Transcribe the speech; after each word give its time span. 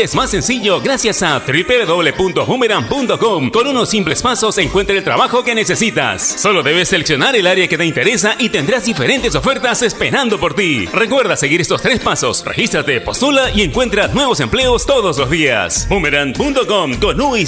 Es 0.00 0.14
más 0.14 0.30
sencillo 0.30 0.80
gracias 0.80 1.24
a 1.24 1.40
www.boomerang.com. 1.40 3.50
Con 3.50 3.66
unos 3.66 3.90
simples 3.90 4.22
pasos 4.22 4.56
encuentra 4.58 4.96
el 4.96 5.02
trabajo 5.02 5.42
que 5.42 5.56
necesitas. 5.56 6.22
Solo 6.22 6.62
debes 6.62 6.90
seleccionar 6.90 7.34
el 7.34 7.48
área 7.48 7.66
que 7.66 7.76
te 7.76 7.84
interesa 7.84 8.36
y 8.38 8.48
tendrás 8.48 8.84
diferentes 8.84 9.34
ofertas 9.34 9.82
esperando 9.82 10.38
por 10.38 10.54
ti. 10.54 10.86
Recuerda 10.86 11.36
seguir 11.36 11.60
estos 11.60 11.82
tres 11.82 11.98
pasos. 11.98 12.44
Regístrate, 12.44 13.00
postula 13.00 13.50
y 13.52 13.62
encuentra 13.62 14.06
nuevos 14.06 14.38
empleos 14.38 14.86
todos 14.86 15.18
los 15.18 15.30
días. 15.30 15.88
Boomerang.com 15.88 17.00
con 17.00 17.20
U 17.20 17.36
y. 17.36 17.44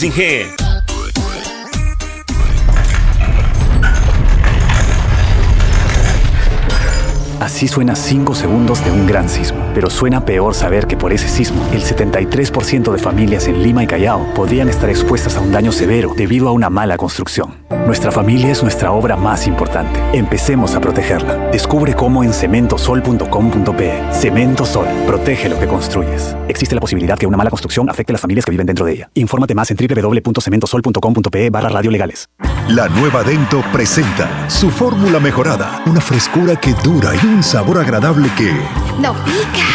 Así 7.51 7.67
suena 7.67 7.97
5 7.97 8.37
segundos 8.37 8.83
de 8.85 8.93
un 8.93 9.09
gran 9.09 9.29
sismo. 9.29 9.59
Pero 9.75 9.91
suena 9.91 10.25
peor 10.25 10.55
saber 10.55 10.87
que 10.87 10.97
por 10.97 11.13
ese 11.13 11.29
sismo, 11.29 11.61
el 11.73 11.83
73% 11.83 12.93
de 12.93 12.99
familias 12.99 13.49
en 13.49 13.61
Lima 13.61 13.83
y 13.83 13.89
Callao 13.89 14.25
podrían 14.35 14.69
estar 14.69 14.89
expuestas 14.89 15.37
a 15.37 15.41
un 15.41 15.51
daño 15.51 15.73
severo 15.73 16.15
debido 16.17 16.49
a 16.49 16.53
una 16.53 16.71
mala 16.71 16.97
construcción. 16.97 17.57
Nuestra 17.87 18.13
familia 18.13 18.53
es 18.53 18.63
nuestra 18.63 18.93
obra 18.93 19.17
más 19.17 19.49
importante. 19.49 20.01
Empecemos 20.17 20.77
a 20.77 20.81
protegerla. 20.81 21.51
Descubre 21.51 21.93
cómo 21.95 22.23
en 22.23 22.33
cementosol.com.pe. 22.33 24.01
Cemento 24.13 24.65
Sol. 24.65 24.87
Protege 25.09 25.49
lo 25.49 25.59
que 25.59 25.67
construyes. 25.67 26.37
Existe 26.47 26.77
la 26.77 26.81
posibilidad 26.81 27.19
que 27.19 27.27
una 27.27 27.37
mala 27.37 27.51
construcción 27.51 27.91
afecte 27.91 28.13
a 28.13 28.15
las 28.15 28.21
familias 28.21 28.45
que 28.45 28.53
viven 28.53 28.67
dentro 28.67 28.87
de 28.87 28.93
ella. 28.93 29.11
Infórmate 29.15 29.57
más 29.57 29.73
en 29.73 29.77
www.cementosol.com.pe 29.77 31.51
barra 31.51 31.69
radiolegales. 31.69 32.29
La 32.69 32.89
nueva 32.89 33.25
Dento 33.25 33.65
presenta 33.73 34.49
su 34.49 34.71
fórmula 34.71 35.19
mejorada. 35.19 35.83
Una 35.87 36.01
frescura 36.01 36.55
que 36.55 36.73
dura 36.85 37.11
y 37.21 37.27
un 37.27 37.40
sabor 37.43 37.79
agradable 37.79 38.29
que... 38.37 38.53
¡No 39.01 39.15
pica! 39.25 39.67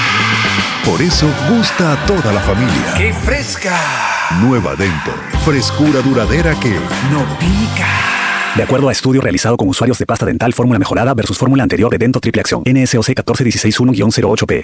Por 0.85 1.01
eso 1.01 1.27
gusta 1.49 1.93
a 1.93 2.05
toda 2.05 2.31
la 2.31 2.39
familia. 2.41 2.93
¡Qué 2.97 3.13
fresca! 3.13 3.75
Nueva 4.41 4.75
Dento. 4.75 5.11
Frescura 5.43 6.01
duradera 6.01 6.53
que... 6.59 6.71
¡No 7.11 7.23
pica! 7.39 7.87
De 8.55 8.63
acuerdo 8.63 8.89
a 8.89 8.91
estudio 8.91 9.21
realizado 9.21 9.57
con 9.57 9.67
usuarios 9.67 9.99
de 9.99 10.05
pasta 10.05 10.25
dental 10.25 10.53
fórmula 10.53 10.79
mejorada 10.79 11.13
versus 11.13 11.37
fórmula 11.37 11.63
anterior 11.63 11.91
de 11.91 11.97
Dento 11.97 12.19
Triple 12.19 12.41
Acción. 12.41 12.63
NSOC 12.65 13.09
14161-08P. 13.09 14.63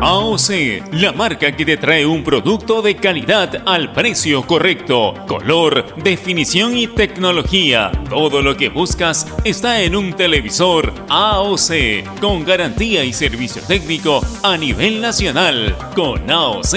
AOC, 0.00 0.92
la 0.92 1.12
marca 1.12 1.52
que 1.52 1.64
te 1.64 1.76
trae 1.76 2.04
un 2.04 2.22
producto 2.22 2.82
de 2.82 2.96
calidad 2.96 3.62
al 3.66 3.92
precio 3.92 4.46
correcto, 4.46 5.14
color, 5.26 5.94
definición 6.02 6.76
y 6.76 6.86
tecnología. 6.86 7.90
Todo 8.10 8.42
lo 8.42 8.56
que 8.56 8.68
buscas 8.68 9.26
está 9.44 9.80
en 9.80 9.96
un 9.96 10.12
televisor 10.12 10.92
AOC, 11.08 12.20
con 12.20 12.44
garantía 12.44 13.04
y 13.04 13.12
servicio 13.12 13.62
técnico 13.62 14.20
a 14.42 14.56
nivel 14.56 15.00
nacional. 15.00 15.74
Con 15.94 16.30
AOC 16.30 16.74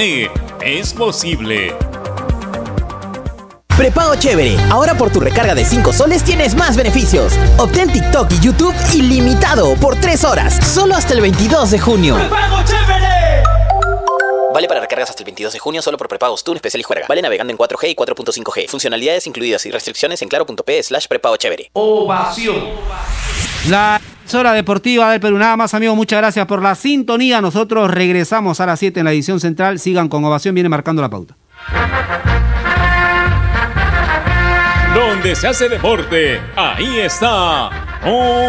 es 0.62 0.94
posible. 0.94 1.76
Prepago 3.76 4.16
Chévere. 4.16 4.58
Ahora 4.70 4.94
por 4.96 5.10
tu 5.10 5.22
recarga 5.22 5.56
de 5.56 5.64
5 5.64 5.94
soles 5.94 6.24
tienes 6.24 6.54
más 6.54 6.76
beneficios. 6.76 7.34
Obtén 7.58 7.90
TikTok 7.92 8.30
y 8.34 8.40
YouTube 8.40 8.76
ilimitado 8.94 9.76
por 9.76 9.96
3 9.96 10.24
horas. 10.26 10.60
Solo 10.68 10.96
hasta 10.96 11.14
el 11.14 11.22
22 11.22 11.72
de 11.72 11.80
junio. 11.80 12.16
¡Prepago 12.16 12.58
Chévere! 12.66 12.79
Vale 14.60 14.68
para 14.68 14.82
recargas 14.82 15.10
hasta 15.10 15.24
el 15.24 15.26
22 15.26 15.54
de 15.54 15.60
junio 15.60 15.82
solo 15.82 15.98
por 15.98 16.10
prepagos 16.10 16.44
TUN 16.44 16.58
Especial 16.58 16.82
y 16.82 16.84
Juega. 16.84 17.06
Vale 17.08 17.22
navegando 17.22 17.50
en 17.52 17.58
4G 17.58 17.92
y 17.92 17.96
4.5G. 17.96 18.68
Funcionalidades 18.68 19.26
incluidas 19.26 19.66
y 19.66 19.72
restricciones 19.72 20.22
en 20.22 20.28
claro.p 20.28 20.84
slash 20.84 21.08
prepago 21.08 21.38
chévere. 21.38 21.70
Ovación. 21.72 22.58
La 23.70 24.02
emisora 24.22 24.52
deportiva 24.52 25.10
del 25.12 25.22
Perú. 25.22 25.38
Nada 25.38 25.56
más, 25.56 25.74
amigos, 25.74 25.96
muchas 25.96 26.20
gracias 26.20 26.46
por 26.46 26.62
la 26.62 26.76
sintonía. 26.76 27.40
Nosotros 27.40 27.90
regresamos 27.90 28.60
a 28.60 28.66
las 28.66 28.80
7 28.80 29.00
en 29.00 29.06
la 29.06 29.14
edición 29.14 29.40
central. 29.40 29.80
Sigan 29.80 30.10
con 30.10 30.26
ovación, 30.26 30.54
viene 30.54 30.68
marcando 30.68 31.02
la 31.02 31.10
pauta. 31.10 31.38
Donde 35.20 35.36
se 35.36 35.48
hace 35.48 35.68
deporte, 35.68 36.40
ahí 36.56 37.00
está. 37.00 37.70
Ovación. 38.06 38.40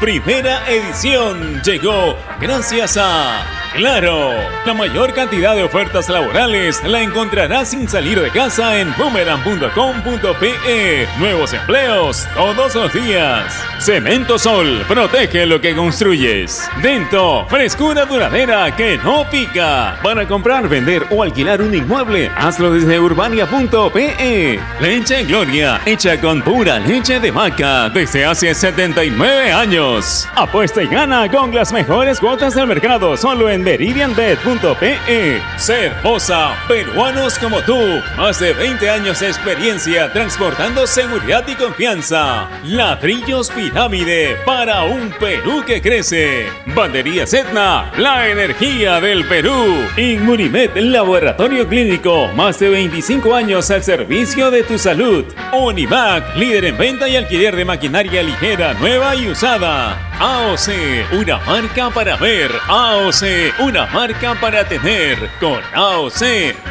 Primera 0.00 0.66
edición 0.66 1.60
llegó 1.62 2.16
gracias 2.40 2.96
a 2.96 3.44
Claro, 3.76 4.32
la 4.64 4.72
mayor 4.72 5.12
cantidad 5.12 5.54
de 5.54 5.62
ofertas 5.62 6.08
laborales 6.08 6.82
la 6.82 7.02
encontrarás 7.02 7.68
sin 7.68 7.86
salir 7.86 8.18
de 8.18 8.30
casa 8.30 8.78
en 8.78 8.96
boomerang.com.pe. 8.96 11.06
Nuevos 11.18 11.52
empleos 11.52 12.26
todos 12.34 12.74
los 12.74 12.90
días. 12.94 13.62
Cemento 13.78 14.38
Sol, 14.38 14.82
protege 14.88 15.44
lo 15.44 15.60
que 15.60 15.76
construyes. 15.76 16.70
Dento, 16.80 17.44
frescura 17.50 18.06
duradera 18.06 18.74
que 18.74 18.96
no 18.96 19.28
pica. 19.30 19.98
Para 20.02 20.26
comprar, 20.26 20.70
vender 20.70 21.06
o 21.10 21.22
alquilar 21.22 21.60
un 21.60 21.74
inmueble, 21.74 22.30
hazlo 22.34 22.72
desde 22.72 22.85
urbania.pe. 22.86 24.60
Leche 24.80 25.24
Gloria, 25.24 25.80
hecha 25.84 26.20
con 26.20 26.40
pura 26.42 26.78
leche 26.78 27.18
de 27.18 27.30
vaca 27.30 27.88
desde 27.88 28.24
hace 28.24 28.54
79 28.54 29.52
años. 29.52 30.28
Apuesta 30.34 30.82
y 30.82 30.86
gana 30.86 31.28
con 31.30 31.54
las 31.54 31.72
mejores 31.72 32.20
cuotas 32.20 32.54
del 32.54 32.66
mercado 32.66 33.16
solo 33.16 33.50
en 33.50 33.62
meridianbet.pe. 33.62 35.42
Cervosa, 35.56 36.54
peruanos 36.68 37.38
como 37.38 37.60
tú. 37.62 37.78
Más 38.16 38.38
de 38.38 38.52
20 38.52 38.88
años 38.88 39.20
de 39.20 39.28
experiencia 39.28 40.12
transportando 40.12 40.86
seguridad 40.86 41.44
y 41.48 41.54
confianza. 41.54 42.48
Ladrillos 42.64 43.50
Pirámide 43.50 44.36
para 44.46 44.84
un 44.84 45.10
Perú 45.18 45.64
que 45.66 45.82
crece. 45.82 46.46
Bandería 46.74 47.24
Etna, 47.24 47.90
la 47.98 48.28
energía 48.28 49.00
del 49.00 49.26
Perú. 49.26 49.88
Inmunimed, 49.96 50.76
laboratorio 50.76 51.66
clínico. 51.66 52.28
Más 52.34 52.58
de 52.58 52.68
25 52.76 53.34
años 53.34 53.70
al 53.70 53.82
servicio 53.82 54.50
de 54.50 54.62
tu 54.62 54.78
salud. 54.78 55.24
Univac, 55.54 56.36
líder 56.36 56.66
en 56.66 56.76
venta 56.76 57.08
y 57.08 57.16
alquiler 57.16 57.56
de 57.56 57.64
maquinaria 57.64 58.22
ligera, 58.22 58.74
nueva 58.74 59.16
y 59.16 59.30
usada. 59.30 60.15
AOC, 60.18 61.12
una 61.12 61.38
marca 61.40 61.90
para 61.90 62.16
ver. 62.16 62.50
AOC, 62.68 63.60
una 63.60 63.84
marca 63.86 64.34
para 64.40 64.66
tener. 64.66 65.30
Con 65.38 65.60
AOC 65.74 66.22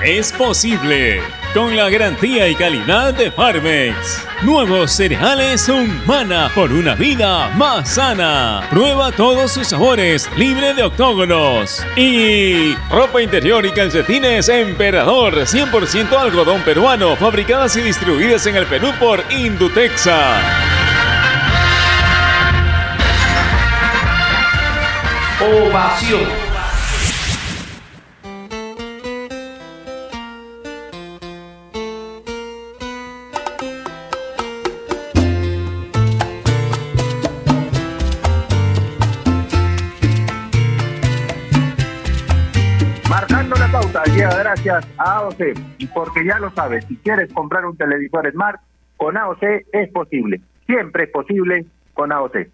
es 0.03 0.33
posible. 0.33 1.21
Con 1.53 1.75
la 1.75 1.89
garantía 1.91 2.49
y 2.49 2.55
calidad 2.55 3.13
de 3.13 3.29
Farmex. 3.29 4.25
Nuevos 4.41 4.91
cereales 4.91 5.69
Humana 5.69 6.49
por 6.55 6.71
una 6.71 6.95
vida 6.95 7.49
más 7.49 7.87
sana. 7.87 8.65
Prueba 8.71 9.11
todos 9.11 9.51
sus 9.51 9.67
sabores, 9.67 10.27
libre 10.35 10.73
de 10.73 10.81
octógonos. 10.81 11.85
Y 11.95 12.73
ropa 12.89 13.21
interior 13.21 13.63
y 13.63 13.71
calcetines 13.71 14.49
Emperador, 14.49 15.35
100% 15.35 16.17
algodón 16.17 16.61
peruano, 16.61 17.15
fabricadas 17.15 17.77
y 17.77 17.81
distribuidas 17.81 18.47
en 18.47 18.55
el 18.55 18.65
Perú 18.65 18.91
por 18.99 19.23
Indutexa. 19.29 20.84
Ovación. 25.45 26.21
Marcando 43.07 43.55
la 43.55 43.67
pauta 43.71 44.03
gracias 44.15 44.87
a 44.97 45.17
AOC, 45.17 45.35
y 45.77 45.85
porque 45.85 46.25
ya 46.25 46.39
lo 46.39 46.49
sabes, 46.55 46.85
si 46.85 46.97
quieres 46.97 47.31
comprar 47.31 47.67
un 47.67 47.77
televisor 47.77 48.31
Smart, 48.31 48.59
con 48.97 49.15
AOC 49.15 49.43
es 49.73 49.91
posible. 49.91 50.41
Siempre 50.65 51.03
es 51.03 51.09
posible 51.11 51.67
con 51.93 52.11
AOC. 52.11 52.47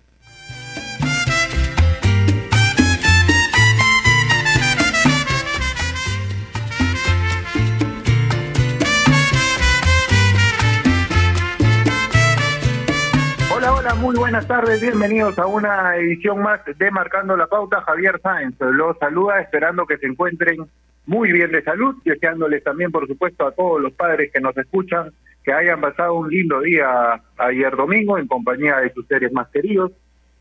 Hola, 13.61 13.73
hola, 13.73 13.93
muy 13.93 14.15
buenas 14.15 14.47
tardes, 14.47 14.81
bienvenidos 14.81 15.37
a 15.37 15.45
una 15.45 15.95
edición 15.95 16.41
más 16.41 16.61
de 16.65 16.89
Marcando 16.89 17.37
la 17.37 17.45
Pauta. 17.45 17.79
Javier 17.81 18.19
Sáenz 18.19 18.55
los 18.59 18.97
saluda, 18.97 19.39
esperando 19.39 19.85
que 19.85 19.99
se 19.99 20.07
encuentren 20.07 20.65
muy 21.05 21.31
bien 21.31 21.51
de 21.51 21.61
salud, 21.61 21.95
deseándoles 22.03 22.63
también, 22.63 22.91
por 22.91 23.05
supuesto, 23.05 23.45
a 23.45 23.51
todos 23.51 23.79
los 23.79 23.93
padres 23.93 24.31
que 24.33 24.41
nos 24.41 24.57
escuchan 24.57 25.11
que 25.43 25.53
hayan 25.53 25.79
pasado 25.79 26.15
un 26.15 26.31
lindo 26.31 26.59
día 26.61 27.21
ayer 27.37 27.75
domingo 27.75 28.17
en 28.17 28.25
compañía 28.25 28.77
de 28.77 28.91
sus 28.93 29.05
seres 29.05 29.31
más 29.31 29.47
queridos, 29.49 29.91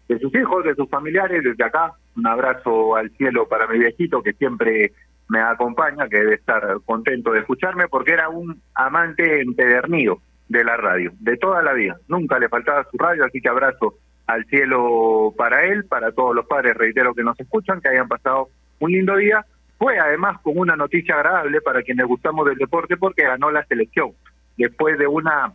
de 0.08 0.18
sus 0.18 0.34
hijos, 0.34 0.64
de 0.64 0.74
sus 0.74 0.88
familiares. 0.88 1.44
Desde 1.44 1.62
acá, 1.62 1.92
un 2.16 2.26
abrazo 2.26 2.96
al 2.96 3.10
cielo 3.18 3.46
para 3.46 3.66
mi 3.66 3.80
viejito 3.80 4.22
que 4.22 4.32
siempre 4.32 4.92
me 5.28 5.40
acompaña, 5.40 6.08
que 6.08 6.20
debe 6.20 6.36
estar 6.36 6.78
contento 6.86 7.32
de 7.32 7.40
escucharme, 7.40 7.86
porque 7.86 8.12
era 8.12 8.30
un 8.30 8.62
amante 8.74 9.42
empedernido 9.42 10.22
de 10.50 10.64
la 10.64 10.76
radio, 10.76 11.12
de 11.20 11.36
toda 11.36 11.62
la 11.62 11.72
vida. 11.72 11.96
Nunca 12.08 12.38
le 12.38 12.48
faltaba 12.48 12.84
su 12.90 12.98
radio, 12.98 13.24
así 13.24 13.40
que 13.40 13.48
abrazo 13.48 13.94
al 14.26 14.44
cielo 14.46 15.32
para 15.36 15.64
él, 15.64 15.84
para 15.84 16.10
todos 16.10 16.34
los 16.34 16.44
padres, 16.46 16.76
reitero 16.76 17.14
que 17.14 17.22
nos 17.22 17.38
escuchan, 17.38 17.80
que 17.80 17.88
hayan 17.88 18.08
pasado 18.08 18.48
un 18.80 18.90
lindo 18.90 19.16
día. 19.16 19.46
Fue 19.78 19.98
además 19.98 20.40
con 20.42 20.58
una 20.58 20.74
noticia 20.74 21.14
agradable 21.14 21.60
para 21.60 21.82
quienes 21.82 22.04
gustamos 22.04 22.46
del 22.46 22.58
deporte 22.58 22.96
porque 22.96 23.22
ganó 23.22 23.52
la 23.52 23.64
selección. 23.66 24.10
Después 24.56 24.98
de 24.98 25.06
una 25.06 25.52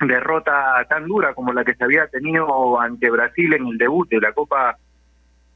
derrota 0.00 0.84
tan 0.88 1.06
dura 1.06 1.32
como 1.32 1.52
la 1.52 1.64
que 1.64 1.74
se 1.74 1.84
había 1.84 2.08
tenido 2.08 2.80
ante 2.80 3.08
Brasil 3.08 3.54
en 3.54 3.66
el 3.68 3.78
debut 3.78 4.08
de 4.08 4.20
la 4.20 4.32
Copa 4.32 4.76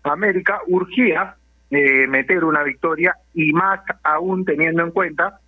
América, 0.04 0.60
urgía 0.68 1.34
eh, 1.72 2.06
meter 2.06 2.44
una 2.44 2.62
victoria 2.62 3.16
y 3.34 3.52
más 3.52 3.80
aún 4.04 4.44
teniendo 4.44 4.84
en 4.84 4.92
cuenta 4.92 5.39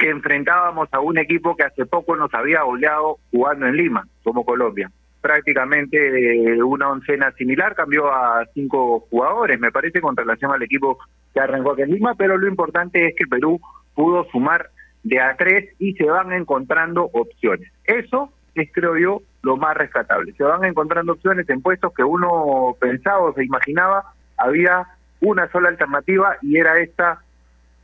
que 0.00 0.08
enfrentábamos 0.08 0.88
a 0.92 1.00
un 1.00 1.18
equipo 1.18 1.54
que 1.54 1.64
hace 1.64 1.84
poco 1.84 2.16
nos 2.16 2.32
había 2.32 2.62
goleado 2.62 3.18
jugando 3.30 3.66
en 3.66 3.76
Lima, 3.76 4.08
como 4.24 4.46
Colombia. 4.46 4.90
Prácticamente 5.20 6.54
eh, 6.54 6.62
una 6.62 6.88
oncena 6.88 7.30
similar, 7.32 7.74
cambió 7.74 8.10
a 8.10 8.46
cinco 8.54 9.00
jugadores, 9.10 9.60
me 9.60 9.70
parece, 9.70 10.00
con 10.00 10.16
relación 10.16 10.50
al 10.52 10.62
equipo 10.62 10.98
que 11.34 11.40
arrancó 11.40 11.72
aquí 11.72 11.82
en 11.82 11.90
Lima, 11.90 12.14
pero 12.14 12.38
lo 12.38 12.48
importante 12.48 13.08
es 13.08 13.14
que 13.14 13.26
Perú 13.26 13.60
pudo 13.94 14.24
sumar 14.32 14.70
de 15.02 15.20
a 15.20 15.36
tres 15.36 15.68
y 15.78 15.92
se 15.92 16.04
van 16.04 16.32
encontrando 16.32 17.10
opciones. 17.12 17.70
Eso 17.84 18.32
es, 18.54 18.70
creo 18.72 18.96
yo, 18.96 19.20
lo 19.42 19.58
más 19.58 19.76
rescatable. 19.76 20.32
Se 20.32 20.44
van 20.44 20.64
encontrando 20.64 21.12
opciones 21.12 21.46
en 21.50 21.60
puestos 21.60 21.92
que 21.92 22.04
uno 22.04 22.74
pensaba 22.80 23.20
o 23.20 23.34
se 23.34 23.44
imaginaba, 23.44 24.14
había 24.38 24.86
una 25.20 25.46
sola 25.52 25.68
alternativa 25.68 26.38
y 26.40 26.56
era 26.56 26.78
esta 26.78 27.20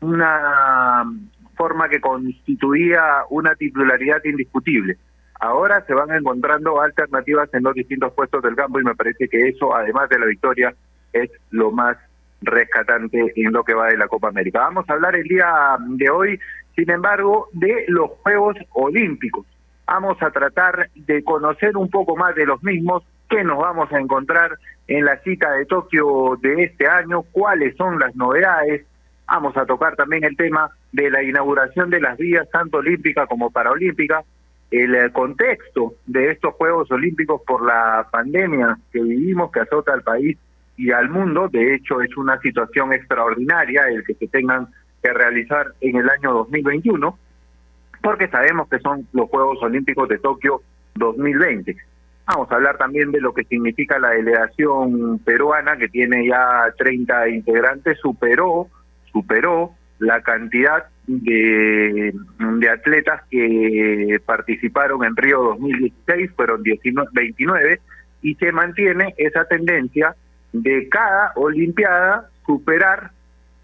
una 0.01 1.05
forma 1.57 1.89
que 1.89 2.01
constituía 2.01 3.25
una 3.31 3.55
titularidad 3.55 4.25
indiscutible. 4.25 4.97
Ahora 5.41 5.85
se 5.87 5.95
van 5.95 6.11
encontrando 6.13 6.81
alternativas 6.81 7.53
en 7.53 7.65
los 7.65 7.75
distintos 7.75 8.13
puestos 8.15 8.43
del 8.43 8.57
campo 8.57 8.81
y 8.81 8.85
me 8.85 8.95
parece 8.95 9.29
que 9.29 9.49
eso, 9.49 9.75
además 9.75 10.09
de 10.09 10.19
la 10.19 10.27
victoria, 10.27 10.75
es 11.13 11.31
lo 11.51 11.71
más 11.71 11.97
rescatante 12.43 13.33
en 13.37 13.53
lo 13.53 13.65
que 13.65 13.75
va 13.75 13.89
de 13.89 13.97
la 13.97 14.09
Copa 14.09 14.29
América. 14.29 14.61
Vamos 14.61 14.89
a 14.89 14.95
hablar 14.95 15.17
el 15.17 15.25
día 15.25 15.77
de 15.81 16.11
hoy, 16.11 16.41
sin 16.75 16.91
embargo, 16.91 17.49
de 17.53 17.85
los 17.89 18.11
Juegos 18.23 18.57
Olímpicos. 18.73 19.47
Vamos 19.87 20.21
a 20.23 20.31
tratar 20.31 20.89
de 20.95 21.23
conocer 21.23 21.77
un 21.77 21.89
poco 21.91 22.17
más 22.17 22.35
de 22.35 22.47
los 22.47 22.63
mismos, 22.63 23.05
qué 23.29 23.45
nos 23.45 23.59
vamos 23.59 23.93
a 23.93 23.99
encontrar 23.99 24.59
en 24.87 25.05
la 25.05 25.19
cita 25.19 25.53
de 25.53 25.67
Tokio 25.67 26.39
de 26.41 26.65
este 26.65 26.87
año, 26.87 27.23
cuáles 27.33 27.77
son 27.77 27.99
las 27.99 28.15
novedades. 28.17 28.85
Vamos 29.29 29.57
a 29.57 29.67
tocar 29.67 29.97
también 29.97 30.25
el 30.25 30.37
tema 30.37 30.71
de 30.93 31.11
la 31.11 31.23
inauguración 31.23 31.91
de 31.91 32.01
las 32.01 32.17
vías 32.17 32.49
tanto 32.51 32.79
olímpicas 32.79 33.29
como 33.29 33.51
paraolímpicas, 33.51 34.25
el 34.71 34.95
eh, 34.95 35.13
contexto 35.13 35.95
de 36.07 36.31
estos 36.31 36.55
Juegos 36.55 36.91
Olímpicos 36.91 37.43
por 37.47 37.65
la 37.65 38.07
pandemia 38.11 38.79
que 38.93 39.03
vivimos, 39.03 39.51
que 39.51 39.61
azota 39.61 39.93
al 39.93 40.03
país 40.03 40.37
y 40.77 40.91
al 40.93 41.09
mundo. 41.09 41.49
De 41.49 41.75
hecho, 41.75 42.01
es 42.01 42.17
una 42.17 42.39
situación 42.41 42.93
extraordinaria 42.93 43.89
el 43.89 44.05
que 44.05 44.15
se 44.15 44.29
tengan 44.29 44.69
que 45.03 45.13
realizar 45.13 45.73
en 45.81 45.97
el 45.97 46.09
año 46.09 46.33
2021, 46.33 47.19
porque 48.03 48.29
sabemos 48.29 48.69
que 48.69 48.79
son 48.79 49.07
los 49.13 49.29
Juegos 49.29 49.63
Olímpicos 49.63 50.09
de 50.09 50.19
Tokio 50.19 50.63
2020. 50.95 51.77
Vamos 52.27 52.51
a 52.51 52.57
hablar 52.57 52.77
también 52.77 53.13
de 53.13 53.21
lo 53.21 53.33
que 53.33 53.45
significa 53.45 53.99
la 53.99 54.11
delegación 54.11 55.21
peruana, 55.21 55.77
que 55.77 55.89
tiene 55.89 56.27
ya 56.27 56.73
30 56.77 57.29
integrantes, 57.29 57.99
superó, 58.01 58.69
superó 59.17 59.73
la 59.99 60.21
cantidad 60.21 60.85
de, 61.07 62.13
de 62.39 62.69
atletas 62.69 63.23
que 63.31 64.21
participaron 64.27 65.05
en 65.05 65.17
Río 65.17 65.43
2016, 65.43 66.33
fueron 66.37 66.63
19, 66.63 67.09
29, 67.15 67.81
y 68.21 68.35
se 68.35 68.53
mantiene 68.53 69.15
esa 69.17 69.47
tendencia 69.47 70.15
de 70.53 70.87
cada 70.91 71.33
Olimpiada 71.37 72.29
superar 72.45 73.11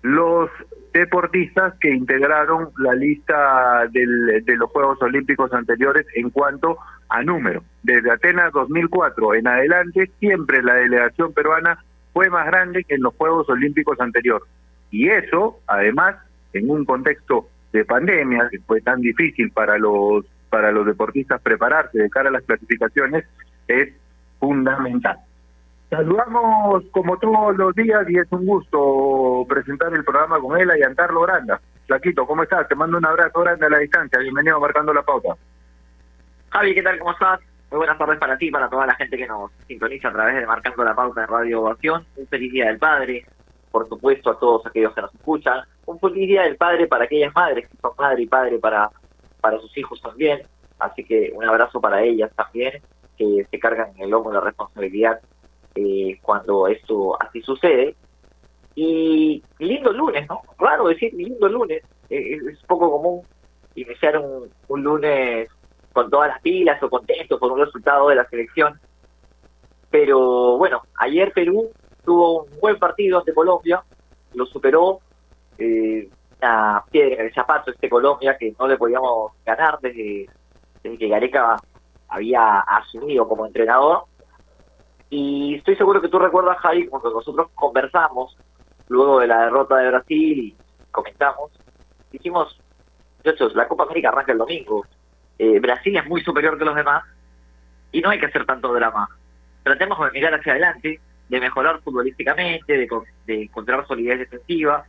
los 0.00 0.49
deportistas 0.94 1.75
que 1.80 1.90
integraron 1.90 2.71
la 2.78 2.94
lista 2.94 3.87
del, 3.90 4.42
de 4.42 4.56
los 4.56 4.71
Juegos 4.71 5.02
Olímpicos 5.02 5.52
anteriores 5.52 6.06
en 6.14 6.30
cuanto 6.30 6.78
a 7.11 7.23
número. 7.23 7.62
Desde 7.82 8.11
Atenas 8.11 8.52
2004 8.52 9.35
en 9.35 9.49
adelante, 9.49 10.11
siempre 10.18 10.62
la 10.62 10.76
delegación 10.76 11.35
peruana 11.35 11.85
fue 12.14 12.30
más 12.30 12.47
grande 12.47 12.85
que 12.85 12.94
en 12.94 13.02
los 13.02 13.14
Juegos 13.14 13.49
Olímpicos 13.50 14.00
anteriores. 14.00 14.49
Y 14.93 15.09
eso, 15.09 15.59
además, 15.67 16.17
en 16.53 16.71
un 16.71 16.85
contexto 16.85 17.49
de 17.73 17.85
pandemia, 17.85 18.49
que 18.51 18.61
fue 18.61 18.83
tan 18.83 19.01
difícil 19.01 19.51
para 19.51 19.79
los, 19.79 20.25
para 20.51 20.71
los 20.71 20.87
deportistas 20.87 21.41
prepararse 21.41 21.99
de 21.99 22.11
cara 22.11 22.29
a 22.29 22.33
las 22.33 22.45
clasificaciones, 22.45 23.25
es 23.67 23.89
fundamental. 24.39 25.17
Saludamos 25.89 26.85
como 26.91 27.19
todos 27.19 27.57
los 27.57 27.75
días 27.75 28.09
y 28.09 28.19
es 28.19 28.31
un 28.31 28.47
gusto 28.47 29.47
presentar 29.49 29.93
el 29.95 30.05
programa 30.05 30.39
con 30.41 30.59
él 30.61 30.71
y 30.79 30.83
Antarlo 30.83 31.23
Granda. 31.23 31.61
Flaquito, 31.87 32.27
¿cómo 32.27 32.43
estás? 32.43 32.69
Te 32.69 32.75
mando 32.75 32.99
un 32.99 33.07
abrazo 33.07 33.41
grande 33.41 33.67
a 33.67 33.71
la 33.71 33.79
distancia. 33.79 34.19
Bienvenido 34.21 34.57
a 34.57 34.61
Marcando 34.61 34.93
la 34.93 35.03
Pauta. 35.03 35.35
Javi, 36.51 36.75
¿qué 36.75 36.83
tal? 36.83 36.99
¿Cómo 36.99 37.13
estás? 37.13 37.41
Muy 37.71 37.79
buenas 37.79 37.97
tardes 37.97 38.19
para 38.19 38.37
ti, 38.37 38.51
para 38.51 38.69
toda 38.69 38.87
la 38.87 38.95
gente 38.95 39.17
que 39.17 39.27
nos 39.27 39.51
sintoniza 39.67 40.09
a 40.09 40.13
través 40.13 40.37
de 40.37 40.47
Marcando 40.47 40.85
la 40.85 40.95
Pauta 40.95 41.23
en 41.23 41.29
Radio 41.29 41.63
Ovación. 41.63 42.05
Un 42.17 42.27
feliz 42.27 42.53
Día 42.53 42.67
del 42.67 42.79
Padre, 42.79 43.25
por 43.73 43.88
supuesto, 43.88 44.31
a 44.31 44.38
todos 44.38 44.64
aquellos 44.67 44.95
que 44.95 45.00
nos 45.00 45.14
escuchan. 45.14 45.64
Un 45.87 45.99
feliz 45.99 46.29
Día 46.29 46.43
del 46.43 46.57
Padre 46.57 46.87
para 46.87 47.05
aquellas 47.05 47.35
madres 47.35 47.69
que 47.69 47.76
son 47.79 47.93
madre 47.99 48.23
y 48.23 48.26
padre 48.26 48.59
para, 48.59 48.91
para 49.41 49.59
sus 49.59 49.76
hijos 49.76 50.00
también. 50.00 50.43
Así 50.79 51.02
que 51.05 51.33
un 51.35 51.45
abrazo 51.45 51.81
para 51.81 52.02
ellas 52.02 52.31
también, 52.37 52.83
que 53.17 53.47
se 53.50 53.59
cargan 53.59 53.91
en 53.97 54.02
el 54.02 54.14
hombro 54.14 54.33
la 54.33 54.41
responsabilidad 54.41 55.21
eh, 55.75 56.19
cuando 56.23 56.69
esto 56.69 57.17
así 57.21 57.41
sucede. 57.41 57.97
Y 58.75 59.43
lindo 59.59 59.93
lunes, 59.93 60.29
¿no? 60.29 60.43
Raro 60.59 60.88
decir 60.88 61.12
lindo 61.14 61.49
lunes, 61.49 61.83
eh, 62.11 62.38
es 62.50 62.62
poco 62.67 62.91
común 62.91 63.23
iniciar 63.75 64.19
un, 64.19 64.50
un 64.69 64.83
lunes 64.83 65.49
con 65.93 66.11
todas 66.11 66.29
las 66.29 66.41
pilas 66.41 66.83
o 66.83 66.91
contento 66.91 67.38
por 67.38 67.52
un 67.52 67.61
resultado 67.61 68.09
de 68.09 68.17
la 68.17 68.29
selección. 68.29 68.79
Pero 69.91 70.57
bueno, 70.59 70.83
ayer 70.97 71.33
Perú 71.33 71.71
tuvo 72.04 72.44
un 72.44 72.61
buen 72.61 72.78
partido 72.78 73.18
ante 73.18 73.35
Colombia, 73.35 73.82
lo 74.35 74.47
superó 74.47 75.00
eh, 75.59 76.09
a 76.40 76.85
piedra 76.90 77.25
el 77.25 77.35
zapato 77.35 77.71
este 77.71 77.88
Colombia 77.88 78.37
que 78.38 78.54
no 78.59 78.66
le 78.66 78.76
podíamos 78.76 79.32
ganar 79.44 79.78
desde, 79.80 80.28
desde 80.82 80.99
que 80.99 81.09
Gareca 81.09 81.56
había 82.09 82.61
asumido 82.61 83.28
como 83.28 83.47
entrenador 83.47 84.04
y 85.12 85.56
estoy 85.56 85.76
seguro 85.76 86.00
que 86.00 86.09
tú 86.09 86.18
recuerdas, 86.18 86.56
Javi, 86.61 86.87
cuando 86.87 87.11
nosotros 87.11 87.50
conversamos 87.54 88.35
luego 88.88 89.21
de 89.21 89.26
la 89.26 89.44
derrota 89.44 89.76
de 89.76 89.90
Brasil 89.90 90.38
y 90.38 90.56
comentamos, 90.90 91.52
dijimos, 92.11 92.59
muchachos, 93.18 93.54
la 93.54 93.68
Copa 93.68 93.82
América 93.82 94.09
arranca 94.09 94.32
el 94.32 94.38
domingo. 94.38 94.87
Eh, 95.38 95.61
Brasil 95.61 95.94
es 95.99 96.06
muy 96.06 96.23
superior 96.23 96.56
que 96.56 96.64
los 96.64 96.75
demás 96.75 97.04
y 97.92 98.00
no 98.00 98.09
hay 98.09 98.18
que 98.18 98.25
hacer 98.25 98.47
tanto 98.47 98.73
drama. 98.73 99.06
Tratemos 99.62 99.99
de 100.00 100.12
mirar 100.12 100.32
hacia 100.32 100.52
adelante, 100.52 100.99
de 101.33 101.41
mejorar 101.41 101.81
futbolísticamente, 101.81 102.77
de, 102.77 102.89
de 103.27 103.43
encontrar 103.45 103.87
solidez 103.87 104.19
defensiva. 104.19 104.85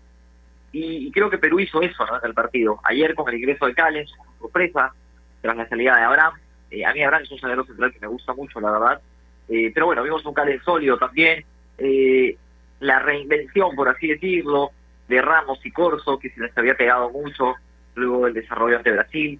Y, 0.73 1.09
creo 1.11 1.29
que 1.29 1.37
Perú 1.37 1.59
hizo 1.59 1.81
eso 1.81 2.05
¿no? 2.05 2.17
en 2.17 2.25
el 2.25 2.33
partido. 2.33 2.79
Ayer 2.83 3.15
con 3.15 3.29
el 3.29 3.35
ingreso 3.35 3.65
de 3.65 3.73
Callens, 3.73 4.13
sorpresa, 4.39 4.93
tras 5.41 5.55
la 5.55 5.69
salida 5.69 5.95
de 5.95 6.03
Abraham. 6.03 6.33
Eh, 6.69 6.85
a 6.85 6.93
mí 6.93 7.01
Abraham 7.01 7.23
es 7.23 7.31
un 7.31 7.39
zaguero 7.39 7.63
central 7.63 7.93
que 7.93 7.99
me 7.99 8.07
gusta 8.07 8.33
mucho, 8.33 8.59
la 8.59 8.71
verdad 8.71 9.01
eh, 9.49 9.71
pero 9.73 9.87
bueno, 9.87 10.03
vimos 10.03 10.25
un 10.25 10.33
Calen 10.33 10.61
sólido 10.63 10.97
también. 10.97 11.43
Eh, 11.77 12.37
la 12.79 12.99
reinvención, 12.99 13.75
por 13.75 13.89
así 13.89 14.07
decirlo, 14.07 14.71
de 15.07 15.21
Ramos 15.21 15.65
y 15.65 15.71
Corso, 15.71 16.17
que 16.17 16.29
se 16.29 16.41
les 16.41 16.57
había 16.57 16.75
pegado 16.75 17.09
mucho 17.09 17.55
luego 17.95 18.25
del 18.25 18.33
desarrollo 18.33 18.77
ante 18.77 18.91
Brasil. 18.91 19.39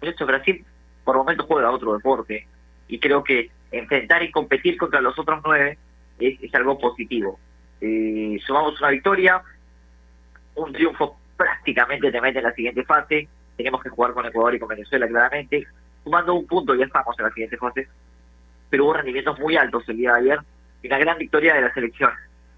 De 0.00 0.08
hecho, 0.08 0.26
Brasil 0.26 0.64
por 1.04 1.16
momentos 1.16 1.46
juega 1.46 1.70
otro 1.70 1.94
deporte 1.94 2.46
y 2.88 2.98
creo 2.98 3.22
que 3.22 3.50
enfrentar 3.70 4.22
y 4.22 4.30
competir 4.30 4.76
contra 4.76 5.00
los 5.00 5.18
otros 5.18 5.40
nueve 5.44 5.78
es, 6.18 6.54
algo 6.54 6.78
positivo. 6.78 7.38
Eh, 7.80 8.38
sumamos 8.46 8.80
una 8.80 8.90
victoria, 8.90 9.42
un 10.54 10.72
triunfo 10.72 11.16
prácticamente 11.36 12.10
te 12.10 12.20
mete 12.20 12.38
en 12.38 12.44
la 12.44 12.52
siguiente 12.52 12.84
fase. 12.84 13.28
Tenemos 13.56 13.82
que 13.82 13.90
jugar 13.90 14.12
con 14.12 14.26
Ecuador 14.26 14.54
y 14.54 14.58
con 14.58 14.68
Venezuela 14.68 15.06
claramente. 15.06 15.66
Sumando 16.02 16.34
un 16.34 16.46
punto 16.46 16.74
ya 16.74 16.84
estamos 16.84 17.18
en 17.18 17.24
la 17.24 17.30
siguiente 17.32 17.56
fase 17.56 17.88
pero 18.74 18.86
hubo 18.86 18.94
rendimientos 18.94 19.38
muy 19.38 19.56
altos 19.56 19.88
el 19.88 19.98
día 19.98 20.14
de 20.14 20.18
ayer 20.18 20.38
y 20.82 20.88
una 20.88 20.98
gran 20.98 21.16
victoria 21.16 21.54
de 21.54 21.60
la 21.60 21.72
selección. 21.72 22.10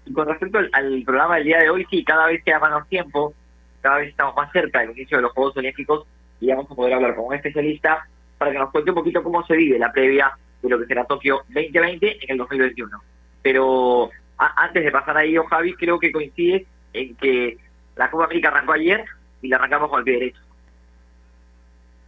Y 0.03 0.13
con 0.13 0.27
respecto 0.27 0.57
al, 0.57 1.03
programa 1.05 1.35
del 1.35 1.43
día 1.43 1.59
de 1.59 1.69
hoy, 1.69 1.85
sí, 1.91 2.03
cada 2.03 2.25
vez 2.25 2.43
queda 2.43 2.59
menos 2.59 2.87
tiempo, 2.87 3.35
cada 3.81 3.97
vez 3.97 4.09
estamos 4.09 4.35
más 4.35 4.51
cerca 4.51 4.79
del 4.79 4.97
inicio 4.97 5.17
de 5.17 5.21
los 5.21 5.31
Juegos 5.33 5.55
Olímpicos 5.57 6.07
y 6.39 6.47
vamos 6.47 6.71
a 6.71 6.73
poder 6.73 6.95
hablar 6.95 7.13
con 7.13 7.25
un 7.25 7.35
especialista 7.35 8.07
para 8.39 8.51
que 8.51 8.57
nos 8.57 8.71
cuente 8.71 8.89
un 8.89 8.95
poquito 8.95 9.21
cómo 9.21 9.45
se 9.45 9.55
vive 9.55 9.77
la 9.77 9.91
previa 9.91 10.31
de 10.63 10.69
lo 10.69 10.79
que 10.79 10.87
será 10.87 11.05
Tokio 11.05 11.43
2020 11.49 12.23
en 12.23 12.31
el 12.31 12.37
2021. 12.39 12.99
Pero 13.47 14.09
antes 14.37 14.83
de 14.83 14.91
pasar 14.91 15.15
ahí, 15.15 15.33
Javi, 15.49 15.73
creo 15.75 15.97
que 15.99 16.11
coincide 16.11 16.65
en 16.91 17.15
que 17.15 17.57
la 17.95 18.11
Copa 18.11 18.25
América 18.25 18.49
arrancó 18.49 18.73
ayer 18.73 19.05
y 19.41 19.47
la 19.47 19.55
arrancamos 19.55 19.89
con 19.89 19.99
el 19.99 20.03
pie 20.03 20.15
derecho. 20.15 20.41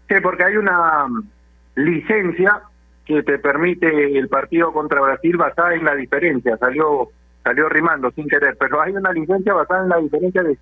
Sí, 0.10 0.16
porque 0.22 0.44
hay 0.44 0.58
una 0.58 1.08
licencia 1.76 2.60
que 3.06 3.24
te 3.24 3.40
permite 3.40 4.18
el 4.20 4.28
partido 4.28 4.74
contra 4.74 5.00
Brasil 5.00 5.38
basada 5.38 5.76
en 5.76 5.86
la 5.86 5.96
diferencia. 5.96 6.58
Salió 6.58 7.08
salió 7.42 7.70
rimando 7.70 8.12
sin 8.12 8.28
querer, 8.28 8.58
pero 8.60 8.82
hay 8.82 8.92
una 8.92 9.14
licencia 9.14 9.54
basada 9.54 9.84
en 9.84 9.90
la 9.90 9.98
diferencia 10.00 10.44
de 10.44 10.58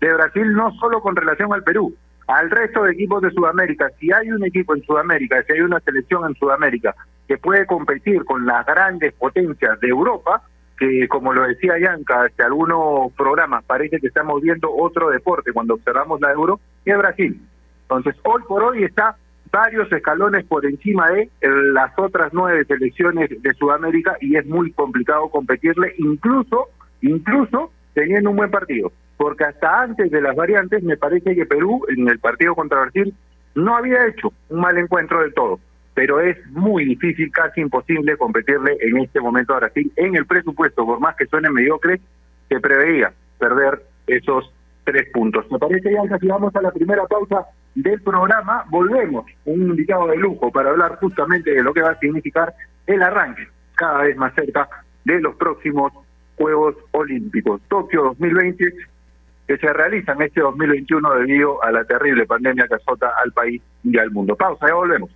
de 0.00 0.12
Brasil 0.12 0.52
no 0.54 0.72
solo 0.80 1.00
con 1.02 1.14
relación 1.14 1.52
al 1.52 1.62
Perú, 1.62 1.94
al 2.30 2.50
resto 2.50 2.84
de 2.84 2.92
equipos 2.92 3.22
de 3.22 3.30
Sudamérica. 3.30 3.90
Si 3.98 4.12
hay 4.12 4.30
un 4.30 4.44
equipo 4.44 4.74
en 4.74 4.82
Sudamérica, 4.82 5.42
si 5.42 5.52
hay 5.52 5.60
una 5.60 5.80
selección 5.80 6.24
en 6.26 6.34
Sudamérica 6.34 6.94
que 7.26 7.38
puede 7.38 7.66
competir 7.66 8.24
con 8.24 8.46
las 8.46 8.64
grandes 8.66 9.12
potencias 9.14 9.78
de 9.80 9.88
Europa, 9.88 10.42
que 10.78 11.08
como 11.08 11.32
lo 11.32 11.46
decía 11.46 11.78
Yanka, 11.78 12.24
hace 12.24 12.42
algunos 12.42 13.12
programas 13.12 13.64
parece 13.64 13.98
que 14.00 14.06
estamos 14.06 14.40
viendo 14.40 14.70
otro 14.72 15.10
deporte 15.10 15.52
cuando 15.52 15.74
observamos 15.74 16.20
la 16.20 16.32
Euro, 16.32 16.60
es 16.84 16.96
Brasil. 16.96 17.40
Entonces, 17.82 18.14
hoy 18.24 18.42
por 18.48 18.62
hoy 18.62 18.84
está 18.84 19.16
varios 19.52 19.90
escalones 19.92 20.44
por 20.44 20.64
encima 20.64 21.10
de 21.10 21.28
las 21.40 21.92
otras 21.98 22.32
nueve 22.32 22.64
selecciones 22.64 23.30
de 23.42 23.54
Sudamérica 23.54 24.16
y 24.20 24.36
es 24.36 24.46
muy 24.46 24.72
complicado 24.72 25.28
competirle, 25.28 25.94
incluso, 25.98 26.68
incluso 27.02 27.72
teniendo 27.92 28.30
un 28.30 28.36
buen 28.36 28.50
partido. 28.50 28.92
Porque 29.20 29.44
hasta 29.44 29.82
antes 29.82 30.10
de 30.10 30.22
las 30.22 30.34
variantes 30.34 30.82
me 30.82 30.96
parece 30.96 31.34
que 31.34 31.44
Perú 31.44 31.84
en 31.90 32.08
el 32.08 32.18
partido 32.20 32.54
contra 32.54 32.80
Brasil 32.80 33.14
no 33.54 33.76
había 33.76 34.06
hecho 34.06 34.32
un 34.48 34.60
mal 34.60 34.78
encuentro 34.78 35.20
del 35.20 35.34
todo. 35.34 35.60
Pero 35.92 36.20
es 36.20 36.38
muy 36.52 36.86
difícil, 36.86 37.30
casi 37.30 37.60
imposible 37.60 38.16
competirle 38.16 38.78
en 38.80 38.96
este 38.96 39.20
momento 39.20 39.52
a 39.52 39.58
Brasil 39.58 39.92
en 39.96 40.16
el 40.16 40.24
presupuesto, 40.24 40.86
por 40.86 41.00
más 41.00 41.16
que 41.16 41.26
suene 41.26 41.50
mediocre, 41.50 42.00
se 42.48 42.60
preveía 42.60 43.12
perder 43.38 43.82
esos 44.06 44.50
tres 44.84 45.10
puntos. 45.12 45.44
Me 45.50 45.58
parece 45.58 45.92
ya 45.92 46.00
que 46.08 46.18
si 46.18 46.26
vamos 46.26 46.56
a 46.56 46.62
la 46.62 46.70
primera 46.70 47.04
pausa 47.04 47.44
del 47.74 48.00
programa, 48.00 48.64
volvemos 48.70 49.26
un 49.44 49.60
invitado 49.60 50.06
de 50.06 50.16
lujo 50.16 50.50
para 50.50 50.70
hablar 50.70 50.96
justamente 50.98 51.50
de 51.50 51.62
lo 51.62 51.74
que 51.74 51.82
va 51.82 51.90
a 51.90 51.98
significar 51.98 52.54
el 52.86 53.02
arranque 53.02 53.46
cada 53.74 54.00
vez 54.00 54.16
más 54.16 54.34
cerca 54.34 54.66
de 55.04 55.20
los 55.20 55.36
próximos 55.36 55.92
Juegos 56.38 56.74
Olímpicos. 56.92 57.60
Tokio 57.68 58.02
2020 58.04 58.64
que 59.50 59.58
se 59.58 59.72
realizan 59.72 60.22
este 60.22 60.42
2021 60.42 61.12
debido 61.14 61.60
a 61.64 61.72
la 61.72 61.84
terrible 61.84 62.24
pandemia 62.24 62.68
que 62.68 62.76
azota 62.76 63.10
al 63.20 63.32
país 63.32 63.60
y 63.82 63.98
al 63.98 64.08
mundo. 64.12 64.36
Pausa, 64.36 64.68
ya 64.68 64.74
volvemos. 64.74 65.10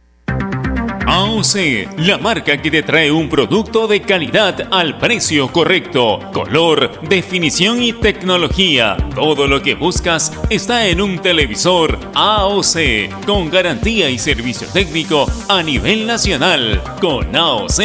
AOC, 1.06 1.98
la 1.98 2.18
marca 2.18 2.60
que 2.60 2.68
te 2.68 2.82
trae 2.82 3.12
un 3.12 3.28
producto 3.28 3.86
de 3.86 4.02
calidad 4.02 4.66
al 4.72 4.98
precio 4.98 5.52
correcto, 5.52 6.18
color, 6.32 7.08
definición 7.08 7.80
y 7.80 7.92
tecnología. 7.92 8.96
Todo 9.14 9.46
lo 9.46 9.62
que 9.62 9.76
buscas 9.76 10.32
está 10.50 10.88
en 10.88 11.00
un 11.00 11.20
televisor 11.20 11.96
AOC, 12.16 13.24
con 13.26 13.50
garantía 13.50 14.10
y 14.10 14.18
servicio 14.18 14.66
técnico 14.72 15.26
a 15.48 15.62
nivel 15.62 16.08
nacional. 16.08 16.82
Con 17.00 17.36
AOC 17.36 17.78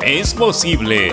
es 0.00 0.32
posible. 0.32 1.12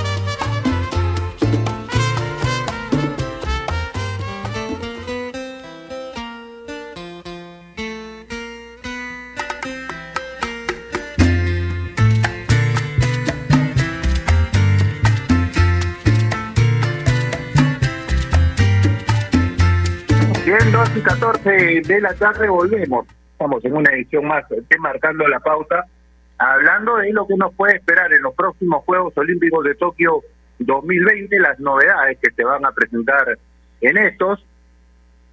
2 21.43 21.53
y 21.53 21.81
14 21.81 21.93
de 21.93 22.01
la 22.01 22.13
tarde 22.13 22.49
volvemos. 22.49 23.07
Estamos 23.31 23.65
en 23.65 23.75
una 23.75 23.91
edición 23.91 24.27
más 24.27 24.47
de 24.49 24.79
Marcando 24.79 25.27
la 25.27 25.39
Pauta, 25.39 25.85
hablando 26.37 26.97
de 26.97 27.11
lo 27.11 27.25
que 27.27 27.35
nos 27.35 27.53
puede 27.55 27.77
esperar 27.77 28.13
en 28.13 28.21
los 28.21 28.35
próximos 28.35 28.83
Juegos 28.85 29.17
Olímpicos 29.17 29.63
de 29.65 29.75
Tokio 29.75 30.21
2020, 30.59 31.39
las 31.39 31.59
novedades 31.59 32.19
que 32.21 32.31
se 32.31 32.43
van 32.43 32.65
a 32.65 32.71
presentar 32.71 33.37
en 33.81 33.97
estos, 33.97 34.45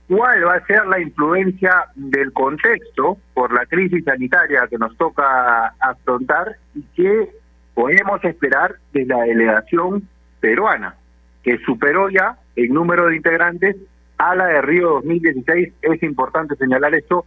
cuál 0.09 0.47
va 0.47 0.55
a 0.55 0.67
ser 0.67 0.87
la 0.87 1.01
influencia 1.01 1.85
del 1.95 2.33
contexto 2.33 3.19
por 3.35 3.53
la 3.53 3.67
crisis 3.67 4.05
sanitaria 4.05 4.67
que 4.69 4.79
nos 4.79 4.97
toca 4.97 5.75
afrontar 5.81 6.57
y 6.75 6.83
qué 6.97 7.29
podemos 7.75 8.25
esperar 8.25 8.77
de 8.95 9.05
la 9.05 9.21
delegación 9.25 10.09
peruana, 10.41 10.95
que 11.43 11.59
superó 11.59 12.09
ya 12.09 12.39
el 12.57 12.73
número 12.73 13.09
de 13.09 13.17
integrantes 13.17 13.77
a 14.19 14.35
la 14.35 14.47
de 14.47 14.63
Río 14.63 14.91
2016. 14.95 15.73
Es 15.83 16.03
importante 16.03 16.57
señalar 16.57 16.95
esto 16.95 17.25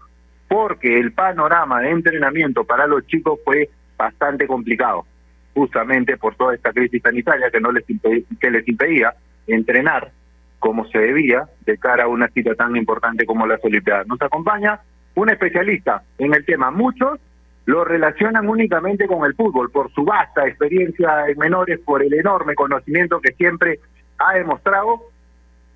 porque 0.47 0.99
el 0.99 1.13
panorama 1.13 1.81
de 1.81 1.89
entrenamiento 1.91 2.63
para 2.65 2.85
los 2.85 3.05
chicos 3.07 3.39
fue 3.45 3.69
bastante 3.97 4.45
complicado, 4.47 5.05
justamente 5.53 6.17
por 6.17 6.35
toda 6.35 6.53
esta 6.53 6.73
crisis 6.73 7.01
sanitaria 7.01 7.49
que 7.49 7.61
no 7.61 7.71
les 7.71 7.87
impe- 7.87 8.25
que 8.39 8.51
les 8.51 8.67
impedía 8.67 9.13
entrenar 9.47 10.11
como 10.59 10.85
se 10.85 10.99
debía 10.99 11.45
de 11.65 11.77
cara 11.77 12.03
a 12.03 12.07
una 12.07 12.27
cita 12.27 12.53
tan 12.53 12.75
importante 12.75 13.25
como 13.25 13.47
las 13.47 13.63
Olimpiadas. 13.63 14.05
Nos 14.07 14.21
acompaña 14.21 14.79
un 15.15 15.29
especialista 15.29 16.03
en 16.19 16.33
el 16.35 16.45
tema. 16.45 16.69
Muchos 16.69 17.19
lo 17.65 17.83
relacionan 17.83 18.47
únicamente 18.47 19.07
con 19.07 19.25
el 19.25 19.33
fútbol 19.35 19.71
por 19.71 19.91
su 19.91 20.03
vasta 20.03 20.47
experiencia 20.47 21.27
en 21.27 21.37
menores, 21.37 21.79
por 21.79 22.03
el 22.03 22.13
enorme 22.13 22.53
conocimiento 22.55 23.19
que 23.21 23.33
siempre 23.33 23.79
ha 24.17 24.33
demostrado, 24.35 25.01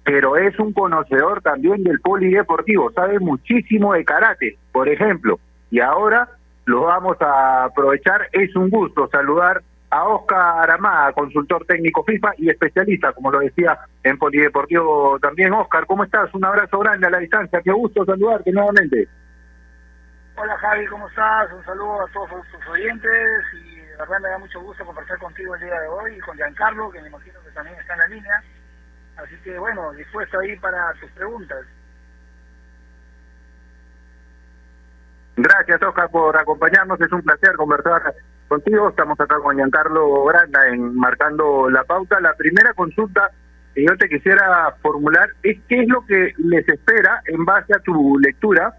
pero 0.05 0.37
es 0.37 0.57
un 0.59 0.71
conocedor 0.71 1.41
también 1.41 1.83
del 1.83 1.99
polideportivo, 1.99 2.91
sabe 2.91 3.19
muchísimo 3.19 3.93
de 3.93 4.05
karate, 4.05 4.55
por 4.71 4.87
ejemplo, 4.87 5.39
y 5.71 5.79
ahora 5.79 6.29
lo 6.65 6.83
vamos 6.83 7.17
a 7.21 7.65
aprovechar. 7.65 8.29
Es 8.31 8.55
un 8.55 8.69
gusto 8.69 9.09
saludar 9.11 9.63
a 9.89 10.03
Oscar 10.03 10.69
Amada, 10.69 11.11
consultor 11.13 11.65
técnico 11.65 12.03
FIFA 12.03 12.33
y 12.37 12.51
especialista, 12.51 13.13
como 13.13 13.31
lo 13.31 13.39
decía, 13.39 13.79
en 14.03 14.17
polideportivo 14.19 15.17
también. 15.19 15.53
Oscar, 15.53 15.87
¿cómo 15.87 16.03
estás? 16.03 16.31
Un 16.35 16.45
abrazo 16.45 16.77
grande 16.79 17.07
a 17.07 17.09
la 17.09 17.19
distancia, 17.19 17.61
qué 17.63 17.71
gusto 17.71 18.05
saludarte 18.05 18.51
nuevamente. 18.51 19.07
Hola 20.37 20.55
Javi, 20.57 20.85
¿cómo 20.85 21.07
estás? 21.07 21.51
Un 21.51 21.65
saludo 21.65 22.01
a 22.01 22.07
todos 22.11 22.29
tus 22.51 22.67
oyentes 22.67 23.43
y 23.63 23.75
verdad 23.97 24.19
me 24.21 24.29
da 24.29 24.37
mucho 24.37 24.61
gusto 24.61 24.85
conversar 24.85 25.17
contigo 25.17 25.55
el 25.55 25.61
día 25.61 25.79
de 25.79 25.87
hoy 25.87 26.15
y 26.15 26.19
con 26.19 26.35
Giancarlo, 26.37 26.91
que 26.91 27.01
me 27.01 27.07
imagino 27.07 27.39
que 27.41 27.51
también 27.51 27.79
está 27.79 27.93
en 27.93 27.99
la 27.99 28.07
línea. 28.07 28.43
Así 29.17 29.35
que 29.43 29.57
bueno, 29.57 29.91
dispuesto 29.93 30.39
ahí 30.39 30.57
para 30.57 30.93
tus 30.99 31.09
preguntas. 31.11 31.65
Gracias, 35.37 35.81
Oscar, 35.81 36.09
por 36.09 36.37
acompañarnos. 36.37 36.99
Es 37.01 37.11
un 37.11 37.21
placer 37.21 37.55
conversar 37.55 38.13
contigo. 38.47 38.89
Estamos 38.89 39.19
acá 39.19 39.37
con 39.39 39.55
Giancarlo 39.55 40.25
Granda 40.25 40.67
en 40.67 40.95
Marcando 40.95 41.69
la 41.69 41.83
Pauta. 41.83 42.19
La 42.19 42.33
primera 42.33 42.73
consulta 42.73 43.31
que 43.73 43.85
yo 43.85 43.97
te 43.97 44.07
quisiera 44.07 44.73
formular 44.81 45.29
es 45.43 45.59
qué 45.67 45.81
es 45.81 45.87
lo 45.89 46.05
que 46.05 46.33
les 46.37 46.67
espera 46.67 47.21
en 47.25 47.43
base 47.43 47.73
a 47.75 47.79
tu 47.79 48.17
lectura 48.19 48.73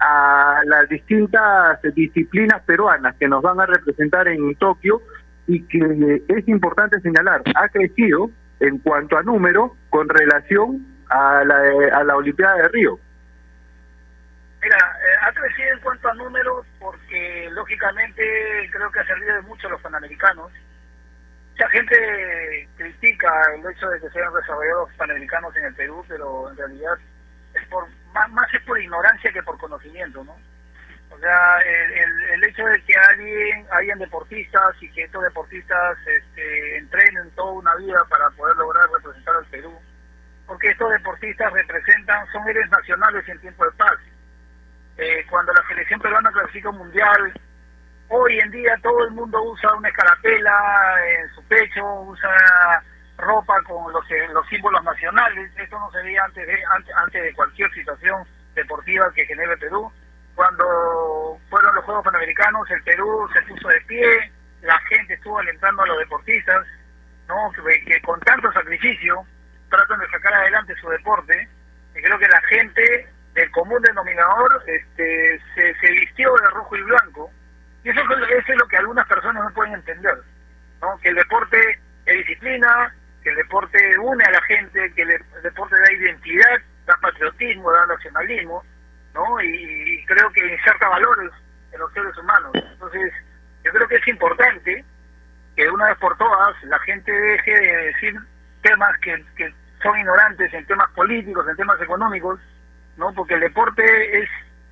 a 0.00 0.62
las 0.64 0.88
distintas 0.88 1.80
disciplinas 1.94 2.62
peruanas 2.62 3.14
que 3.16 3.28
nos 3.28 3.42
van 3.42 3.60
a 3.60 3.66
representar 3.66 4.26
en 4.28 4.54
Tokio 4.56 5.02
y 5.46 5.62
que 5.64 6.22
es 6.26 6.48
importante 6.48 7.00
señalar, 7.00 7.42
ha 7.54 7.68
crecido 7.68 8.30
en 8.60 8.78
cuanto 8.78 9.16
a 9.16 9.22
número 9.22 9.76
con 9.88 10.08
relación 10.08 10.86
a 11.08 11.42
la, 11.44 11.96
a 11.96 12.04
la 12.04 12.16
Olimpiada 12.16 12.56
de 12.56 12.68
Río. 12.68 12.98
Mira, 14.62 14.76
eh, 14.76 15.16
ha 15.22 15.32
crecido 15.32 15.72
en 15.72 15.80
cuanto 15.80 16.08
a 16.08 16.14
números 16.14 16.66
porque 16.78 17.48
lógicamente 17.52 18.22
creo 18.70 18.92
que 18.92 19.00
ha 19.00 19.06
servido 19.06 19.36
de 19.36 19.42
mucho 19.42 19.66
a 19.66 19.70
los 19.70 19.80
panamericanos. 19.80 20.52
Mucha 21.52 21.68
gente 21.70 22.68
critica 22.76 23.32
el 23.54 23.70
hecho 23.70 23.88
de 23.88 24.00
que 24.00 24.10
se 24.10 24.18
hayan 24.18 24.34
desarrollado 24.34 24.86
los 24.86 24.94
panamericanos 24.96 25.56
en 25.56 25.64
el 25.64 25.74
Perú, 25.74 26.04
pero 26.08 26.50
en 26.50 26.56
realidad 26.58 26.98
es 27.54 27.66
por 27.68 27.86
más, 28.12 28.30
más 28.30 28.52
es 28.54 28.62
por 28.62 28.80
ignorancia 28.80 29.32
que 29.32 29.42
por 29.42 29.58
conocimiento, 29.58 30.22
¿no? 30.24 30.36
Sea, 31.20 31.58
el, 31.60 32.44
hecho 32.44 32.64
de 32.64 32.82
que 32.84 32.94
alguien, 32.96 33.66
hayan 33.72 33.98
deportistas 33.98 34.74
y 34.80 34.90
que 34.90 35.02
estos 35.02 35.22
deportistas 35.22 35.98
este, 36.06 36.78
entrenen 36.78 37.30
toda 37.32 37.52
una 37.52 37.74
vida 37.76 38.02
para 38.08 38.30
poder 38.30 38.56
lograr 38.56 38.88
representar 38.90 39.36
al 39.36 39.44
Perú, 39.46 39.78
porque 40.46 40.70
estos 40.70 40.90
deportistas 40.90 41.52
representan, 41.52 42.26
son 42.32 42.48
héroes 42.48 42.70
nacionales 42.70 43.28
en 43.28 43.38
tiempo 43.40 43.66
de 43.66 43.72
paz. 43.72 43.98
Eh, 44.96 45.26
cuando 45.28 45.52
la 45.52 45.62
selección 45.68 46.00
peruana 46.00 46.32
clasifica 46.32 46.70
un 46.70 46.78
mundial, 46.78 47.32
hoy 48.08 48.38
en 48.38 48.50
día 48.50 48.74
todo 48.82 49.04
el 49.04 49.10
mundo 49.10 49.42
usa 49.42 49.74
una 49.74 49.88
escarapela 49.88 50.94
en 51.18 51.34
su 51.34 51.44
pecho, 51.48 51.84
usa 52.02 52.82
ropa 53.18 53.62
con 53.64 53.92
los, 53.92 54.04
los 54.32 54.48
símbolos 54.48 54.82
nacionales. 54.84 55.52
Esto 55.56 55.78
no 55.78 55.90
se 55.90 56.02
veía 56.02 56.24
antes 56.24 56.46
de, 56.46 56.58
antes, 56.74 56.94
antes 56.96 57.22
de 57.22 57.34
cualquier 57.34 57.70
situación 57.72 58.24
deportiva 58.54 59.12
que 59.14 59.26
genere 59.26 59.56
Perú. 59.58 59.92
Cuando 60.34 61.38
fueron 61.48 61.74
los 61.74 61.84
Juegos 61.84 62.04
Panamericanos, 62.04 62.70
el 62.70 62.82
Perú 62.82 63.28
se 63.32 63.42
puso 63.42 63.68
de 63.68 63.80
pie, 63.82 64.32
la 64.62 64.78
gente 64.88 65.14
estuvo 65.14 65.38
alentando 65.38 65.82
a 65.82 65.86
los 65.86 65.98
deportistas, 65.98 66.66
¿no? 67.28 67.50
que, 67.52 68.00
con 68.02 68.20
tanto 68.20 68.52
sacrificio 68.52 69.24
tratan 69.68 70.00
de 70.00 70.08
sacar 70.10 70.34
adelante 70.34 70.74
su 70.80 70.88
deporte. 70.88 71.48
Y 71.94 72.02
creo 72.02 72.18
que 72.18 72.28
la 72.28 72.40
gente 72.42 73.08
del 73.34 73.50
común 73.52 73.82
denominador 73.82 74.62
este, 74.66 75.40
se, 75.54 75.74
se 75.74 75.90
vistió 75.92 76.34
de 76.36 76.50
rojo 76.50 76.76
y 76.76 76.82
blanco. 76.82 77.30
Y 77.84 77.90
eso, 77.90 78.00
eso 78.00 78.52
es 78.52 78.58
lo 78.58 78.68
que 78.68 78.76
algunas 78.76 79.06
personas 79.06 79.44
no 79.44 79.54
pueden 79.54 79.74
entender. 79.74 80.18
¿no? 80.80 80.98
Que 80.98 81.10
el 81.10 81.16
deporte 81.16 81.78
es 82.06 82.16
disciplina, 82.18 82.94
que 83.22 83.30
el 83.30 83.36
deporte 83.36 83.98
une 83.98 84.24
a 84.24 84.30
la 84.30 84.42
gente, 84.42 84.92
que 84.94 85.02
el, 85.02 85.22
deporte 85.42 85.76
da 85.78 85.92
identidad 85.92 86.60
nacionalismo, 87.88 88.64
¿no? 89.14 89.40
Y, 89.40 90.04
creo 90.06 90.30
que 90.32 90.54
inserta 90.54 90.88
valores 90.88 91.30
en 91.72 91.80
los 91.80 91.92
seres 91.92 92.16
humanos. 92.18 92.50
Entonces, 92.54 93.12
yo 93.64 93.72
creo 93.72 93.88
que 93.88 93.96
es 93.96 94.08
importante 94.08 94.84
que 95.56 95.70
una 95.70 95.88
vez 95.88 95.98
por 95.98 96.16
todas 96.16 96.62
la 96.64 96.78
gente 96.80 97.12
deje 97.12 97.50
de 97.50 97.76
decir 97.86 98.14
temas 98.62 98.98
que, 98.98 99.24
que 99.36 99.54
son 99.82 99.98
ignorantes 99.98 100.52
en 100.52 100.66
temas 100.66 100.90
políticos, 100.90 101.46
en 101.48 101.56
temas 101.56 101.80
económicos, 101.80 102.40
¿no? 102.96 103.12
Porque 103.14 103.34
el 103.34 103.40
deporte 103.40 104.18
es 104.18 104.28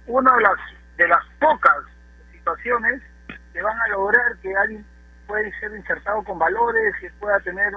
una 0.07 0.35
de 0.35 0.43
las 0.43 0.59
de 0.97 1.09
las 1.09 1.25
pocas 1.39 1.85
situaciones 2.33 3.01
que 3.53 3.63
van 3.63 3.79
a 3.81 3.89
lograr 3.89 4.37
que 4.43 4.55
alguien 4.57 4.85
pueda 5.27 5.49
ser 5.61 5.75
insertado 5.77 6.23
con 6.25 6.39
valores, 6.39 6.95
que 7.01 7.11
pueda 7.21 7.39
tener 7.41 7.73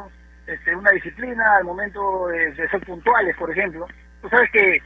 este, 0.47 0.75
una 0.75 0.91
disciplina 0.91 1.57
al 1.57 1.65
momento 1.65 2.27
de, 2.27 2.51
de 2.53 2.69
ser 2.69 2.81
puntuales, 2.85 3.35
por 3.37 3.51
ejemplo. 3.51 3.87
Tú 4.21 4.29
sabes 4.29 4.49
que, 4.51 4.81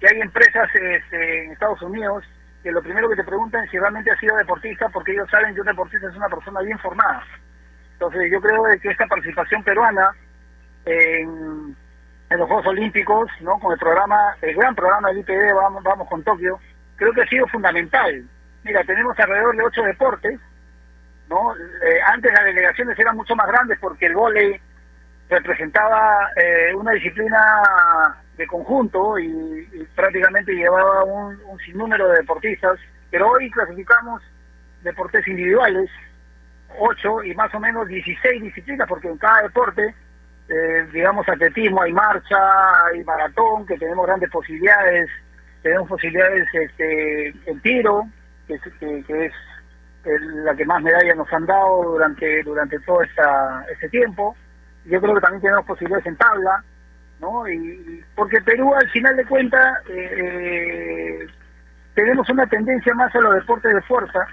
que 0.00 0.06
hay 0.06 0.20
empresas 0.20 0.68
este, 0.74 1.44
en 1.44 1.52
Estados 1.52 1.82
Unidos 1.82 2.24
que 2.62 2.72
lo 2.72 2.82
primero 2.82 3.08
que 3.08 3.16
te 3.16 3.24
preguntan 3.24 3.64
es 3.64 3.70
si 3.70 3.78
realmente 3.78 4.10
has 4.10 4.18
sido 4.18 4.36
deportista, 4.36 4.88
porque 4.88 5.12
ellos 5.12 5.28
saben 5.30 5.54
que 5.54 5.60
un 5.60 5.66
deportista 5.66 6.08
es 6.08 6.16
una 6.16 6.28
persona 6.28 6.60
bien 6.60 6.78
formada. 6.78 7.22
Entonces 7.92 8.30
yo 8.30 8.40
creo 8.40 8.64
que 8.80 8.90
esta 8.90 9.06
participación 9.06 9.62
peruana 9.62 10.10
en, 10.84 11.76
en 12.30 12.38
los 12.38 12.46
Juegos 12.46 12.66
Olímpicos, 12.66 13.30
¿no? 13.40 13.58
con 13.58 13.72
el 13.72 13.78
programa, 13.78 14.36
el 14.42 14.54
gran 14.54 14.74
programa 14.74 15.08
del 15.08 15.18
IPD, 15.18 15.54
vamos, 15.54 15.82
vamos 15.82 16.08
con 16.08 16.22
Tokio, 16.22 16.58
creo 16.96 17.12
que 17.12 17.22
ha 17.22 17.28
sido 17.28 17.46
fundamental. 17.46 18.24
Mira, 18.64 18.84
tenemos 18.84 19.18
alrededor 19.18 19.56
de 19.56 19.64
ocho 19.64 19.82
deportes, 19.82 20.38
¿no? 21.28 21.54
Eh, 21.54 22.00
antes 22.06 22.32
las 22.32 22.44
delegaciones 22.44 22.98
eran 22.98 23.16
mucho 23.16 23.36
más 23.36 23.46
grandes 23.46 23.78
porque 23.78 24.06
el 24.06 24.14
vóley 24.14 24.60
representaba 25.28 26.30
eh, 26.36 26.74
una 26.74 26.92
disciplina 26.92 27.38
de 28.38 28.46
conjunto 28.46 29.18
y, 29.18 29.26
y 29.26 29.84
prácticamente 29.94 30.54
llevaba 30.54 31.04
un, 31.04 31.38
un, 31.44 31.58
sinnúmero 31.58 32.08
de 32.08 32.18
deportistas, 32.18 32.78
pero 33.10 33.30
hoy 33.32 33.50
clasificamos 33.50 34.22
deportes 34.82 35.26
individuales, 35.26 35.90
ocho 36.78 37.22
y 37.24 37.34
más 37.34 37.52
o 37.52 37.60
menos 37.60 37.88
16 37.88 38.42
disciplinas, 38.42 38.88
porque 38.88 39.08
en 39.08 39.18
cada 39.18 39.42
deporte, 39.42 39.92
eh, 40.48 40.86
digamos, 40.92 41.28
atletismo, 41.28 41.82
hay 41.82 41.92
marcha, 41.92 42.38
hay 42.86 43.02
maratón, 43.02 43.66
que 43.66 43.76
tenemos 43.76 44.06
grandes 44.06 44.30
posibilidades, 44.30 45.10
tenemos 45.62 45.88
posibilidades 45.88 46.46
este, 46.54 47.28
en 47.46 47.60
tiro, 47.60 48.04
que, 48.46 48.58
que, 48.78 49.26
es 49.26 49.32
la 50.44 50.54
que 50.54 50.64
más 50.64 50.80
medallas 50.80 51.16
nos 51.16 51.30
han 51.32 51.44
dado 51.44 51.82
durante 51.82 52.42
durante 52.44 52.78
todo 52.80 53.02
esta, 53.02 53.66
este 53.70 53.88
tiempo. 53.88 54.36
Yo 54.84 55.00
creo 55.00 55.14
que 55.16 55.20
también 55.20 55.42
tenemos 55.42 55.66
posibilidades 55.66 56.06
en 56.06 56.16
tabla, 56.16 56.64
¿no? 57.20 57.48
Y, 57.48 58.04
porque 58.14 58.40
Perú, 58.40 58.74
al 58.74 58.88
final 58.90 59.16
de 59.16 59.24
cuentas, 59.26 59.78
eh, 59.88 61.26
tenemos 61.94 62.28
una 62.30 62.46
tendencia 62.46 62.94
más 62.94 63.14
a 63.14 63.20
los 63.20 63.34
deportes 63.34 63.72
de 63.74 63.82
fuerza, 63.82 64.26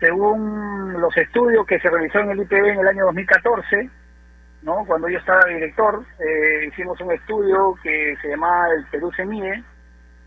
según 0.00 1.00
los 1.00 1.16
estudios 1.16 1.66
que 1.66 1.78
se 1.80 1.90
realizaron 1.90 2.30
en 2.30 2.38
el 2.38 2.44
IPB 2.44 2.66
en 2.66 2.80
el 2.80 2.88
año 2.88 3.04
2014, 3.06 3.90
¿no? 4.62 4.84
Cuando 4.86 5.08
yo 5.08 5.18
estaba 5.18 5.44
director, 5.44 6.04
eh, 6.18 6.66
hicimos 6.68 7.00
un 7.00 7.12
estudio 7.12 7.74
que 7.82 8.16
se 8.22 8.28
llamaba 8.28 8.68
el 8.74 8.86
Perú 8.86 9.12
se 9.12 9.24
mide, 9.24 9.62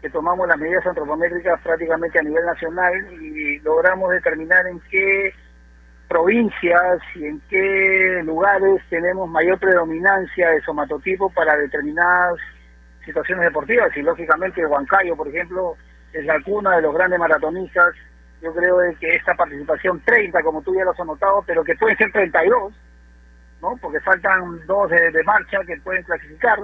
que 0.02 0.10
tomamos 0.10 0.48
las 0.48 0.58
medidas 0.58 0.86
antropométricas 0.86 1.62
prácticamente 1.62 2.20
a 2.20 2.24
nivel 2.24 2.46
nacional 2.46 2.94
y 3.22 3.60
logramos 3.60 4.12
determinar 4.12 4.65
en 4.67 4.80
qué 4.89 5.34
provincias 6.12 7.02
y 7.15 7.26
en 7.26 7.41
qué 7.50 8.21
lugares 8.26 8.82
tenemos 8.89 9.30
mayor 9.30 9.58
predominancia 9.58 10.50
de 10.50 10.62
somatotipo 10.62 11.30
para 11.30 11.56
determinadas 11.56 12.38
situaciones 13.06 13.45
deportivas 13.45 13.95
y 13.95 14.02
lógicamente 14.02 14.65
Huancayo, 14.65 15.15
por 15.15 15.30
ejemplo, 15.30 15.78
es 16.12 16.26
la 16.26 16.41
cuna 16.41 16.76
de 16.76 16.82
los 16.82 16.93
grandes 16.93 17.17
maratonistas. 17.17 17.95
Yo 18.41 18.54
creo 18.54 18.78
que 19.00 19.15
esta 19.15 19.36
participación 19.36 20.02
30, 20.02 20.43
como 20.43 20.62
tú 20.62 20.76
ya 20.76 20.84
lo 20.84 20.91
has 20.91 21.00
anotado, 21.00 21.43
pero 21.47 21.63
que 21.63 21.76
pueden 21.76 21.97
ser 21.97 22.12
32, 22.12 22.74
¿no? 23.62 23.78
Porque 23.82 24.02
faltan 24.02 24.65
dos 24.67 24.89
de, 24.89 25.12
de 25.12 25.24
marcha 25.24 25.60
que 25.65 25.78
pueden 25.78 26.04
clasificar 26.04 26.60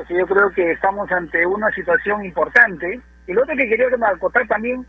entonces 0.00 0.16
yo 0.16 0.34
creo 0.34 0.50
que 0.52 0.72
estamos 0.72 1.12
ante 1.12 1.44
una 1.44 1.70
situación 1.72 2.24
importante. 2.24 3.00
Y 3.26 3.32
lo 3.34 3.42
otro 3.42 3.54
que 3.54 3.68
quería 3.68 3.86
acotar 4.06 4.46
también 4.48 4.86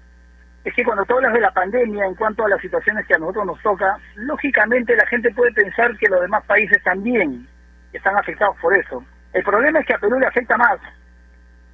es 0.63 0.73
que 0.73 0.83
cuando 0.83 1.05
tú 1.05 1.15
hablas 1.15 1.33
de 1.33 1.39
la 1.39 1.51
pandemia 1.51 2.05
en 2.05 2.15
cuanto 2.15 2.45
a 2.45 2.49
las 2.49 2.61
situaciones 2.61 3.05
que 3.07 3.15
a 3.15 3.17
nosotros 3.17 3.45
nos 3.47 3.61
toca, 3.61 3.97
lógicamente 4.15 4.95
la 4.95 5.05
gente 5.07 5.31
puede 5.31 5.51
pensar 5.53 5.97
que 5.97 6.07
los 6.07 6.21
demás 6.21 6.43
países 6.45 6.81
también 6.83 7.47
están 7.93 8.15
afectados 8.15 8.55
por 8.61 8.77
eso. 8.77 9.03
El 9.33 9.43
problema 9.43 9.79
es 9.79 9.85
que 9.85 9.93
a 9.93 9.97
Perú 9.97 10.19
le 10.19 10.27
afecta 10.27 10.57
más, 10.57 10.77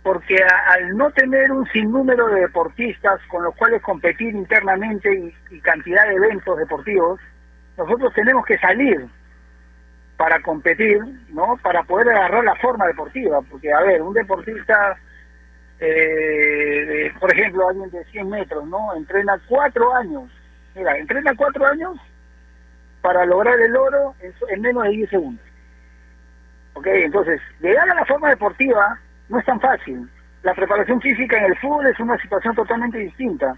porque 0.04 0.38
a, 0.42 0.74
al 0.74 0.96
no 0.96 1.12
tener 1.12 1.52
un 1.52 1.68
sinnúmero 1.68 2.28
de 2.28 2.42
deportistas 2.42 3.20
con 3.28 3.44
los 3.44 3.54
cuales 3.56 3.82
competir 3.82 4.34
internamente 4.34 5.14
y, 5.14 5.56
y 5.56 5.60
cantidad 5.60 6.08
de 6.08 6.16
eventos 6.16 6.58
deportivos, 6.58 7.20
nosotros 7.78 8.14
tenemos 8.14 8.46
que 8.46 8.58
salir 8.58 9.06
para 10.18 10.42
competir, 10.42 11.00
¿no? 11.30 11.58
Para 11.62 11.84
poder 11.84 12.10
agarrar 12.10 12.44
la 12.44 12.56
forma 12.56 12.88
deportiva, 12.88 13.40
porque 13.50 13.72
a 13.72 13.82
ver, 13.82 14.02
un 14.02 14.14
deportista, 14.14 14.98
eh, 15.80 17.12
por 17.20 17.32
ejemplo, 17.32 17.68
alguien 17.68 17.90
de 17.92 18.04
100 18.06 18.30
metros, 18.30 18.66
¿no? 18.68 18.96
Entrena 18.96 19.40
cuatro 19.48 19.94
años, 19.96 20.30
mira, 20.76 20.98
entrena 20.98 21.34
cuatro 21.36 21.66
años 21.68 21.98
para 23.02 23.26
lograr 23.26 23.60
el 23.60 23.76
oro 23.76 24.16
en, 24.22 24.34
en 24.50 24.62
menos 24.62 24.84
de 24.84 24.90
10 24.90 25.10
segundos. 25.10 25.46
¿Ok? 26.74 26.88
Entonces, 26.88 27.42
llegar 27.60 27.90
a 27.90 27.96
la 27.96 28.06
forma 28.06 28.30
deportiva 28.30 29.00
no 29.30 29.40
es 29.40 29.46
tan 29.46 29.60
fácil. 29.60 30.10
La 30.44 30.54
preparación 30.54 31.02
física 31.02 31.38
en 31.38 31.46
el 31.46 31.58
fútbol 31.58 31.88
es 31.88 32.00
una 32.00 32.18
situación 32.18 32.56
totalmente 32.56 32.98
distinta. 33.00 33.56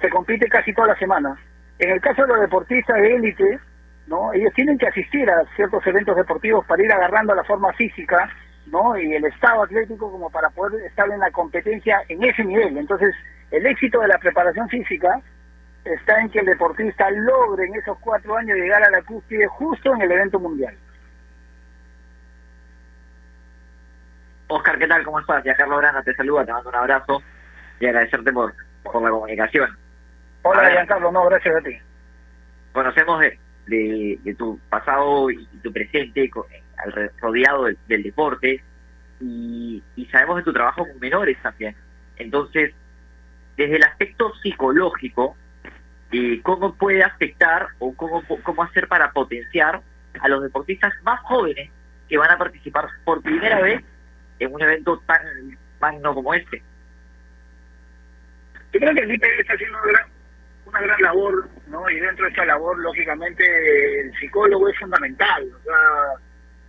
Se 0.00 0.08
compite 0.10 0.48
casi 0.48 0.72
toda 0.72 0.88
la 0.88 0.98
semana. 0.98 1.36
En 1.78 1.90
el 1.90 2.00
caso 2.00 2.22
de 2.22 2.28
los 2.28 2.40
deportistas 2.40 2.96
de 2.96 3.14
élite, 3.14 3.58
¿no? 4.06 4.32
Ellos 4.32 4.52
tienen 4.54 4.78
que 4.78 4.86
asistir 4.86 5.30
a 5.30 5.44
ciertos 5.56 5.86
eventos 5.86 6.16
deportivos 6.16 6.64
para 6.66 6.82
ir 6.82 6.92
agarrando 6.92 7.34
la 7.34 7.44
forma 7.44 7.72
física, 7.72 8.28
¿no? 8.70 8.96
Y 8.98 9.14
el 9.14 9.24
estado 9.24 9.62
atlético 9.62 10.10
como 10.10 10.30
para 10.30 10.50
poder 10.50 10.84
estar 10.84 11.08
en 11.10 11.20
la 11.20 11.30
competencia 11.30 12.02
en 12.08 12.22
ese 12.24 12.44
nivel. 12.44 12.76
Entonces, 12.76 13.14
el 13.50 13.66
éxito 13.66 14.00
de 14.00 14.08
la 14.08 14.18
preparación 14.18 14.68
física 14.68 15.20
está 15.84 16.20
en 16.20 16.30
que 16.30 16.40
el 16.40 16.46
deportista 16.46 17.10
logre 17.10 17.66
en 17.66 17.74
esos 17.76 17.98
cuatro 17.98 18.36
años 18.36 18.58
llegar 18.58 18.82
a 18.82 18.90
la 18.90 19.02
cúspide 19.02 19.46
justo 19.46 19.94
en 19.94 20.02
el 20.02 20.12
evento 20.12 20.38
mundial. 20.38 20.74
Oscar, 24.48 24.78
¿qué 24.78 24.86
tal? 24.86 25.04
¿Cómo 25.04 25.20
estás? 25.20 25.44
Ya 25.44 25.54
Carlos 25.54 25.80
Grana 25.80 26.02
te 26.02 26.14
saluda, 26.14 26.44
te 26.44 26.52
mando 26.52 26.70
un 26.70 26.74
abrazo 26.74 27.22
y 27.80 27.86
agradecerte 27.86 28.32
por, 28.32 28.54
por 28.82 29.02
la 29.02 29.10
comunicación. 29.10 29.76
Hola, 30.42 30.70
Giancarlo, 30.70 31.12
no, 31.12 31.26
gracias 31.26 31.56
a 31.56 31.60
ti. 31.60 31.78
Conocemos 32.72 33.20
de, 33.20 33.38
de, 33.66 34.18
de 34.22 34.34
tu 34.34 34.58
pasado 34.70 35.30
y 35.30 35.44
tu 35.62 35.72
presente 35.72 36.30
al, 36.84 37.10
rodeado 37.18 37.64
del, 37.86 38.02
deporte 38.02 38.62
y, 39.20 39.82
y, 39.96 40.06
sabemos 40.06 40.36
de 40.36 40.42
tu 40.42 40.52
trabajo 40.52 40.86
con 40.86 40.98
menores 41.00 41.36
también. 41.42 41.74
Entonces, 42.16 42.72
desde 43.56 43.76
el 43.76 43.82
aspecto 43.82 44.32
psicológico, 44.42 45.36
eh, 46.12 46.40
¿cómo 46.42 46.74
puede 46.74 47.02
afectar 47.02 47.68
o 47.78 47.94
cómo, 47.94 48.22
cómo 48.42 48.62
hacer 48.62 48.88
para 48.88 49.12
potenciar 49.12 49.82
a 50.20 50.28
los 50.28 50.42
deportistas 50.42 50.92
más 51.02 51.20
jóvenes 51.20 51.70
que 52.08 52.16
van 52.16 52.30
a 52.30 52.38
participar 52.38 52.88
por 53.04 53.20
primera 53.20 53.60
vez 53.60 53.82
en 54.38 54.54
un 54.54 54.62
evento 54.62 55.02
tan 55.06 55.20
magno 55.80 56.14
como 56.14 56.32
este? 56.32 56.62
Yo 58.72 58.80
creo 58.80 58.94
que 58.94 59.00
el 59.00 59.14
IPE 59.14 59.40
está 59.40 59.54
haciendo 59.54 59.78
una 59.78 59.92
gran, 59.92 60.06
una 60.66 60.80
gran 60.80 61.02
labor, 61.02 61.48
¿no? 61.68 61.90
Y 61.90 62.00
dentro 62.00 62.26
de 62.26 62.32
esa 62.32 62.44
labor, 62.44 62.78
lógicamente, 62.78 64.00
el 64.00 64.12
psicólogo 64.18 64.68
es 64.68 64.78
fundamental. 64.78 65.44
O 65.44 65.62
sea, 65.62 66.27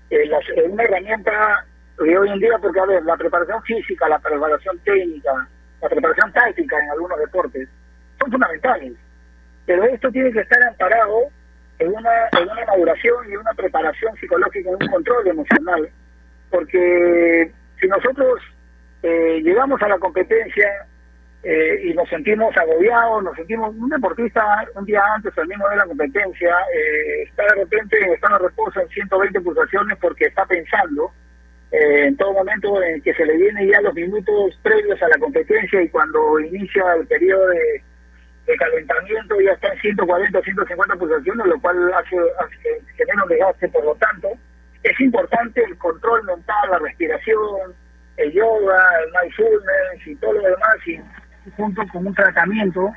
eh, 0.09 0.25
la, 0.27 0.39
una 0.67 0.83
herramienta 0.83 1.65
de 1.99 2.17
hoy 2.17 2.29
en 2.29 2.39
día, 2.39 2.57
porque, 2.61 2.79
a 2.79 2.85
ver, 2.85 3.03
la 3.03 3.17
preparación 3.17 3.61
física, 3.63 4.07
la 4.07 4.19
preparación 4.19 4.79
técnica, 4.79 5.47
la 5.81 5.89
preparación 5.89 6.31
táctica 6.33 6.79
en 6.79 6.89
algunos 6.91 7.19
deportes, 7.19 7.67
son 8.19 8.31
fundamentales. 8.31 8.93
Pero 9.65 9.83
esto 9.83 10.11
tiene 10.11 10.31
que 10.31 10.39
estar 10.39 10.61
amparado 10.63 11.29
en 11.79 11.89
una, 11.89 12.11
en 12.39 12.49
una 12.49 12.65
maduración 12.65 13.31
y 13.31 13.35
una 13.35 13.53
preparación 13.53 14.15
psicológica, 14.17 14.69
en 14.69 14.75
un 14.75 14.87
control 14.87 15.27
emocional, 15.27 15.89
porque 16.49 17.51
si 17.79 17.87
nosotros 17.87 18.41
eh, 19.03 19.39
llegamos 19.43 19.81
a 19.81 19.87
la 19.87 19.97
competencia 19.99 20.67
eh, 21.41 21.81
y 21.85 21.93
nos 21.93 22.09
sentimos 22.09 22.55
agobiados, 22.57 23.23
nos 23.23 23.35
sentimos, 23.35 23.73
un 23.73 23.89
deportista 23.89 24.43
un 24.75 24.85
día 24.85 25.01
antes 25.15 25.37
al 25.37 25.47
mismo 25.47 25.69
de 25.69 25.77
la 25.77 25.85
competencia, 25.85 26.55
eh, 26.75 27.23
está 27.23 27.43
de 27.43 27.63
repente 27.63 27.97
en 27.97 28.13
estado 28.13 28.39
de 28.39 28.49
reposo 28.49 28.81
en 28.81 28.89
120 28.89 29.39
pulsaciones 29.41 29.97
porque 30.01 30.25
está 30.25 30.45
pensando 30.45 31.13
eh, 31.71 32.07
en 32.07 32.17
todo 32.17 32.33
momento 32.33 32.83
en 32.83 33.01
que 33.01 33.13
se 33.13 33.25
le 33.25 33.37
vienen 33.37 33.69
ya 33.69 33.79
los 33.81 33.93
minutos 33.93 34.59
previos 34.63 35.01
a 35.01 35.07
la 35.07 35.17
competencia 35.17 35.81
y 35.81 35.89
cuando 35.89 36.39
inicia 36.41 36.83
el 36.99 37.07
periodo 37.07 37.47
de, 37.47 37.83
calentamiento 38.57 39.39
ya 39.39 39.51
está 39.51 39.71
en 39.71 39.79
140 39.79 40.41
150 40.41 40.95
pulsaciones, 40.95 41.45
lo 41.45 41.61
cual 41.61 41.93
hace, 41.93 42.17
hace 42.39 42.81
genera 42.97 43.23
un 43.23 43.29
desgaste, 43.29 43.69
por 43.69 43.85
lo 43.85 43.93
tanto, 43.95 44.29
es 44.81 44.99
importante 44.99 45.63
el 45.63 45.77
control 45.77 46.23
mental, 46.23 46.71
la 46.71 46.79
respiración, 46.79 47.75
el 48.17 48.33
yoga, 48.33 48.81
el 49.03 49.11
mindfulness 49.21 50.07
y 50.07 50.15
todo 50.15 50.33
lo 50.33 50.41
demás, 50.41 50.87
y 50.87 50.99
junto 51.55 51.87
con 51.87 52.07
un 52.07 52.13
tratamiento 52.13 52.91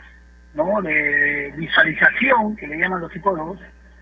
de 0.82 1.54
visualización, 1.56 2.56
que 2.56 2.66
le 2.66 2.78
llaman 2.78 3.00
los 3.00 3.12
psicólogos, 3.12 3.58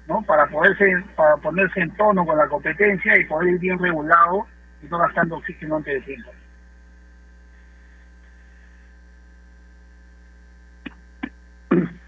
¿no? 0.08 0.22
para, 0.22 0.46
poderse, 0.46 1.04
para 1.14 1.36
ponerse 1.36 1.80
en 1.80 1.90
tono 1.92 2.26
con 2.26 2.36
la 2.36 2.48
competencia 2.48 3.16
y 3.16 3.24
poder 3.24 3.54
ir 3.54 3.60
bien 3.60 3.78
regulado 3.78 4.46
y 4.82 4.86
no 4.86 4.98
gastando 4.98 5.36
oxígeno 5.36 5.76
antes 5.76 5.94
de 5.94 6.00
tiempo. 6.00 6.30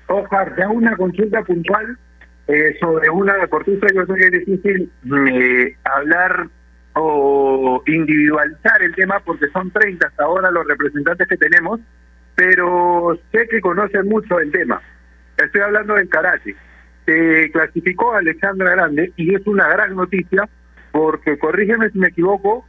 Oscar, 0.09 0.61
hago 0.61 0.75
una 0.75 0.97
consulta 0.97 1.43
puntual 1.43 1.97
eh, 2.49 2.77
sobre 2.81 3.09
una 3.09 3.35
deportista. 3.35 3.87
Yo 3.95 4.05
sé 4.07 4.15
que 4.15 4.27
es 4.27 4.33
difícil 4.47 4.93
eh, 5.31 5.77
hablar 5.85 6.49
o 6.95 7.83
individualizar 7.87 8.83
el 8.83 8.95
tema 8.95 9.21
porque 9.21 9.49
son 9.49 9.71
30 9.71 10.07
hasta 10.07 10.25
ahora 10.25 10.51
los 10.51 10.67
representantes 10.67 11.27
que 11.27 11.37
tenemos, 11.37 11.81
pero 12.35 13.19
sé 13.31 13.47
que 13.49 13.61
conocen 13.61 14.09
mucho 14.09 14.39
el 14.39 14.51
tema. 14.51 14.81
Estoy 15.37 15.61
hablando 15.61 15.95
del 15.95 16.09
karate. 16.09 16.57
Se 17.05 17.51
clasificó 17.53 18.15
a 18.15 18.19
Alexandra 18.19 18.71
Grande 18.71 19.13
y 19.17 19.35
es 19.35 19.47
una 19.47 19.69
gran 19.69 19.97
noticia 19.97 20.49
porque, 20.93 21.39
corrígeme 21.39 21.91
si 21.91 21.99
me 21.99 22.09
equivoco, 22.09 22.67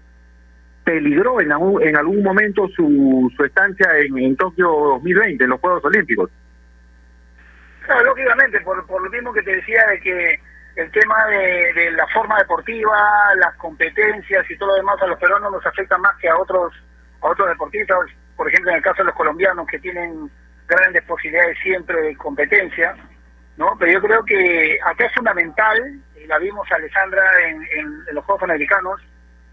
peligró 0.83 1.39
en 1.41 1.51
algún, 1.51 1.83
en 1.83 1.95
algún 1.95 2.23
momento 2.23 2.67
su, 2.69 3.31
su 3.35 3.43
estancia 3.43 3.87
en, 3.99 4.17
en 4.17 4.35
Tokio 4.35 4.67
2020, 4.67 5.43
en 5.43 5.49
los 5.49 5.59
Juegos 5.59 5.83
Olímpicos. 5.85 6.29
Claro, 7.85 8.05
lógicamente, 8.05 8.61
por, 8.61 8.85
por 8.87 9.03
lo 9.03 9.09
mismo 9.09 9.33
que 9.33 9.43
te 9.43 9.55
decía 9.57 9.85
de 9.87 9.99
que 9.99 10.39
el 10.75 10.91
tema 10.91 11.25
de, 11.27 11.73
de, 11.73 11.91
la 11.91 12.07
forma 12.07 12.37
deportiva, 12.39 12.95
las 13.37 13.55
competencias 13.55 14.49
y 14.49 14.57
todo 14.57 14.69
lo 14.69 14.75
demás 14.75 15.01
a 15.01 15.07
los 15.07 15.19
peruanos 15.19 15.51
nos 15.51 15.65
afecta 15.65 15.97
más 15.97 16.15
que 16.17 16.29
a 16.29 16.37
otros 16.37 16.73
a 17.21 17.27
otros 17.27 17.47
deportistas, 17.47 17.99
por 18.43 18.51
ejemplo 18.51 18.71
en 18.71 18.77
el 18.77 18.83
caso 18.83 18.97
de 18.97 19.05
los 19.05 19.15
colombianos 19.15 19.65
que 19.67 19.79
tienen 19.79 20.29
grandes 20.67 21.01
posibilidades 21.03 21.57
siempre 21.63 22.01
de 22.01 22.17
competencia, 22.17 22.93
¿no? 23.55 23.73
Pero 23.79 23.93
yo 23.93 24.01
creo 24.01 24.25
que 24.25 24.77
acá 24.83 25.05
es 25.05 25.13
fundamental, 25.13 25.79
y 26.21 26.27
la 26.27 26.37
vimos 26.39 26.69
Alessandra 26.69 27.23
en, 27.47 27.65
en, 27.79 28.13
los 28.13 28.25
Juegos 28.25 28.41
Panamericanos, 28.41 28.99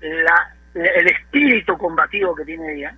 la, 0.01 0.57
el 0.75 1.07
espíritu 1.07 1.79
combativo 1.79 2.35
que 2.35 2.45
tiene 2.45 2.75
ella, 2.75 2.93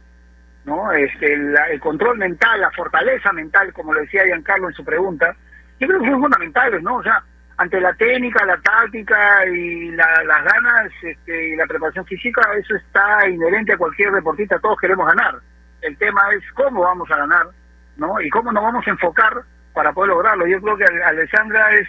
¿no? 0.65 0.91
Este, 0.93 1.35
el 1.35 1.81
control 1.81 2.17
mental, 2.17 2.63
la 2.63 2.71
fortaleza 2.71 3.31
mental, 3.31 3.71
como 3.75 3.93
lo 3.93 4.01
decía 4.01 4.25
Giancarlo 4.25 4.69
en 4.69 4.75
su 4.75 4.87
pregunta, 4.87 5.37
yo 5.79 5.89
creo 5.89 6.01
que 6.01 6.09
son 6.09 6.23
fundamentales, 6.23 6.83
¿no? 6.83 6.97
O 6.97 7.03
sea, 7.03 7.23
ante 7.59 7.79
la 7.83 7.93
técnica, 7.93 8.47
la 8.47 8.57
táctica 8.63 9.45
y 9.47 9.91
las 9.91 10.27
ganas 10.27 10.91
este, 11.03 11.49
y 11.49 11.57
la 11.57 11.67
preparación 11.67 12.07
física, 12.07 12.41
eso 12.59 12.77
está 12.77 13.29
inherente 13.29 13.75
a 13.75 13.77
cualquier 13.77 14.11
deportista, 14.13 14.59
todos 14.59 14.79
queremos 14.81 15.07
ganar. 15.07 15.52
El 15.83 15.97
tema 15.99 16.23
es 16.33 16.43
cómo 16.55 16.83
vamos 16.83 17.11
a 17.11 17.17
ganar, 17.17 17.47
¿no? 17.97 18.21
Y 18.21 18.31
cómo 18.31 18.53
nos 18.53 18.63
vamos 18.63 18.87
a 18.87 18.91
enfocar 18.91 19.43
para 19.75 19.93
poder 19.93 20.11
lograrlo. 20.11 20.47
Yo 20.47 20.61
creo 20.61 20.77
que 20.77 20.85
Alessandra 21.05 21.75
es, 21.75 21.89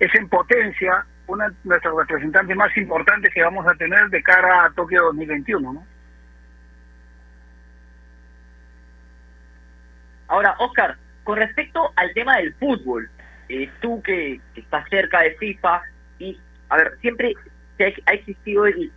es 0.00 0.14
en 0.14 0.28
potencia 0.28 1.04
una 1.28 1.48
de 1.48 1.54
nuestras 1.62 1.94
representantes 1.94 2.56
más 2.56 2.76
importantes 2.76 3.32
que 3.32 3.42
vamos 3.42 3.66
a 3.66 3.74
tener 3.74 4.08
de 4.10 4.22
cara 4.22 4.64
a 4.64 4.70
Tokio 4.70 5.04
2021, 5.04 5.72
¿no? 5.72 5.86
Ahora, 10.26 10.54
Oscar, 10.58 10.96
con 11.24 11.38
respecto 11.38 11.92
al 11.96 12.12
tema 12.14 12.36
del 12.36 12.54
fútbol, 12.54 13.08
eh, 13.48 13.70
tú 13.80 14.02
que, 14.02 14.40
estás 14.54 14.88
cerca 14.88 15.22
de 15.22 15.34
FIFA, 15.34 15.82
y, 16.18 16.40
a 16.68 16.76
ver, 16.76 16.98
siempre 17.00 17.34
ha 18.06 18.12
existido 18.12 18.66
el, 18.66 18.92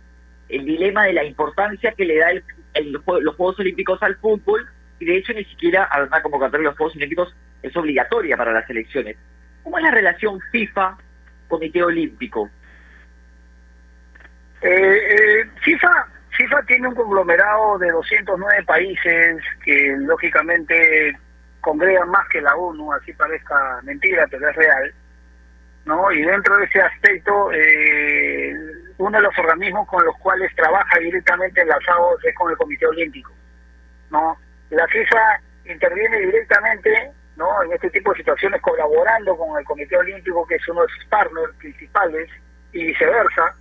el 0.48 0.64
dilema 0.64 1.04
de 1.04 1.12
la 1.12 1.24
importancia 1.24 1.92
que 1.92 2.04
le 2.04 2.18
da 2.18 2.30
el, 2.30 2.44
los 2.82 3.36
Juegos 3.36 3.58
Olímpicos 3.60 4.02
al 4.02 4.16
fútbol, 4.16 4.66
y 4.98 5.04
de 5.06 5.16
hecho 5.16 5.32
ni 5.32 5.44
siquiera 5.44 5.84
a 5.84 6.02
una 6.02 6.22
convocatoria 6.22 6.64
de 6.64 6.70
los 6.70 6.76
Juegos 6.76 6.96
Olímpicos 6.96 7.34
es 7.62 7.76
obligatoria 7.76 8.36
para 8.36 8.52
las 8.52 8.68
elecciones. 8.68 9.16
¿Cómo 9.62 9.78
es 9.78 9.84
la 9.84 9.90
relación 9.90 10.38
FIFA-Comité 10.52 11.82
Olímpico? 11.82 12.50
Eh, 14.60 14.70
eh, 14.70 15.50
FIFA 15.62 16.08
FIFA 16.36 16.62
tiene 16.62 16.88
un 16.88 16.94
conglomerado 16.94 17.78
de 17.78 17.90
209 17.90 18.64
países 18.64 19.42
que 19.64 19.96
lógicamente 19.98 21.16
congregan 21.60 22.10
más 22.10 22.28
que 22.28 22.40
la 22.40 22.56
ONU, 22.56 22.92
así 22.92 23.12
parezca 23.12 23.80
mentira, 23.84 24.26
pero 24.30 24.48
es 24.48 24.56
real. 24.56 24.94
¿no? 25.84 26.10
Y 26.12 26.22
dentro 26.22 26.56
de 26.56 26.64
ese 26.64 26.80
aspecto, 26.80 27.52
eh, 27.52 28.54
uno 28.98 29.18
de 29.18 29.22
los 29.22 29.38
organismos 29.38 29.88
con 29.88 30.04
los 30.04 30.16
cuales 30.18 30.54
trabaja 30.54 30.98
directamente 30.98 31.60
enlazados 31.60 32.24
es 32.24 32.34
con 32.34 32.50
el 32.50 32.56
Comité 32.56 32.86
Olímpico. 32.86 33.32
¿no? 34.10 34.38
La 34.70 34.86
FIFA 34.88 35.40
interviene 35.66 36.18
directamente 36.20 37.10
¿no? 37.36 37.62
en 37.62 37.72
este 37.72 37.90
tipo 37.90 38.12
de 38.12 38.18
situaciones 38.18 38.60
colaborando 38.60 39.36
con 39.36 39.58
el 39.58 39.64
Comité 39.64 39.96
Olímpico, 39.96 40.46
que 40.46 40.56
es 40.56 40.68
uno 40.68 40.82
de 40.82 40.88
sus 40.88 41.04
partners 41.06 41.54
principales, 41.58 42.30
y 42.72 42.86
viceversa. 42.86 43.54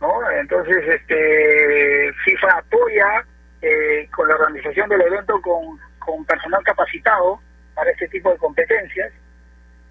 ¿no? 0.00 0.30
Entonces, 0.30 0.76
este 0.86 2.12
FIFA 2.24 2.58
apoya 2.58 3.24
eh, 3.62 4.08
con 4.14 4.28
la 4.28 4.34
organización 4.34 4.88
del 4.88 5.02
evento 5.02 5.40
con 5.40 5.78
con 6.04 6.24
personal 6.24 6.62
capacitado 6.62 7.40
para 7.74 7.90
este 7.90 8.08
tipo 8.08 8.30
de 8.30 8.38
competencias, 8.38 9.12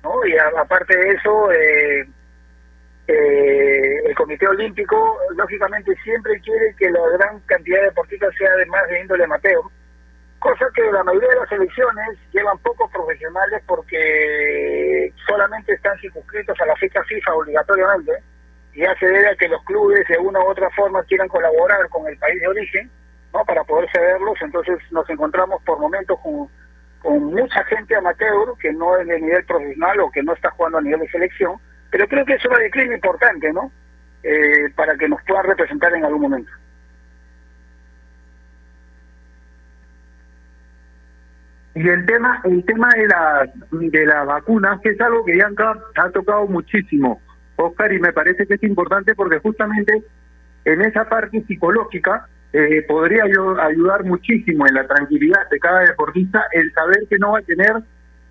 ¿no? 0.04 0.26
Y 0.26 0.38
aparte 0.38 0.96
de 0.96 1.12
eso, 1.12 1.52
eh, 1.52 2.08
eh, 3.08 4.02
el 4.06 4.16
Comité 4.16 4.48
Olímpico, 4.48 5.18
lógicamente, 5.36 5.94
siempre 6.04 6.40
quiere 6.40 6.74
que 6.78 6.90
la 6.90 7.02
gran 7.18 7.40
cantidad 7.42 7.80
de 7.80 7.86
deportistas 7.86 8.34
sea 8.38 8.50
además 8.54 8.88
de 8.90 9.02
índole 9.02 9.26
amateur, 9.26 9.62
cosa 10.40 10.66
que 10.74 10.84
la 10.92 11.04
mayoría 11.04 11.30
de 11.30 11.40
las 11.40 11.52
elecciones 11.52 12.18
llevan 12.32 12.58
pocos 12.60 12.90
profesionales 12.92 13.62
porque 13.66 15.14
solamente 15.28 15.74
están 15.74 15.98
circunscritos 16.00 16.60
a 16.62 16.66
la 16.66 16.76
fecha 16.78 17.04
FIFA 17.04 17.34
obligatoriamente, 17.36 18.12
y 18.74 18.82
ya 18.82 18.96
se 18.98 19.06
debe 19.06 19.30
a 19.30 19.36
que 19.36 19.48
los 19.50 19.64
clubes 19.66 20.08
de 20.08 20.18
una 20.18 20.40
u 20.40 20.48
otra 20.50 20.70
forma 20.72 21.04
quieran 21.04 21.28
colaborar 21.28 21.88
con 21.90 22.08
el 22.08 22.18
país 22.18 22.40
de 22.40 22.48
origen, 22.48 22.90
¿no? 23.34 23.44
para 23.46 23.64
poder 23.64 23.90
cederlos, 23.92 24.42
entonces 24.42 24.80
nos 24.92 25.10
encontramos 25.10 25.62
por 25.64 25.80
momentos 25.80 26.18
con, 26.22 26.48
con 27.00 27.24
mucha 27.26 27.64
gente 27.66 27.96
amateur 27.96 28.58
que 28.60 28.72
no 28.72 28.98
es 28.98 29.08
de 29.08 29.20
nivel 29.20 29.46
profesional 29.46 30.00
o 30.00 30.12
que 30.12 30.24
no 30.24 30.34
está 30.34 30.50
jugando 30.52 30.78
a 30.78 30.82
nivel 30.82 31.02
de 31.02 31.10
selección, 31.10 31.60
pero 31.94 32.08
creo 32.08 32.26
que 32.26 32.34
es 32.34 32.46
una 32.46 32.58
declina 32.58 32.96
importante, 32.96 33.54
¿no? 33.54 33.72
Eh, 34.24 34.72
para 34.76 34.98
que 34.98 35.08
nos 35.08 35.22
pueda 35.28 35.44
representar 35.44 35.94
en 35.94 36.04
algún 36.04 36.22
momento. 36.22 36.52
Y 41.76 41.88
el 41.88 42.04
tema, 42.08 42.42
el 42.46 42.66
tema 42.66 42.90
de 42.96 43.08
la 43.08 43.48
de 43.70 44.06
las 44.08 44.26
vacunas, 44.26 44.82
que 44.82 44.90
es 44.90 45.02
algo 45.02 45.24
que 45.24 45.34
Bianca 45.34 45.78
ha 45.96 46.10
tocado 46.10 46.48
muchísimo, 46.48 47.22
Oscar, 47.58 47.94
y 47.94 48.00
me 48.00 48.12
parece 48.12 48.48
que 48.48 48.56
es 48.56 48.64
importante 48.64 49.14
porque 49.14 49.38
justamente 49.38 50.02
en 50.66 50.82
esa 50.82 51.08
parte 51.08 51.44
psicológica 51.44 52.28
eh, 52.54 52.84
podría 52.88 53.26
yo 53.28 53.62
ayudar 53.62 54.04
muchísimo 54.04 54.66
en 54.66 54.74
la 54.74 54.88
tranquilidad 54.88 55.48
de 55.52 55.60
cada 55.60 55.82
deportista 55.82 56.44
el 56.54 56.74
saber 56.74 57.06
que 57.08 57.20
no 57.20 57.34
va 57.34 57.40
a 57.40 57.44
tener 57.44 57.84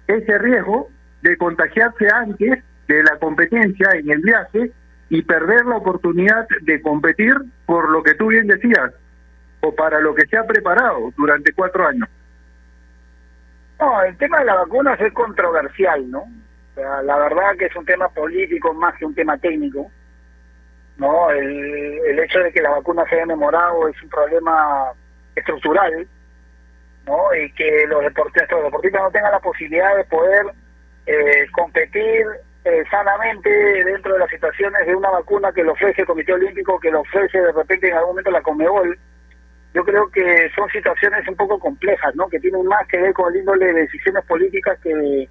ese 0.09 0.37
riesgo 0.39 0.89
de 1.23 1.37
contagiarse 1.37 2.09
antes 2.13 2.65
de 2.89 3.03
la 3.03 3.19
competencia 3.19 3.91
en 3.93 4.11
el 4.11 4.21
viaje 4.21 4.73
y 5.09 5.23
perder 5.23 5.67
la 5.67 5.77
oportunidad 5.77 6.47
de 6.63 6.81
competir 6.81 7.35
por 7.67 7.91
lo 7.91 8.03
que 8.03 8.15
tú 8.15 8.29
bien 8.29 8.47
decías 8.47 8.93
o 9.61 9.75
para 9.75 10.01
lo 10.01 10.15
que 10.15 10.27
se 10.27 10.37
ha 10.37 10.47
preparado 10.47 11.13
durante 11.17 11.53
cuatro 11.53 11.87
años. 11.87 12.09
No, 13.79 14.03
el 14.03 14.17
tema 14.17 14.39
de 14.39 14.45
las 14.47 14.57
vacunas 14.57 15.01
es 15.01 15.13
controversial, 15.13 16.11
¿no? 16.11 16.25
la 16.75 17.19
verdad 17.19 17.55
que 17.59 17.67
es 17.67 17.77
un 17.77 17.85
tema 17.85 18.09
político 18.09 18.73
más 18.73 18.97
que 18.97 19.05
un 19.05 19.15
tema 19.15 19.37
técnico 19.37 19.91
¿no? 20.97 21.31
El, 21.31 21.99
el 22.07 22.19
hecho 22.21 22.39
de 22.41 22.53
que 22.53 22.63
la 22.63 22.71
vacuna 22.71 23.05
se 23.09 23.17
haya 23.17 23.27
demorado 23.27 23.89
es 23.89 24.03
un 24.03 24.09
problema 24.09 24.93
estructural, 25.35 26.07
¿no? 27.07 27.35
Y 27.35 27.53
que 27.53 27.87
los 27.89 28.03
deportistas, 28.03 28.51
los 28.51 28.65
deportistas 28.65 29.03
no 29.03 29.11
tengan 29.11 29.33
la 29.33 29.41
posibilidad 29.41 29.97
de 29.97 30.05
poder 30.05 30.47
eh, 31.07 31.47
competir 31.53 32.27
eh, 32.65 32.85
sanamente 32.91 33.51
dentro 33.85 34.13
de 34.13 34.21
las 34.21 34.31
situaciones 34.31 34.87
de 34.87 34.95
una 34.95 35.11
vacuna 35.11 35.53
que 35.53 35.65
lo 35.65 35.73
ofrece 35.73 36.03
el 36.03 36.07
Comité 36.07 36.33
Olímpico, 36.33 36.79
que 36.79 36.91
lo 36.91 37.01
ofrece 37.01 37.41
de 37.41 37.53
repente 37.53 37.89
en 37.89 37.95
algún 37.95 38.11
momento 38.11 38.31
la 38.31 38.43
Comebol. 38.43 38.99
Yo 39.75 39.85
creo 39.85 40.09
que 40.11 40.51
son 40.55 40.69
situaciones 40.69 41.27
un 41.27 41.37
poco 41.37 41.59
complejas, 41.59 42.15
¿no? 42.15 42.29
Que 42.29 42.39
tienen 42.39 42.65
más 42.67 42.87
que 42.89 42.99
ver 42.99 43.13
con 43.15 43.33
el 43.33 43.41
índole 43.41 43.67
de 43.67 43.81
decisiones 43.81 44.25
políticas 44.27 44.79
que 44.81 45.29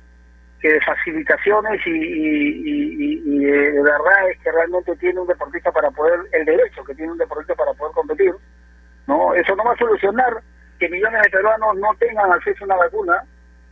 que 0.62 0.74
de 0.74 0.82
facilitaciones 0.82 1.82
y, 1.88 1.90
y, 1.90 3.40
de 3.40 3.82
verdad 3.82 4.30
es 4.30 4.38
que 4.40 4.52
realmente 4.52 4.96
tiene 4.98 5.20
un 5.20 5.28
deportista 5.28 5.72
para 5.72 5.90
poder, 5.90 6.20
el 6.32 6.46
derecho 6.46 6.84
que 6.84 6.94
tiene 6.94 7.12
un 7.12 7.18
deportista 7.18 7.56
para 7.56 7.74
poder 7.74 7.94
competir, 7.94 8.32
¿no? 9.08 9.34
Eso 9.34 9.56
no 9.56 9.64
va 9.64 9.74
a 9.74 9.78
solucionar 9.78 10.40
que 10.80 10.88
millones 10.88 11.22
de 11.24 11.30
peruanos 11.32 11.76
no 11.78 11.90
tengan 12.00 12.32
acceso 12.32 12.64
a 12.64 12.66
una 12.66 12.76
vacuna, 12.76 13.24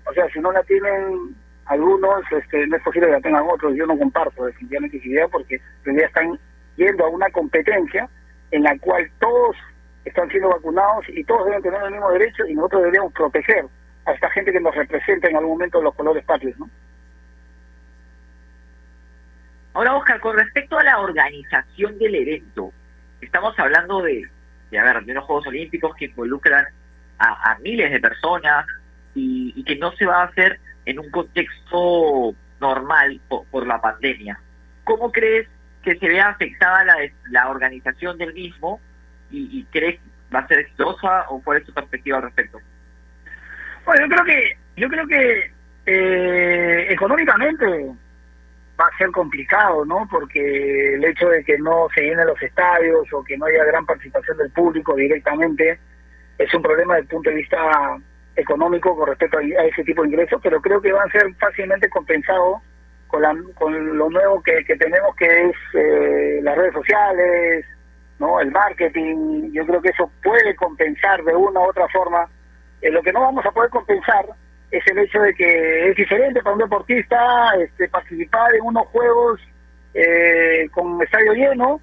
o 0.06 0.14
sea, 0.14 0.28
si 0.30 0.40
no 0.40 0.52
la 0.52 0.64
tienen 0.64 1.36
algunos, 1.70 2.24
este, 2.32 2.68
no 2.68 2.78
es 2.78 2.84
posible 2.84 3.08
que 3.08 3.14
la 3.14 3.22
tengan 3.22 3.46
otros, 3.48 3.76
yo 3.76 3.86
no 3.86 3.98
comparto 3.98 4.46
definitivamente 4.46 4.98
esa 4.98 5.08
idea 5.08 5.28
porque 5.28 5.62
ya 5.86 6.06
están 6.06 6.40
yendo 6.76 7.06
a 7.06 7.10
una 7.10 7.30
competencia 7.30 8.10
en 8.52 8.64
la 8.64 8.78
cual 8.80 9.10
todos 9.20 9.56
están 10.04 10.30
siendo 10.30 10.50
vacunados 10.50 11.06
y 11.10 11.24
todos 11.24 11.46
deben 11.46 11.62
tener 11.62 11.82
el 11.84 11.92
mismo 11.92 12.12
derecho 12.12 12.46
y 12.48 12.56
nosotros 12.56 12.82
deberíamos 12.82 13.14
proteger 13.14 13.66
a 14.06 14.12
esta 14.12 14.30
gente 14.32 14.52
que 14.52 14.60
nos 14.60 14.76
representa 14.76 15.30
en 15.30 15.38
algún 15.38 15.54
momento 15.54 15.82
los 15.82 15.94
colores 15.96 16.26
patrios, 16.26 16.58
¿no? 16.58 16.70
Ahora, 19.74 19.96
Oscar, 19.96 20.20
con 20.20 20.36
respecto 20.36 20.78
a 20.78 20.84
la 20.84 21.00
organización 21.00 21.98
del 22.00 22.16
evento, 22.16 22.74
estamos 23.22 23.58
hablando 23.60 24.02
de, 24.02 24.28
de, 24.72 24.80
a 24.80 24.84
ver, 24.84 25.06
de 25.06 25.12
unos 25.12 25.26
Juegos 25.26 25.48
Olímpicos 25.48 25.96
que 25.96 26.06
involucran 26.06 26.66
a, 27.20 27.58
miles 27.62 27.92
de 27.92 28.00
personas 28.00 28.66
y, 29.14 29.64
que 29.64 29.76
no 29.76 29.92
se 29.92 30.06
va 30.06 30.22
a 30.22 30.26
hacer 30.26 30.60
en 30.90 31.00
un 31.00 31.12
contexto 31.12 32.34
normal 32.60 33.22
por, 33.28 33.68
la 33.68 33.80
pandemia. 33.80 34.40
¿Cómo 34.84 35.12
crees 35.12 35.48
que 35.84 35.96
se 35.98 36.08
vea 36.08 36.30
afectada 36.30 36.84
la, 37.30 37.50
organización 37.50 38.18
del 38.18 38.34
mismo 38.34 38.82
y, 39.30 39.64
crees 39.66 40.00
va 40.34 40.40
a 40.40 40.48
ser 40.48 40.60
exitosa 40.60 41.26
o 41.30 41.42
cuál 41.42 41.60
es 41.60 41.66
tu 41.66 41.74
perspectiva 41.74 42.18
al 42.18 42.24
respecto? 42.24 42.60
Bueno, 43.86 44.02
yo 44.02 44.16
creo 44.16 44.26
que 44.26 44.58
yo 44.78 44.90
creo 44.90 45.08
que 45.08 45.52
eh, 45.86 46.88
económicamente 46.90 47.66
va 48.80 48.88
a 48.88 48.98
ser 48.98 49.12
complicado, 49.12 49.86
¿no? 49.86 50.08
Porque 50.10 50.96
el 50.96 51.04
hecho 51.04 51.30
de 51.30 51.44
que 51.44 51.58
no 51.60 51.88
se 51.94 52.02
llenen 52.02 52.26
los 52.26 52.42
estadios 52.42 53.08
o 53.14 53.24
que 53.24 53.38
no 53.38 53.46
haya 53.46 53.64
gran 53.66 53.86
participación 53.86 54.38
del 54.38 54.52
público 54.52 54.96
directamente 54.96 55.80
es 56.38 56.54
un 56.54 56.62
problema 56.64 56.96
desde 56.96 57.04
el 57.04 57.10
punto 57.10 57.30
de 57.30 57.36
vista 57.36 58.00
económico 58.40 58.96
con 58.96 59.08
respecto 59.08 59.38
a, 59.38 59.66
ese 59.66 59.84
tipo 59.84 60.02
de 60.02 60.10
ingresos, 60.10 60.40
pero 60.42 60.62
creo 60.62 60.82
que 60.82 60.92
van 60.92 61.08
a 61.08 61.12
ser 61.12 61.34
fácilmente 61.36 61.90
compensados 61.90 62.62
con, 63.08 63.22
la, 63.22 63.36
con 63.56 63.98
lo 63.98 64.10
nuevo 64.10 64.42
que, 64.42 64.64
tenemos, 64.64 65.16
que 65.16 65.50
es 65.50 65.56
eh, 65.74 66.40
las 66.44 66.58
redes 66.58 66.74
sociales, 66.74 67.66
no 68.20 68.40
el 68.40 68.52
marketing. 68.52 69.52
Yo 69.52 69.66
creo 69.66 69.82
que 69.82 69.90
eso 69.90 70.12
puede 70.24 70.56
compensar 70.56 71.24
de 71.24 71.36
una 71.36 71.60
u 71.60 71.70
otra 71.70 71.88
forma. 71.90 72.28
Eh, 72.82 72.92
lo 72.92 73.02
que 73.02 73.12
no 73.12 73.22
vamos 73.22 73.46
a 73.46 73.52
poder 73.52 73.70
compensar 73.70 74.26
es 74.72 74.86
el 74.88 75.00
hecho 75.00 75.22
de 75.22 75.34
que 75.34 75.90
es 75.90 75.96
diferente 75.96 76.42
para 76.42 76.54
un 76.54 76.62
deportista 76.62 77.54
este, 77.60 77.88
participar 77.90 78.54
en 78.54 78.62
unos 78.62 78.86
juegos 78.88 79.42
eh, 79.94 80.68
con 80.72 81.02
estadio 81.02 81.34
lleno, 81.34 81.82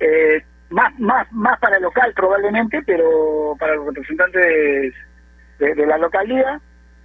eh, 0.00 0.42
más, 0.70 0.98
más, 0.98 1.30
más 1.32 1.58
para 1.60 1.76
el 1.76 1.82
local 1.82 2.12
probablemente, 2.14 2.82
pero 2.86 3.54
para 3.58 3.74
los 3.74 3.86
representantes 3.86 4.94
de, 5.58 5.86
la 5.86 5.98
localidad, 5.98 6.60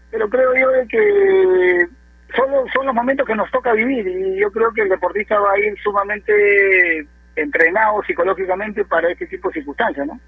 pero 0.09 0.29
creo 0.29 0.53
yo 0.55 0.69
de 0.71 0.87
que 0.87 1.87
solo 2.35 2.65
son 2.73 2.85
los 2.85 2.95
momentos 2.95 3.25
que 3.25 3.35
nos 3.35 3.49
toca 3.51 3.73
vivir 3.73 4.07
y 4.07 4.39
yo 4.39 4.51
creo 4.51 4.71
que 4.73 4.81
el 4.81 4.89
deportista 4.89 5.39
va 5.39 5.53
a 5.53 5.59
ir 5.59 5.77
sumamente 5.81 7.07
entrenado 7.35 8.03
psicológicamente 8.03 8.85
para 8.85 9.09
este 9.09 9.27
tipo 9.27 9.49
de 9.49 9.55
circunstancias, 9.55 10.07
¿no? 10.07 10.19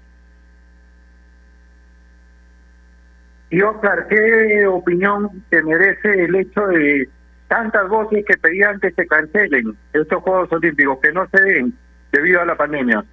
Y 3.50 3.62
Oscar, 3.62 4.08
¿qué 4.08 4.66
opinión 4.66 5.44
te 5.48 5.62
merece 5.62 6.24
el 6.24 6.34
hecho 6.34 6.66
de 6.66 7.08
tantas 7.46 7.88
voces 7.88 8.24
que 8.26 8.36
pedían 8.36 8.80
que 8.80 8.90
se 8.90 9.06
cancelen 9.06 9.76
estos 9.92 10.22
Juegos 10.22 10.50
Olímpicos, 10.50 10.98
que 11.00 11.12
no 11.12 11.28
se 11.28 11.40
den 11.40 11.74
debido 12.10 12.40
a 12.40 12.46
la 12.46 12.56
pandemia? 12.56 13.04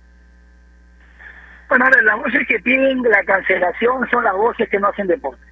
Bueno, 1.72 1.86
ahora 1.86 2.02
las 2.02 2.18
voces 2.18 2.46
que 2.50 2.60
piden 2.60 3.02
la 3.02 3.24
cancelación 3.24 4.06
son 4.10 4.26
las 4.26 4.34
voces 4.34 4.68
que 4.68 4.78
no 4.78 4.90
hacen 4.90 5.08
deporte. 5.08 5.46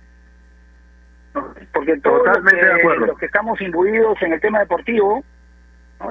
Porque 1.72 1.98
todos 2.00 2.28
los 3.08 3.18
que, 3.18 3.26
estamos 3.26 3.62
imbuidos 3.62 4.22
en 4.22 4.34
el 4.34 4.42
tema 4.42 4.60
deportivo, 4.60 5.24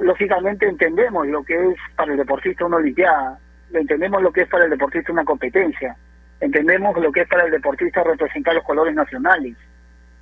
lógicamente 0.01 0.66
entendemos 0.66 1.27
lo 1.27 1.44
que 1.44 1.73
es 1.73 1.77
para 1.94 2.12
el 2.12 2.16
deportista 2.16 2.64
una 2.64 2.79
olimpiada, 2.79 3.38
entendemos 3.75 4.23
lo 4.23 4.33
que 4.33 4.40
es 4.40 4.49
para 4.49 4.64
el 4.64 4.71
deportista 4.71 5.12
una 5.12 5.27
competencia 5.27 5.94
entendemos 6.40 6.97
lo 6.97 7.12
que 7.12 7.23
es 7.23 7.29
para 7.29 7.44
el 7.44 7.51
deportista 7.51 8.03
representar 8.03 8.55
los 8.55 8.64
colores 8.64 8.94
nacionales, 8.94 9.57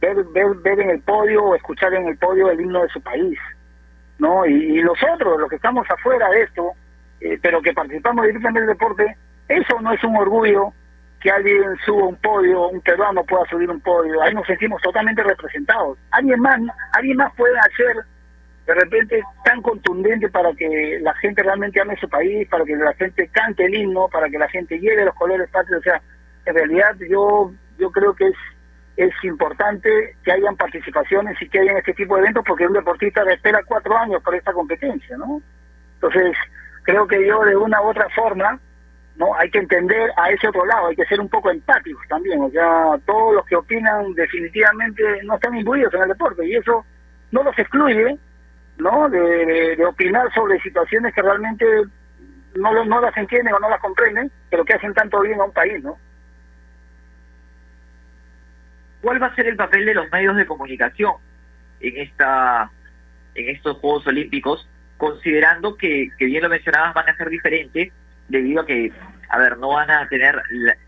ver, 0.00 0.16
ver, 0.32 0.46
ver 0.64 0.80
en 0.80 0.90
el 0.90 1.00
podio 1.00 1.44
o 1.44 1.54
escuchar 1.54 1.94
en 1.94 2.08
el 2.08 2.16
podio 2.16 2.50
el 2.50 2.60
himno 2.60 2.82
de 2.82 2.88
su 2.88 3.00
país, 3.00 3.38
¿no? 4.18 4.46
Y, 4.46 4.82
nosotros, 4.82 5.38
los 5.38 5.48
que 5.48 5.56
estamos 5.56 5.88
afuera 5.88 6.28
de 6.30 6.42
esto, 6.42 6.72
eh, 7.20 7.38
pero 7.40 7.62
que 7.62 7.72
participamos 7.72 8.26
directamente 8.26 8.60
del 8.60 8.70
deporte, 8.70 9.16
eso 9.48 9.80
no 9.80 9.92
es 9.92 10.02
un 10.04 10.16
orgullo 10.16 10.72
que 11.20 11.30
alguien 11.30 11.62
suba 11.84 12.06
un 12.06 12.16
podio, 12.16 12.68
un 12.68 12.80
peruano 12.80 13.24
pueda 13.24 13.44
subir 13.46 13.70
un 13.70 13.80
podio, 13.80 14.22
ahí 14.22 14.34
nos 14.34 14.46
sentimos 14.46 14.80
totalmente 14.82 15.22
representados. 15.22 15.98
Alguien 16.10 16.40
más, 16.40 16.60
alguien 16.92 17.16
más 17.16 17.34
puede 17.34 17.58
hacer 17.58 17.96
de 18.66 18.74
repente 18.74 19.22
tan 19.44 19.62
contundente 19.62 20.28
para 20.28 20.52
que 20.54 20.98
la 21.00 21.14
gente 21.14 21.42
realmente 21.42 21.80
ame 21.80 21.96
su 21.96 22.08
país, 22.08 22.48
para 22.48 22.64
que 22.64 22.76
la 22.76 22.92
gente 22.94 23.28
cante 23.28 23.64
el 23.64 23.74
himno, 23.74 24.08
para 24.08 24.28
que 24.28 24.38
la 24.38 24.48
gente 24.48 24.78
lleve 24.78 25.04
los 25.04 25.14
colores 25.14 25.48
patrios. 25.50 25.80
O 25.80 25.82
sea, 25.82 26.02
en 26.44 26.54
realidad 26.54 26.96
yo 27.08 27.52
yo 27.78 27.90
creo 27.90 28.14
que 28.14 28.26
es 28.28 28.36
es 28.96 29.12
importante 29.24 30.16
que 30.24 30.32
hayan 30.32 30.56
participaciones 30.56 31.40
y 31.40 31.48
que 31.48 31.60
hayan 31.60 31.76
este 31.76 31.92
tipo 31.92 32.16
de 32.16 32.22
eventos 32.22 32.44
porque 32.46 32.66
un 32.66 32.72
deportista 32.72 33.22
espera 33.30 33.62
cuatro 33.66 33.96
años 33.96 34.22
por 34.22 34.34
esta 34.34 34.52
competencia, 34.52 35.16
¿no? 35.18 35.42
Entonces, 35.94 36.34
creo 36.82 37.06
que 37.06 37.26
yo 37.26 37.44
de 37.44 37.56
una 37.56 37.82
u 37.82 37.88
otra 37.88 38.08
forma, 38.14 38.58
¿no? 39.16 39.34
Hay 39.34 39.50
que 39.50 39.58
entender 39.58 40.10
a 40.16 40.30
ese 40.30 40.48
otro 40.48 40.64
lado, 40.66 40.88
hay 40.88 40.96
que 40.96 41.06
ser 41.06 41.20
un 41.20 41.28
poco 41.28 41.50
empáticos 41.50 42.06
también, 42.08 42.40
o 42.40 42.50
sea, 42.50 42.98
todos 43.06 43.34
los 43.34 43.46
que 43.46 43.56
opinan 43.56 44.12
definitivamente 44.14 45.02
no 45.24 45.36
están 45.36 45.56
imbuidos 45.56 45.92
en 45.94 46.02
el 46.02 46.08
deporte 46.08 46.46
y 46.46 46.54
eso 46.54 46.84
no 47.32 47.42
los 47.42 47.58
excluye, 47.58 48.18
¿no? 48.78 49.08
De, 49.08 49.84
opinar 49.86 50.32
sobre 50.34 50.60
situaciones 50.60 51.14
que 51.14 51.22
realmente 51.22 51.66
no, 52.56 52.84
no 52.84 53.00
las 53.00 53.16
entienden 53.16 53.54
o 53.54 53.58
no 53.58 53.70
las 53.70 53.80
comprenden, 53.80 54.30
pero 54.50 54.64
que 54.64 54.74
hacen 54.74 54.92
tanto 54.92 55.20
bien 55.20 55.40
a 55.40 55.44
un 55.44 55.52
país, 55.52 55.82
¿no? 55.82 55.98
¿Cuál 59.00 59.22
va 59.22 59.28
a 59.28 59.34
ser 59.34 59.46
el 59.46 59.56
papel 59.56 59.86
de 59.86 59.94
los 59.94 60.10
medios 60.10 60.36
de 60.36 60.46
comunicación 60.46 61.14
en 61.80 61.96
esta 61.98 62.70
en 63.34 63.54
estos 63.54 63.76
Juegos 63.78 64.06
Olímpicos, 64.06 64.66
considerando 64.96 65.76
que, 65.76 66.08
que 66.18 66.24
bien 66.24 66.42
lo 66.42 66.48
mencionabas, 66.48 66.94
van 66.94 67.10
a 67.10 67.16
ser 67.16 67.28
diferentes 67.28 67.92
debido 68.28 68.62
a 68.62 68.66
que, 68.66 68.92
a 69.28 69.38
ver, 69.38 69.58
no 69.58 69.68
van 69.68 69.90
a 69.90 70.08
tener 70.08 70.40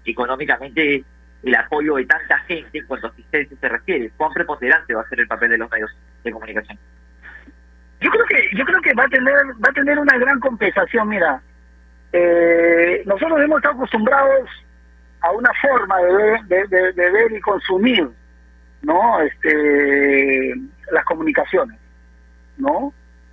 económicamente 0.04 1.04
el 1.42 1.54
apoyo 1.54 1.96
de 1.96 2.06
tanta 2.06 2.38
gente 2.40 2.78
en 2.78 2.86
cuanto 2.86 3.06
a 3.06 3.10
asistencia 3.10 3.56
se 3.60 3.68
refiere. 3.68 4.10
¿Cuán 4.16 4.32
preponderante 4.32 4.94
va 4.94 5.02
a 5.02 5.08
ser 5.08 5.20
el 5.20 5.28
papel 5.28 5.50
de 5.50 5.58
los 5.58 5.70
medios 5.70 5.90
de 6.24 6.32
comunicación? 6.32 6.78
Yo 8.00 8.10
creo 8.10 8.24
que 8.26 8.56
yo 8.56 8.64
creo 8.64 8.80
que 8.80 8.94
va 8.94 9.04
a 9.04 9.08
tener 9.08 9.34
va 9.34 9.70
a 9.70 9.72
tener 9.72 9.98
una 9.98 10.16
gran 10.18 10.38
compensación. 10.40 11.08
Mira, 11.08 11.40
eh, 12.12 13.02
nosotros 13.06 13.40
hemos 13.40 13.58
estado 13.58 13.74
acostumbrados 13.74 14.48
a 15.20 15.32
una 15.32 15.50
forma 15.60 15.98
de 15.98 16.12
ver, 16.48 16.68
de, 16.68 17.10
ver 17.10 17.32
y 17.32 17.40
consumir, 17.40 18.08
¿no? 18.82 19.20
Este, 19.20 20.54
las 20.92 21.04
comunicaciones, 21.04 21.78
¿no? 22.56 22.92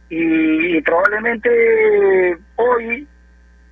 Y, 0.10 0.82
probablemente 0.82 2.38
hoy, 2.56 3.08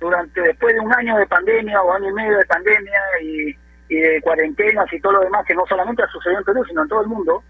durante 0.00 0.40
después 0.40 0.74
de 0.74 0.80
un 0.80 0.92
año 0.92 1.16
de 1.16 1.26
pandemia 1.26 1.82
o 1.82 1.92
año 1.92 2.10
y 2.10 2.12
medio 2.12 2.38
de 2.38 2.44
pandemia 2.46 3.00
y, 3.22 3.56
y 3.88 3.96
de 3.96 4.20
cuarentenas 4.20 4.92
y 4.92 5.00
todo 5.00 5.14
lo 5.14 5.20
demás 5.20 5.44
que 5.46 5.54
no 5.54 5.64
solamente 5.66 6.02
ha 6.02 6.08
sucedido 6.08 6.40
en 6.40 6.44
Perú 6.44 6.64
sino 6.66 6.82
en 6.82 6.88
todo 6.88 7.02
el 7.02 7.08
mundo, 7.08 7.42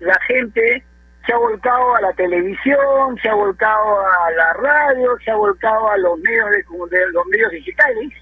la 0.00 0.18
gente 0.26 0.84
se 1.26 1.32
ha 1.32 1.38
volcado 1.38 1.94
a 1.96 2.00
la 2.02 2.12
televisión, 2.12 3.18
se 3.22 3.28
ha 3.28 3.34
volcado 3.34 4.00
a 4.00 4.30
la 4.32 4.52
radio, 4.54 5.16
se 5.24 5.30
ha 5.30 5.36
volcado 5.36 5.90
a 5.90 5.96
los 5.96 6.18
medios 6.18 6.50
de, 6.50 7.06
los 7.12 7.26
medios 7.26 7.50
digitales, 7.50 8.12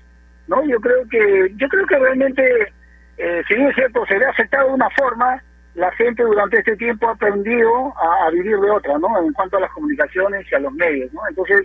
¿no? 0.46 0.64
Yo 0.64 0.78
creo 0.80 1.08
que 1.08 1.52
yo 1.56 1.68
creo 1.68 1.86
que 1.86 1.98
realmente 1.98 2.72
eh, 3.18 3.42
si 3.48 3.54
bien 3.54 3.68
es 3.68 3.74
cierto 3.74 4.06
se 4.06 4.18
le 4.18 4.26
ha 4.26 4.30
aceptado 4.30 4.68
de 4.68 4.74
una 4.74 4.90
forma, 4.90 5.42
la 5.74 5.90
gente 5.92 6.22
durante 6.22 6.58
este 6.58 6.76
tiempo 6.76 7.08
ha 7.08 7.12
aprendido 7.12 7.94
a, 7.98 8.30
vivir 8.30 8.58
de 8.58 8.70
otra, 8.70 8.98
¿no? 8.98 9.08
En 9.20 9.32
cuanto 9.32 9.56
a 9.56 9.60
las 9.60 9.70
comunicaciones 9.72 10.46
y 10.50 10.54
a 10.54 10.60
los 10.60 10.72
medios, 10.74 11.12
¿no? 11.12 11.20
Entonces, 11.28 11.64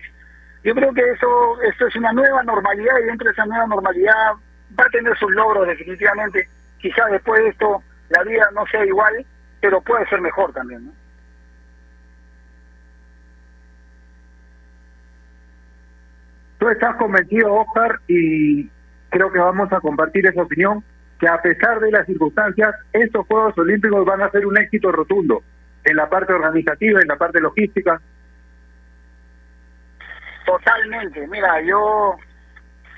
yo 0.68 0.76
creo 0.76 0.94
que 0.94 1.02
eso 1.12 1.62
esto 1.62 1.88
es 1.88 1.96
una 1.96 2.12
nueva 2.12 2.44
normalidad 2.44 3.00
y 3.02 3.06
dentro 3.06 3.26
de 3.26 3.32
esa 3.32 3.46
nueva 3.46 3.68
normalidad 3.68 4.34
va 4.78 4.84
a 4.84 4.90
tener 4.90 5.18
sus 5.18 5.32
logros 5.32 5.66
definitivamente. 5.66 6.50
Quizás 6.80 7.10
después 7.10 7.42
de 7.42 7.50
esto 7.52 7.82
la 8.10 8.22
vida 8.24 8.50
no 8.54 8.66
sea 8.66 8.86
igual, 8.86 9.26
pero 9.62 9.80
puede 9.80 10.06
ser 10.10 10.20
mejor 10.20 10.52
también, 10.52 10.88
¿no? 10.88 10.92
Tú 16.58 16.68
estás 16.68 16.98
convencido, 16.98 17.54
Oscar, 17.54 18.02
y 18.10 18.70
creo 19.10 19.32
que 19.32 19.40
vamos 19.40 19.72
a 19.72 19.80
compartir 19.80 20.28
esa 20.28 20.42
opinión, 20.42 20.84
que 21.18 21.30
a 21.30 21.42
pesar 21.42 21.80
de 21.80 21.92
las 21.92 22.06
circunstancias, 22.08 22.76
estos 22.92 23.26
Juegos 23.28 23.58
Olímpicos 23.58 24.06
van 24.06 24.22
a 24.22 24.32
ser 24.32 24.46
un 24.46 24.58
éxito 24.58 24.92
rotundo 24.92 25.44
en 25.86 25.96
la 25.96 26.10
parte 26.10 26.34
organizativa, 26.34 27.00
en 27.00 27.08
la 27.08 27.16
parte 27.16 27.40
logística. 27.40 28.02
Totalmente. 30.48 31.28
Mira, 31.28 31.62
yo 31.62 32.16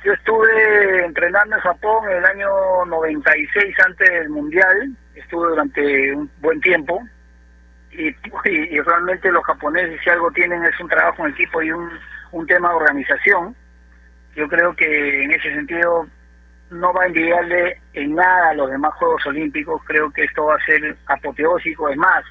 yo 0.06 0.14
estuve 0.14 1.04
entrenando 1.04 1.56
en 1.56 1.62
Japón 1.62 2.10
en 2.10 2.18
el 2.18 2.26
año 2.26 2.86
96 2.86 3.76
antes 3.86 4.10
del 4.10 4.30
Mundial, 4.30 4.96
estuve 5.16 5.50
durante 5.50 6.14
un 6.14 6.32
buen 6.40 6.62
tiempo 6.62 7.02
y, 7.92 8.12
realmente 8.80 9.32
los 9.32 9.44
japoneses 9.44 10.00
si 10.02 10.10
algo 10.10 10.32
tienen 10.32 10.64
es 10.64 10.80
un 10.80 10.88
trabajo 10.88 11.26
en 11.26 11.34
equipo 11.34 11.62
y 11.62 11.72
un 11.72 11.90
un 12.32 12.46
tema 12.46 12.70
de 12.70 12.76
organización. 12.76 13.56
Yo 14.36 14.48
creo 14.48 14.76
que 14.76 15.24
en 15.24 15.32
ese 15.32 15.54
sentido 15.54 16.08
no 16.70 16.94
va 16.94 17.04
a 17.04 17.08
envidiarle 17.08 17.82
en 17.94 18.14
nada 18.16 18.52
a 18.52 18.54
los 18.54 18.70
demás 18.70 18.94
Juegos 18.94 19.26
Olímpicos. 19.26 19.82
Creo 19.86 20.12
que 20.12 20.26
esto 20.26 20.46
va 20.46 20.56
a 20.56 20.66
ser 20.66 20.96
apoteósico. 21.08 21.90
Es 21.90 21.98
más, 21.98 22.24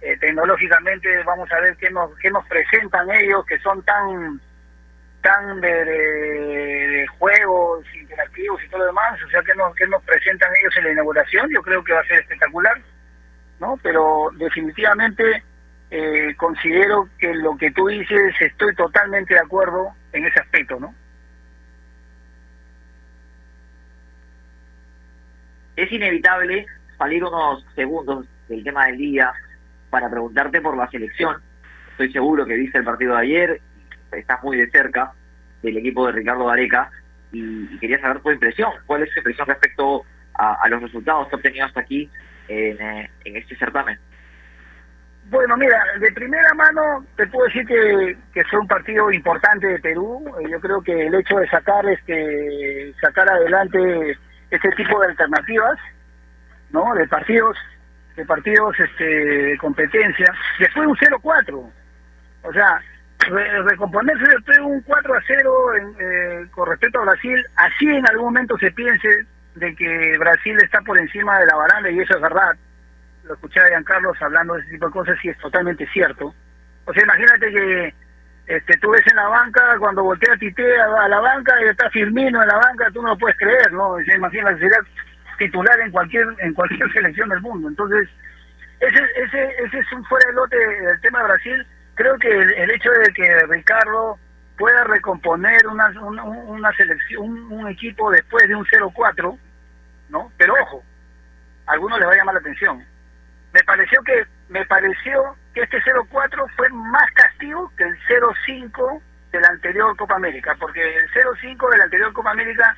eh, 0.00 0.16
tecnológicamente 0.18 1.22
vamos 1.24 1.50
a 1.50 1.60
ver 1.60 1.76
qué 1.76 1.90
nos, 1.90 2.16
qué 2.18 2.30
nos 2.30 2.46
presentan 2.46 3.10
ellos, 3.10 3.44
que 3.46 3.58
son 3.58 3.82
tan 3.82 4.40
tan 5.22 5.60
de, 5.60 5.84
de, 5.84 7.06
juegos 7.18 7.84
interactivos 7.94 8.62
y 8.62 8.68
todo 8.68 8.80
lo 8.80 8.86
demás, 8.86 9.22
o 9.22 9.30
sea, 9.30 9.42
que 9.42 9.54
nos, 9.54 9.74
que 9.74 9.86
nos 9.86 10.02
presentan 10.02 10.50
ellos 10.60 10.76
en 10.76 10.84
la 10.84 10.92
inauguración, 10.92 11.48
yo 11.50 11.62
creo 11.62 11.82
que 11.82 11.92
va 11.92 12.00
a 12.00 12.04
ser 12.04 12.20
espectacular, 12.20 12.80
¿no? 13.60 13.78
Pero 13.82 14.30
definitivamente 14.36 15.42
eh, 15.90 16.34
considero 16.36 17.08
que 17.18 17.34
lo 17.34 17.56
que 17.56 17.70
tú 17.70 17.86
dices, 17.86 18.34
estoy 18.40 18.74
totalmente 18.74 19.34
de 19.34 19.40
acuerdo 19.40 19.94
en 20.12 20.26
ese 20.26 20.40
aspecto, 20.40 20.80
¿no? 20.80 20.94
Es 25.76 25.90
inevitable 25.90 26.66
salir 26.98 27.24
unos 27.24 27.64
segundos 27.74 28.26
del 28.48 28.64
tema 28.64 28.86
del 28.86 28.98
día 28.98 29.32
para 29.90 30.10
preguntarte 30.10 30.60
por 30.60 30.76
la 30.76 30.88
selección. 30.90 31.36
Estoy 31.92 32.12
seguro 32.12 32.46
que 32.46 32.54
viste 32.54 32.78
el 32.78 32.84
partido 32.84 33.14
de 33.14 33.20
ayer, 33.20 33.60
estás 34.12 34.42
muy 34.42 34.56
de 34.56 34.70
cerca 34.70 35.12
del 35.62 35.76
equipo 35.78 36.06
de 36.06 36.12
Ricardo 36.12 36.46
Gareca 36.46 36.90
y, 37.32 37.78
quería 37.78 38.00
saber 38.00 38.20
tu 38.20 38.30
impresión. 38.30 38.72
¿Cuál 38.86 39.02
es 39.02 39.12
tu 39.12 39.20
impresión 39.20 39.46
respecto 39.46 40.04
a, 40.34 40.68
los 40.68 40.82
resultados 40.82 41.28
que 41.28 41.34
ha 41.34 41.38
obtenido 41.38 41.66
hasta 41.66 41.80
aquí 41.80 42.10
en, 42.48 42.80
eh, 42.80 43.10
en 43.24 43.36
este 43.36 43.56
certamen? 43.56 43.98
Bueno, 45.30 45.56
mira, 45.56 45.82
de 45.98 46.12
primera 46.12 46.52
mano 46.54 47.06
te 47.16 47.26
puedo 47.28 47.46
decir 47.46 47.64
que, 47.66 48.16
que 48.34 48.44
fue 48.44 48.58
un 48.58 48.66
partido 48.66 49.10
importante 49.10 49.66
de 49.66 49.78
Perú. 49.78 50.22
Eh, 50.40 50.48
yo 50.50 50.60
creo 50.60 50.82
que 50.82 51.06
el 51.06 51.14
hecho 51.14 51.36
de 51.36 51.48
sacar 51.48 51.86
este 51.86 52.92
sacar 53.00 53.30
adelante 53.30 54.18
este 54.50 54.68
tipo 54.72 55.00
de 55.00 55.06
alternativas, 55.06 55.78
¿no? 56.70 56.94
De 56.94 57.06
partidos, 57.06 57.56
de 58.16 58.26
partidos 58.26 58.78
este, 58.78 59.04
de 59.04 59.58
competencia. 59.58 60.34
Después 60.58 60.86
un 60.86 60.96
0-4. 60.96 61.70
O 62.42 62.52
sea, 62.52 62.82
recomponerse 63.30 64.24
después 64.24 64.56
de 64.56 64.62
un 64.62 64.80
4 64.82 65.14
a 65.14 65.20
0 65.26 65.74
eh, 65.76 66.46
con 66.50 66.68
respecto 66.68 67.00
a 67.00 67.04
Brasil, 67.04 67.44
así 67.56 67.86
en 67.88 68.06
algún 68.08 68.26
momento 68.26 68.56
se 68.58 68.70
piense 68.72 69.26
de 69.54 69.74
que 69.76 70.18
Brasil 70.18 70.56
está 70.62 70.80
por 70.80 70.98
encima 70.98 71.38
de 71.38 71.46
la 71.46 71.56
baranda 71.56 71.90
y 71.90 72.00
eso 72.00 72.14
es 72.14 72.22
verdad. 72.22 72.56
Lo 73.24 73.34
escuché 73.34 73.60
a 73.60 73.68
Giancarlos 73.68 74.20
hablando 74.20 74.54
de 74.54 74.62
ese 74.62 74.70
tipo 74.70 74.86
de 74.86 74.92
cosas 74.92 75.16
y 75.22 75.28
es 75.28 75.38
totalmente 75.38 75.86
cierto. 75.92 76.34
O 76.86 76.92
sea, 76.92 77.02
imagínate 77.02 77.52
que 77.52 77.94
este, 78.46 78.76
tú 78.78 78.90
ves 78.90 79.06
en 79.06 79.16
la 79.16 79.28
banca, 79.28 79.76
cuando 79.78 80.02
voltea 80.02 80.36
Tite 80.36 80.80
a, 80.80 81.08
la 81.08 81.20
banca 81.20 81.54
y 81.62 81.68
está 81.68 81.88
Firmino 81.90 82.42
en 82.42 82.48
la 82.48 82.56
banca, 82.56 82.90
tú 82.92 83.02
no 83.02 83.08
lo 83.08 83.18
puedes 83.18 83.36
creer, 83.36 83.72
¿no? 83.72 84.00
Imagina, 84.00 84.56
sería 84.58 84.78
titular 85.38 85.78
en 85.80 85.90
cualquier 85.90 86.26
en 86.38 86.52
cualquier 86.54 86.92
selección 86.92 87.28
del 87.28 87.40
mundo. 87.40 87.68
Entonces, 87.68 88.08
ese, 88.80 89.00
ese, 89.16 89.48
ese 89.64 89.78
es 89.78 89.92
un 89.92 90.04
fuera 90.06 90.26
de 90.28 90.34
lote 90.34 90.56
del 90.56 91.00
tema 91.00 91.20
de 91.20 91.24
Brasil. 91.24 91.66
Creo 92.02 92.18
que 92.18 92.36
el, 92.36 92.68
hecho 92.72 92.90
de 92.90 93.12
que 93.12 93.46
Ricardo 93.46 94.18
pueda 94.58 94.82
recomponer 94.82 95.64
una, 95.68 95.86
una, 96.00 96.72
selección, 96.72 97.52
un, 97.52 97.68
equipo 97.68 98.10
después 98.10 98.48
de 98.48 98.56
un 98.56 98.66
0-4, 98.66 99.38
¿no? 100.08 100.32
Pero 100.36 100.52
ojo, 100.62 100.82
a 101.68 101.74
algunos 101.74 102.00
les 102.00 102.08
va 102.08 102.12
a 102.12 102.16
llamar 102.16 102.34
la 102.34 102.40
atención. 102.40 102.84
Me 103.52 103.62
pareció 103.62 104.02
que 104.02 104.26
me 104.48 104.66
pareció 104.66 105.36
que 105.54 105.60
este 105.60 105.80
0-4 105.80 106.44
fue 106.56 106.68
más 106.70 107.08
castigo 107.12 107.70
que 107.76 107.84
el 107.84 107.96
0-5 108.08 109.00
de 109.30 109.40
la 109.40 109.48
anterior 109.50 109.96
Copa 109.96 110.16
América, 110.16 110.56
porque 110.58 110.82
el 110.82 111.08
0-5 111.12 111.70
de 111.70 111.78
la 111.78 111.84
anterior 111.84 112.12
Copa 112.12 112.32
América 112.32 112.76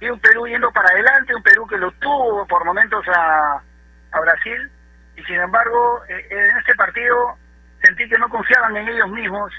y 0.00 0.08
un 0.08 0.18
Perú 0.18 0.48
yendo 0.48 0.72
para 0.72 0.88
adelante, 0.88 1.32
un 1.32 1.44
Perú 1.44 1.64
que 1.68 1.78
lo 1.78 1.92
tuvo 1.92 2.44
por 2.48 2.64
momentos 2.64 3.06
a, 3.06 3.62
a 4.10 4.20
Brasil, 4.20 4.68
y 5.16 5.22
sin 5.22 5.36
embargo 5.36 6.02
eh, 6.08 6.26
en 6.28 6.56
este 6.56 6.74
partido 6.74 7.38
sentí 7.84 8.08
que 8.08 8.18
no 8.18 8.28
confiaban 8.28 8.76
en 8.76 8.88
ellos 8.88 9.10
mismos, 9.10 9.52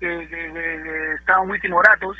que, 0.00 1.14
estaban 1.18 1.46
muy 1.46 1.60
timoratos 1.60 2.16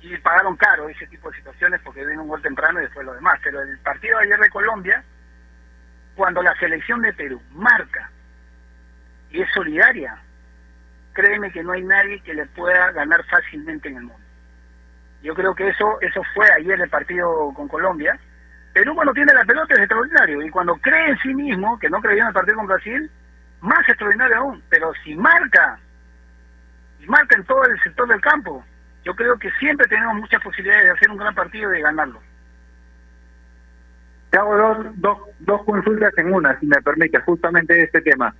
y 0.00 0.16
pagaron 0.18 0.56
caro 0.56 0.88
ese 0.88 1.06
tipo 1.06 1.30
de 1.30 1.38
situaciones 1.38 1.80
porque 1.82 2.04
vino 2.04 2.22
un 2.22 2.28
gol 2.28 2.42
temprano 2.42 2.78
y 2.78 2.84
después 2.84 3.04
lo 3.04 3.14
demás. 3.14 3.40
Pero 3.42 3.60
el 3.60 3.78
partido 3.78 4.18
de 4.18 4.24
ayer 4.24 4.38
de 4.38 4.50
Colombia, 4.50 5.02
cuando 6.14 6.42
la 6.42 6.54
selección 6.56 7.02
de 7.02 7.12
Perú 7.12 7.42
marca 7.52 8.10
y 9.30 9.42
es 9.42 9.48
solidaria, 9.52 10.16
créeme 11.12 11.50
que 11.50 11.64
no 11.64 11.72
hay 11.72 11.82
nadie 11.82 12.20
que 12.20 12.34
le 12.34 12.46
pueda 12.46 12.92
ganar 12.92 13.24
fácilmente 13.24 13.88
en 13.88 13.96
el 13.96 14.02
mundo. 14.02 14.22
Yo 15.22 15.34
creo 15.34 15.54
que 15.54 15.68
eso 15.68 15.98
eso 16.02 16.22
fue 16.34 16.46
ayer 16.52 16.80
el 16.80 16.90
partido 16.90 17.52
con 17.54 17.66
Colombia. 17.66 18.18
Perú 18.72 18.94
cuando 18.94 19.14
tiene 19.14 19.32
la 19.32 19.44
pelota 19.44 19.74
es 19.74 19.80
extraordinario 19.80 20.42
y 20.42 20.50
cuando 20.50 20.76
cree 20.76 21.08
en 21.08 21.18
sí 21.18 21.34
mismo, 21.34 21.78
que 21.78 21.88
no 21.88 22.00
creyó 22.00 22.20
en 22.20 22.28
el 22.28 22.34
partido 22.34 22.58
con 22.58 22.66
Brasil, 22.66 23.10
más 23.60 23.88
extraordinario 23.88 24.36
aún. 24.36 24.62
Pero 24.68 24.92
si 25.04 25.14
marca, 25.14 25.78
y 27.00 27.06
marca 27.06 27.36
en 27.36 27.44
todo 27.44 27.64
el 27.64 27.80
sector 27.82 28.08
del 28.08 28.20
campo, 28.20 28.64
yo 29.04 29.14
creo 29.14 29.38
que 29.38 29.50
siempre 29.52 29.86
tenemos 29.86 30.16
muchas 30.16 30.42
posibilidades 30.42 30.84
de 30.84 30.90
hacer 30.90 31.10
un 31.10 31.16
gran 31.16 31.34
partido 31.34 31.70
y 31.70 31.76
de 31.76 31.82
ganarlo. 31.82 32.20
Te 34.30 34.38
hago 34.38 34.56
dos, 34.56 34.86
dos, 34.96 35.18
dos 35.38 35.64
consultas 35.64 36.12
en 36.18 36.34
una, 36.34 36.58
si 36.58 36.66
me 36.66 36.82
permite, 36.82 37.20
justamente 37.20 37.80
este 37.84 38.00
tema. 38.00 38.34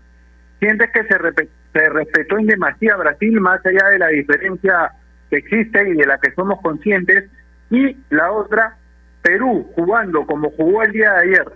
¿Sientes 0.59 0.91
que 0.91 1.05
se, 1.05 1.49
se 1.73 1.89
respetó 1.89 2.39
en 2.39 2.47
demasía 2.47 2.97
Brasil 2.97 3.41
más 3.41 3.65
allá 3.65 3.89
de 3.91 3.99
la 3.99 4.09
diferencia 4.09 4.91
que 5.31 5.37
existe 5.37 5.89
y 5.89 5.95
de 5.95 6.07
la 6.07 6.19
que 6.19 6.33
somos 6.33 6.61
conscientes? 6.61 7.31
Y 7.71 7.97
la 8.11 8.33
otra, 8.33 8.77
Perú 9.23 9.71
jugando 9.77 10.27
como 10.27 10.51
jugó 10.51 10.83
el 10.83 10.93
día 10.93 11.13
de 11.13 11.21
ayer, 11.21 11.53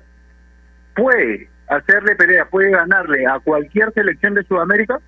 ¿puede 0.94 1.49
hacerle 1.70 2.16
pelea, 2.16 2.44
puede 2.46 2.70
ganarle 2.70 3.26
a 3.26 3.38
cualquier 3.38 3.92
selección 3.92 4.34
de 4.34 4.42
Sudamérica? 4.44 4.98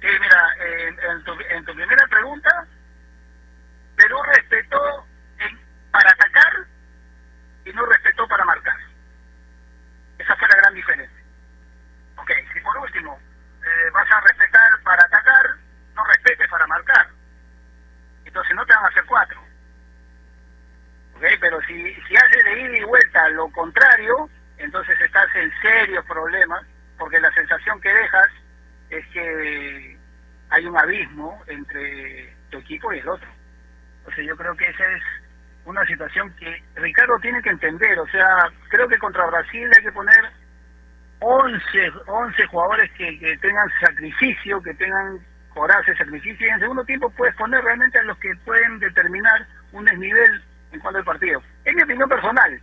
Sí, 0.00 0.08
mira, 0.20 0.42
en, 1.06 1.64
tu, 1.64 1.74
primera 1.74 2.06
pregunta, 2.08 2.66
Perú 3.96 4.16
respetó 4.34 5.06
para 5.92 6.10
atacar 6.10 6.66
y 7.64 7.72
no 7.72 7.86
respetó 7.86 8.26
para 8.26 8.44
marcar. 8.44 8.76
Esa 10.18 10.34
fue 10.36 10.48
la 10.48 10.56
gran 10.56 10.74
diferencia. 10.74 11.22
Ok, 12.16 12.30
si 12.52 12.60
por 12.60 12.78
último 12.78 13.18
eh, 13.62 13.90
vas 13.92 14.10
a 14.10 14.20
respetar 14.22 14.82
para 14.82 15.04
atacar, 15.04 15.56
no 15.94 16.04
respetes 16.04 16.48
para 16.48 16.66
marcar. 16.66 17.06
Entonces 18.24 18.56
no 18.56 18.64
te 18.64 18.74
van 18.74 18.84
a 18.84 18.88
hacer 18.88 19.04
cuatro. 19.04 19.41
Pero 21.40 21.60
si, 21.62 21.94
si 21.94 22.16
haces 22.16 22.44
de 22.44 22.60
ida 22.62 22.78
y 22.78 22.84
vuelta 22.84 23.28
lo 23.30 23.48
contrario, 23.50 24.28
entonces 24.58 25.00
estás 25.00 25.28
en 25.36 25.52
serios 25.60 26.04
problemas, 26.06 26.64
porque 26.98 27.20
la 27.20 27.32
sensación 27.32 27.80
que 27.80 27.92
dejas 27.92 28.28
es 28.90 29.06
que 29.08 29.98
hay 30.50 30.66
un 30.66 30.76
abismo 30.76 31.42
entre 31.46 32.34
tu 32.50 32.58
equipo 32.58 32.92
y 32.92 32.98
el 32.98 33.08
otro. 33.08 33.28
O 34.04 34.12
sea, 34.12 34.24
yo 34.24 34.36
creo 34.36 34.56
que 34.56 34.66
esa 34.66 34.84
es 34.84 35.02
una 35.64 35.84
situación 35.86 36.34
que 36.36 36.62
Ricardo 36.74 37.18
tiene 37.20 37.40
que 37.40 37.50
entender. 37.50 37.98
O 37.98 38.06
sea, 38.08 38.50
creo 38.68 38.88
que 38.88 38.98
contra 38.98 39.26
Brasil 39.26 39.70
hay 39.76 39.82
que 39.82 39.92
poner 39.92 40.30
11, 41.20 41.92
11 42.06 42.46
jugadores 42.46 42.90
que, 42.92 43.18
que 43.18 43.38
tengan 43.38 43.68
sacrificio, 43.80 44.60
que 44.62 44.74
tengan 44.74 45.20
coraje, 45.54 45.94
sacrificio, 45.96 46.46
y 46.46 46.50
en 46.50 46.60
segundo 46.60 46.84
tiempo 46.84 47.10
puedes 47.10 47.34
poner 47.36 47.62
realmente 47.62 47.98
a 47.98 48.02
los 48.04 48.18
que 48.18 48.34
pueden 48.44 48.78
determinar 48.78 49.46
un 49.72 49.84
desnivel 49.84 50.42
en 50.72 50.80
cuanto 50.80 50.98
al 50.98 51.04
partido. 51.04 51.42
Es 51.64 51.74
mi 51.74 51.82
opinión 51.82 52.08
personal. 52.08 52.60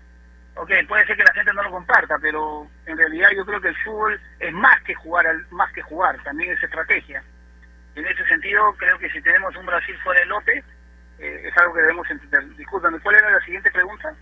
Ok, 0.55 0.72
puede 0.88 1.05
ser 1.05 1.16
que 1.16 1.24
la 1.24 1.34
gente 1.34 1.53
no 1.53 1.64
lo 1.64 1.72
comparta, 1.72 2.18
pero 2.20 2.68
en 2.86 2.97
realidad 2.97 3.30
yo 3.36 3.45
creo 3.45 3.62
que 3.62 3.70
el 3.70 3.78
fútbol 3.78 4.20
es 4.39 4.53
más 4.53 4.82
que 4.84 4.93
jugar, 4.95 5.26
más 5.51 5.72
que 5.72 5.82
jugar, 5.82 6.22
también 6.24 6.51
es 6.51 6.62
estrategia. 6.62 7.24
En 7.95 8.05
ese 8.05 8.26
sentido, 8.26 8.74
creo 8.74 8.97
que 8.99 9.10
si 9.10 9.22
tenemos 9.22 9.55
un 9.55 9.66
Brasil 9.66 9.97
fuera 10.03 10.20
del 10.20 10.30
lote, 10.30 10.64
eh, 11.20 11.41
es 11.45 11.57
algo 11.57 11.74
que 11.74 11.82
debemos 11.82 12.10
entender. 12.10 12.55
Discúlpame, 12.55 12.99
¿cuál 12.99 13.16
era 13.16 13.32
la 13.32 13.39
siguiente 13.41 13.72
pregunta? 13.72 14.14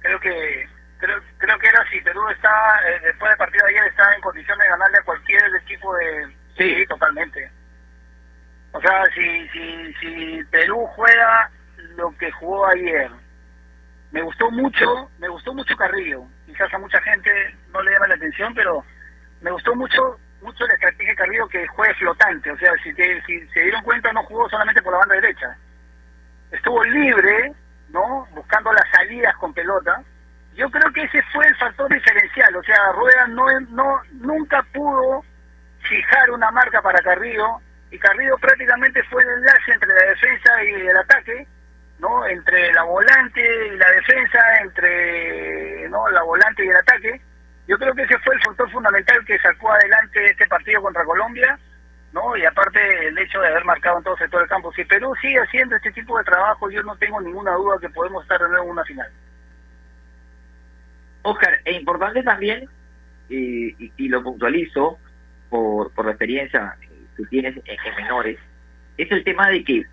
Creo 0.00 0.20
que 0.20 0.68
creo, 0.98 1.20
creo 1.38 1.58
que 1.58 1.68
era 1.68 1.90
si 1.90 2.00
Perú 2.00 2.28
está, 2.28 2.80
eh, 2.88 3.00
después 3.04 3.30
del 3.30 3.38
partido 3.38 3.66
de 3.66 3.72
ayer, 3.72 3.88
está 3.88 4.14
en 4.14 4.20
condiciones 4.20 4.64
de 4.64 4.70
ganarle 4.70 4.98
a 4.98 5.04
cualquier 5.04 5.56
equipo 5.56 5.94
de... 5.96 6.43
Sí, 6.56 6.86
totalmente. 6.88 7.50
O 8.72 8.80
sea, 8.80 9.04
si, 9.14 9.48
si, 9.48 9.94
si 9.94 10.44
Perú 10.50 10.86
juega 10.94 11.50
lo 11.96 12.16
que 12.16 12.30
jugó 12.32 12.66
ayer, 12.66 13.10
me 14.10 14.22
gustó 14.22 14.50
mucho, 14.50 15.10
me 15.18 15.28
gustó 15.28 15.54
mucho 15.54 15.76
Carrillo. 15.76 16.24
Quizás 16.46 16.72
a 16.72 16.78
mucha 16.78 17.00
gente 17.02 17.30
no 17.72 17.82
le 17.82 17.92
llama 17.92 18.08
la 18.08 18.14
atención, 18.14 18.54
pero 18.54 18.84
me 19.40 19.50
gustó 19.50 19.74
mucho 19.74 20.18
mucho 20.42 20.66
la 20.66 20.74
estrategia 20.74 21.08
de 21.08 21.16
Carrillo 21.16 21.48
que 21.48 21.66
juegue 21.68 21.94
flotante. 21.94 22.50
O 22.50 22.58
sea, 22.58 22.72
si, 22.82 22.92
si 22.92 23.48
se 23.48 23.60
dieron 23.60 23.82
cuenta, 23.82 24.12
no 24.12 24.22
jugó 24.24 24.48
solamente 24.50 24.82
por 24.82 24.92
la 24.92 24.98
banda 24.98 25.14
derecha. 25.14 25.56
Estuvo 26.50 26.84
libre, 26.84 27.54
¿no? 27.88 28.28
Buscando 28.32 28.70
las 28.72 28.84
salidas 28.90 29.34
con 29.36 29.54
pelota 29.54 30.02
yo 30.56 30.70
creo 30.70 30.92
que 30.92 31.02
ese 31.02 31.22
fue 31.32 31.46
el 31.46 31.56
factor 31.56 31.92
diferencial. 31.92 32.56
O 32.56 32.62
sea, 32.62 32.92
Rueda 32.92 33.26
no, 33.28 33.46
no 33.70 34.00
nunca 34.12 34.62
pudo 34.72 35.24
fijar 35.88 36.30
una 36.30 36.50
marca 36.50 36.82
para 36.82 37.00
Carrillo 37.00 37.60
y 37.90 37.98
Carrillo 37.98 38.36
prácticamente 38.38 39.02
fue 39.04 39.22
el 39.22 39.28
enlace 39.28 39.72
entre 39.72 39.88
la 39.88 40.04
defensa 40.10 40.64
y 40.64 40.86
el 40.86 40.96
ataque, 40.96 41.46
¿no? 42.00 42.26
Entre 42.26 42.72
la 42.72 42.82
volante 42.82 43.40
y 43.40 43.76
la 43.76 43.90
defensa, 43.92 44.40
entre 44.62 45.88
no 45.88 46.08
la 46.10 46.22
volante 46.22 46.64
y 46.64 46.68
el 46.68 46.76
ataque. 46.76 47.20
Yo 47.66 47.78
creo 47.78 47.94
que 47.94 48.02
ese 48.02 48.18
fue 48.18 48.34
el 48.34 48.42
factor 48.42 48.70
fundamental 48.70 49.24
que 49.24 49.38
sacó 49.38 49.72
adelante 49.72 50.30
este 50.30 50.46
partido 50.48 50.82
contra 50.82 51.04
Colombia, 51.04 51.58
¿no? 52.12 52.36
Y 52.36 52.44
aparte 52.44 53.08
el 53.08 53.18
hecho 53.18 53.40
de 53.40 53.48
haber 53.48 53.64
marcado 53.64 53.98
en 53.98 54.04
todo 54.04 54.16
del 54.16 54.48
campo. 54.48 54.72
Si 54.72 54.84
Perú 54.84 55.14
sigue 55.20 55.40
haciendo 55.40 55.76
este 55.76 55.92
tipo 55.92 56.18
de 56.18 56.24
trabajo, 56.24 56.70
yo 56.70 56.82
no 56.82 56.96
tengo 56.96 57.20
ninguna 57.20 57.52
duda 57.52 57.78
que 57.80 57.88
podemos 57.88 58.22
estar 58.22 58.40
de 58.40 58.48
nuevo 58.48 58.64
en 58.64 58.70
una 58.70 58.84
final. 58.84 59.10
Oscar, 61.22 61.58
es 61.64 61.76
importante 61.76 62.22
también, 62.22 62.68
y, 63.28 63.92
y, 63.96 64.08
lo 64.08 64.22
puntualizo 64.22 64.98
por, 65.54 65.92
por 65.92 66.06
la 66.06 66.10
experiencia 66.10 66.76
que 67.16 67.24
tienes 67.26 67.56
en, 67.56 67.94
menores, 67.96 68.40
es 68.98 69.08
el 69.12 69.22
tema 69.22 69.48
de 69.50 69.62
que 69.62 69.84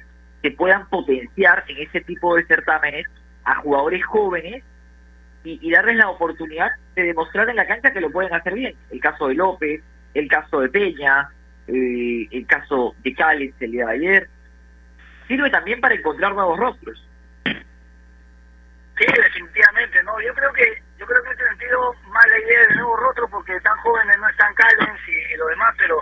se 0.42 0.50
puedan 0.50 0.90
potenciar 0.90 1.64
en 1.68 1.88
ese 1.88 2.02
tipo 2.02 2.36
de 2.36 2.46
certámenes 2.46 3.06
a 3.44 3.58
jugadores 3.58 4.04
jóvenes 4.04 4.64
y, 5.44 5.72
darles 5.72 5.98
la 5.98 6.10
oportunidad 6.10 6.72
de 6.96 7.04
demostrar 7.04 7.48
en 7.48 7.58
la 7.58 7.68
cancha 7.68 7.94
que 7.94 8.02
lo 8.02 8.10
pueden 8.12 8.34
hacer 8.34 8.56
bien. 8.56 8.74
El 8.90 9.00
caso 9.00 9.28
de 9.28 9.36
López, 9.36 9.84
el 10.16 10.28
caso 10.28 10.62
de 10.62 10.70
Peña, 10.70 11.30
eh, 11.68 12.28
el 12.32 12.48
caso 12.48 12.96
de 13.04 13.14
Cali 13.14 13.54
el 13.60 13.72
día 13.72 13.86
de 13.86 13.94
ayer. 13.94 14.30
Sirve 15.28 15.52
también 15.52 15.80
para 15.80 15.94
encontrar 15.94 16.34
nuevos 16.34 16.60
rostros. 16.60 17.08
Sí, 17.44 19.06
definitivamente, 19.08 20.04
¿no? 20.04 20.20
Yo 20.22 20.34
creo 20.34 20.54
que 20.54 20.82
yo 21.02 21.08
creo 21.08 21.24
que 21.24 21.30
en 21.30 21.34
este 21.34 21.50
sentido, 21.50 21.96
mala 22.10 22.40
idea 22.40 22.68
de 22.68 22.76
nuevo 22.76 22.96
rostro 22.98 23.28
porque 23.28 23.60
tan 23.62 23.76
jóvenes 23.78 24.20
no 24.20 24.30
están 24.30 24.54
Callens 24.54 25.02
y, 25.08 25.36
lo 25.36 25.48
demás, 25.48 25.74
pero, 25.80 26.00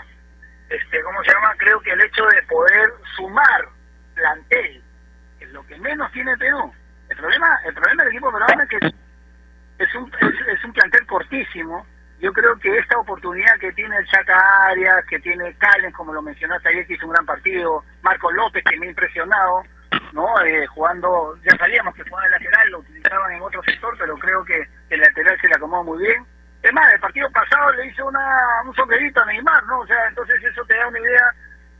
este 0.69 1.01
¿cómo 1.03 1.23
se 1.23 1.31
llama? 1.31 1.55
Creo 1.57 1.79
que 1.79 1.91
el 1.91 2.01
hecho 2.01 2.25
de 2.25 2.43
poder 2.43 2.93
sumar 3.15 3.69
plantel 4.13 4.83
es 5.39 5.49
lo 5.51 5.65
que 5.67 5.77
menos 5.77 6.11
tiene 6.11 6.35
Perú. 6.35 6.73
El 7.07 7.15
problema, 7.15 7.59
el 7.65 7.73
problema 7.73 8.03
del 8.03 8.11
equipo 8.11 8.31
peruano 8.31 8.63
es 8.63 8.69
que 8.69 8.77
es 9.79 9.95
un, 9.95 10.11
es, 10.51 10.63
un 10.65 10.73
plantel 10.73 11.05
cortísimo. 11.07 11.87
Yo 12.19 12.33
creo 12.33 12.59
que 12.59 12.77
esta 12.77 12.99
oportunidad 12.99 13.57
que 13.57 13.71
tiene 13.71 13.95
el 13.95 14.05
Chaca 14.07 14.65
Arias, 14.65 15.05
que 15.09 15.19
tiene 15.19 15.55
Callens, 15.59 15.95
como 15.95 16.13
lo 16.13 16.21
mencionaste 16.21 16.67
ayer, 16.67 16.85
que 16.85 16.95
hizo 16.95 17.05
un 17.05 17.13
gran 17.13 17.25
partido, 17.25 17.85
Marco 18.01 18.29
López, 18.33 18.65
que 18.69 18.77
me 18.77 18.87
ha 18.87 18.89
impresionado, 18.89 19.63
¿no? 20.13 20.41
Eh, 20.41 20.65
jugando, 20.67 21.37
ya 21.43 21.55
sabíamos 21.57 21.93
que 21.95 22.03
jugaba 22.03 22.25
de 22.25 22.31
lateral, 22.31 22.69
lo 22.71 22.79
utilizaban 22.79 23.31
en 23.31 23.41
otro 23.41 23.61
sector, 23.63 23.95
pero 23.97 24.17
creo 24.17 24.43
que 24.45 24.67
el 24.89 24.99
lateral 24.99 25.39
se 25.39 25.47
le 25.47 25.55
acomodó 25.55 25.83
muy 25.83 26.03
bien. 26.03 26.25
Es 26.61 26.73
más, 26.73 26.93
el 26.93 26.99
partido 26.99 27.29
pasado 27.31 27.71
le 27.73 27.87
hizo 27.87 28.05
una, 28.05 28.37
un 28.65 28.75
sombrerito 28.75 29.21
a 29.21 29.25
Neymar, 29.25 29.65
¿no? 29.65 29.79
O 29.79 29.87
sea, 29.87 30.07
entonces 30.07 30.43
eso 30.43 30.65
te 30.65 30.75
da 30.75 30.87
una 30.87 30.99
idea 30.99 31.33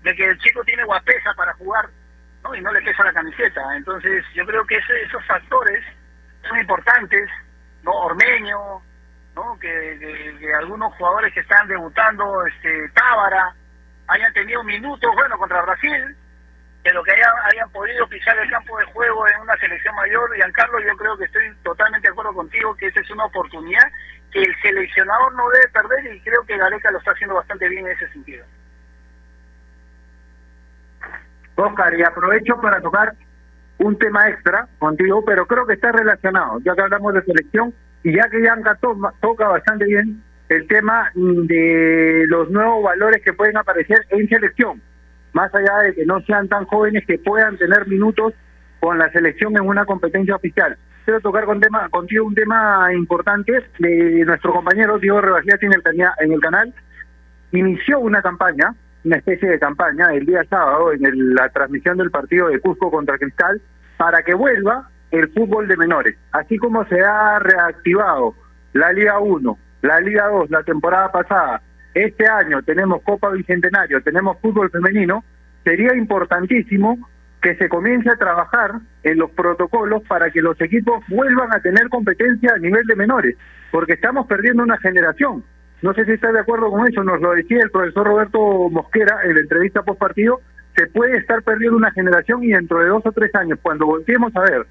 de 0.04 0.16
que 0.16 0.26
el 0.26 0.38
chico 0.40 0.64
tiene 0.64 0.86
guapesa 0.86 1.34
para 1.34 1.54
jugar, 1.56 1.90
¿no? 2.44 2.56
Y 2.56 2.62
no 2.62 2.72
le 2.72 2.82
pesa 2.82 3.04
la 3.04 3.14
camiseta. 3.14 3.62
Entonces, 3.76 4.24
yo 4.34 4.46
creo 4.46 4.66
que 4.66 4.78
esos 4.78 5.26
factores 5.26 5.84
son 6.48 6.60
importantes, 6.60 7.30
¿no? 7.84 7.92
Ormeño, 7.92 8.82
¿no? 9.36 9.60
Que, 9.60 10.38
que, 10.40 10.54
algunos 10.54 10.94
jugadores 10.96 11.34
que 11.34 11.42
están 11.42 11.68
debutando, 11.68 12.46
este, 12.46 12.90
Tábara, 12.90 13.54
hayan 14.08 14.34
tenido 14.34 14.64
minutos, 14.64 15.12
bueno, 15.14 15.38
contra 15.38 15.62
Brasil, 15.62 16.16
de 16.84 16.94
lo 16.94 17.04
que 17.04 17.12
hayan, 17.12 17.32
hayan 17.52 17.70
podido 17.72 18.08
pisar 18.08 18.38
el 18.40 18.50
campo 18.50 18.78
de 18.78 18.86
juego 18.86 19.28
en 19.28 19.42
una 19.42 19.58
selección 19.58 19.96
mayor. 19.96 20.34
Giancarlo, 20.36 20.80
yo 20.80 20.96
creo 20.98 21.18
que 21.18 21.26
estoy 21.26 21.44
totalmente 21.64 22.08
de 22.08 22.12
acuerdo 22.12 22.34
contigo 22.34 22.76
que 22.76 22.88
esa 22.88 23.02
es 23.02 23.10
una 23.12 23.26
oportunidad 23.26 23.84
que 24.32 24.44
el 24.44 24.56
seleccionador 24.62 25.34
no 25.34 25.50
debe 25.50 25.68
perder 25.70 26.16
y 26.16 26.22
creo 26.22 26.44
que 26.46 26.58
Gareca 26.58 26.92
lo 26.92 27.00
está 27.00 27.12
haciendo 27.12 27.36
bastante 27.36 27.68
bien 27.68 27.86
en 27.86 27.94
ese 27.94 28.08
sentido. 28.10 28.46
Oscar, 31.56 31.94
y 31.94 32.04
aprovecho 32.04 32.56
para 32.62 32.80
tocar 32.80 33.14
un 33.80 33.98
tema 33.98 34.30
extra 34.30 34.68
contigo, 34.78 35.24
pero 35.26 35.46
creo 35.46 35.66
que 35.66 35.74
está 35.74 35.92
relacionado, 35.92 36.60
ya 36.64 36.76
que 36.76 36.82
hablamos 36.82 37.14
de 37.14 37.24
selección 37.24 37.74
y 38.04 38.16
ya 38.16 38.30
que 38.30 38.42
Yanka 38.42 38.78
toca 39.20 39.48
bastante 39.48 39.86
bien 39.86 40.24
el 40.48 40.68
tema 40.68 41.12
de 41.16 42.26
los 42.28 42.50
nuevos 42.50 42.84
valores 42.84 43.22
que 43.24 43.34
pueden 43.34 43.58
aparecer 43.58 44.06
en 44.10 44.28
selección 44.30 44.82
más 45.34 45.54
allá 45.54 45.80
de 45.80 45.96
que 45.96 46.06
no 46.06 46.22
sean 46.22 46.48
tan 46.48 46.66
jóvenes 46.66 47.06
que 47.06 47.20
puedan 47.20 47.58
tener 47.58 47.88
minutos 47.88 48.34
con 48.80 48.98
la 48.98 49.12
selección 49.12 49.56
en 49.58 49.68
una 49.68 49.86
competencia 49.86 50.36
oficial. 50.36 50.78
Quiero 51.06 51.22
tocar 51.22 51.46
con 51.46 51.60
tema, 51.60 51.90
contigo 51.90 52.26
un 52.26 52.36
tema 52.36 52.94
importante. 52.94 53.66
nuestro 53.80 54.54
compañero 54.54 55.00
Diego 55.00 55.22
Rebagiati 55.22 55.66
en 55.66 55.74
el, 55.74 55.84
en 56.20 56.32
el 56.32 56.40
canal 56.40 56.74
inició 57.52 58.00
una 58.00 58.22
campaña, 58.22 58.76
una 59.04 59.18
especie 59.18 59.50
de 59.50 59.60
campaña, 59.60 60.14
el 60.14 60.26
día 60.26 60.44
sábado 60.50 60.92
en 60.94 61.34
la 61.34 61.50
transmisión 61.50 61.98
del 61.98 62.12
partido 62.12 62.48
de 62.48 62.60
Cusco 62.60 62.92
contra 62.92 63.18
Cristal, 63.18 63.62
para 63.98 64.22
que 64.24 64.34
vuelva 64.34 64.88
el 65.12 65.30
fútbol 65.30 65.68
de 65.68 65.78
menores. 65.78 66.16
Así 66.32 66.58
como 66.58 66.86
se 66.86 67.02
ha 67.02 67.40
reactivado 67.40 68.36
la 68.74 68.94
Liga 68.94 69.20
1, 69.20 69.58
la 69.82 70.00
Liga 70.02 70.28
2 70.28 70.50
la 70.52 70.64
temporada 70.64 71.12
pasada, 71.12 71.62
este 71.94 72.28
año 72.28 72.62
tenemos 72.64 73.02
Copa 73.04 73.30
Bicentenario, 73.30 74.02
tenemos 74.02 74.38
fútbol 74.40 74.70
femenino, 74.70 75.24
sería 75.64 75.96
importantísimo 75.96 76.98
que 77.42 77.56
se 77.56 77.70
comience 77.70 78.10
a 78.10 78.18
trabajar 78.18 78.80
en 79.04 79.18
los 79.18 79.32
protocolos 79.32 80.04
para 80.08 80.30
que 80.30 80.42
los 80.42 80.60
equipos 80.62 81.04
vuelvan 81.08 81.54
a 81.54 81.62
tener 81.62 81.88
competencia 81.90 82.54
a 82.54 82.60
nivel 82.60 82.86
de 82.86 82.96
menores, 82.96 83.38
porque 83.72 83.94
estamos 83.94 84.28
perdiendo 84.28 84.64
una 84.64 84.78
generación. 84.78 85.44
No 85.82 85.94
sé 85.94 86.04
si 86.06 86.12
está 86.12 86.32
de 86.32 86.42
acuerdo 86.42 86.70
con 86.70 86.86
eso, 86.88 87.04
nos 87.04 87.22
lo 87.22 87.32
decía 87.32 87.60
el 87.64 87.72
profesor 87.72 88.06
Roberto 88.06 88.70
Mosquera 88.70 89.20
en 89.24 89.36
la 89.36 89.42
entrevista 89.42 89.84
post 89.84 90.00
partido, 90.00 90.42
se 90.76 90.88
puede 90.88 91.18
estar 91.18 91.42
perdiendo 91.44 91.78
una 91.78 91.92
generación 91.92 92.44
y 92.44 92.50
dentro 92.50 92.80
de 92.80 92.88
dos 92.88 93.06
o 93.06 93.12
tres 93.12 93.34
años, 93.36 93.60
cuando 93.62 93.86
volteemos 93.86 94.36
a 94.36 94.42
ver 94.42 94.68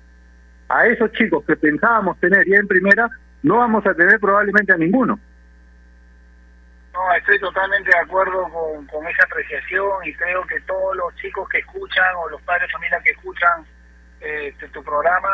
a 0.68 0.86
esos 0.86 1.10
chicos 1.12 1.44
que 1.46 1.56
pensábamos 1.56 2.18
tener 2.20 2.46
ya 2.46 2.56
en 2.56 2.68
primera, 2.68 3.08
no 3.42 3.56
vamos 3.56 3.86
a 3.86 3.94
tener 3.94 4.20
probablemente 4.20 4.72
a 4.72 4.76
ninguno. 4.76 5.18
No, 6.98 7.14
estoy 7.14 7.38
totalmente 7.38 7.92
de 7.92 7.98
acuerdo 7.98 8.42
con, 8.90 9.06
esa 9.06 9.22
apreciación 9.22 10.04
y 10.04 10.12
creo 10.14 10.44
que 10.48 10.60
todos 10.62 10.96
los 10.96 11.14
chicos 11.14 11.48
que 11.48 11.58
escuchan 11.58 12.12
o 12.16 12.28
los 12.28 12.42
padres 12.42 12.66
de 12.66 12.72
familia 12.72 13.00
que 13.04 13.10
escuchan 13.10 13.64
eh, 14.20 14.52
tu, 14.72 14.82
programa 14.82 15.30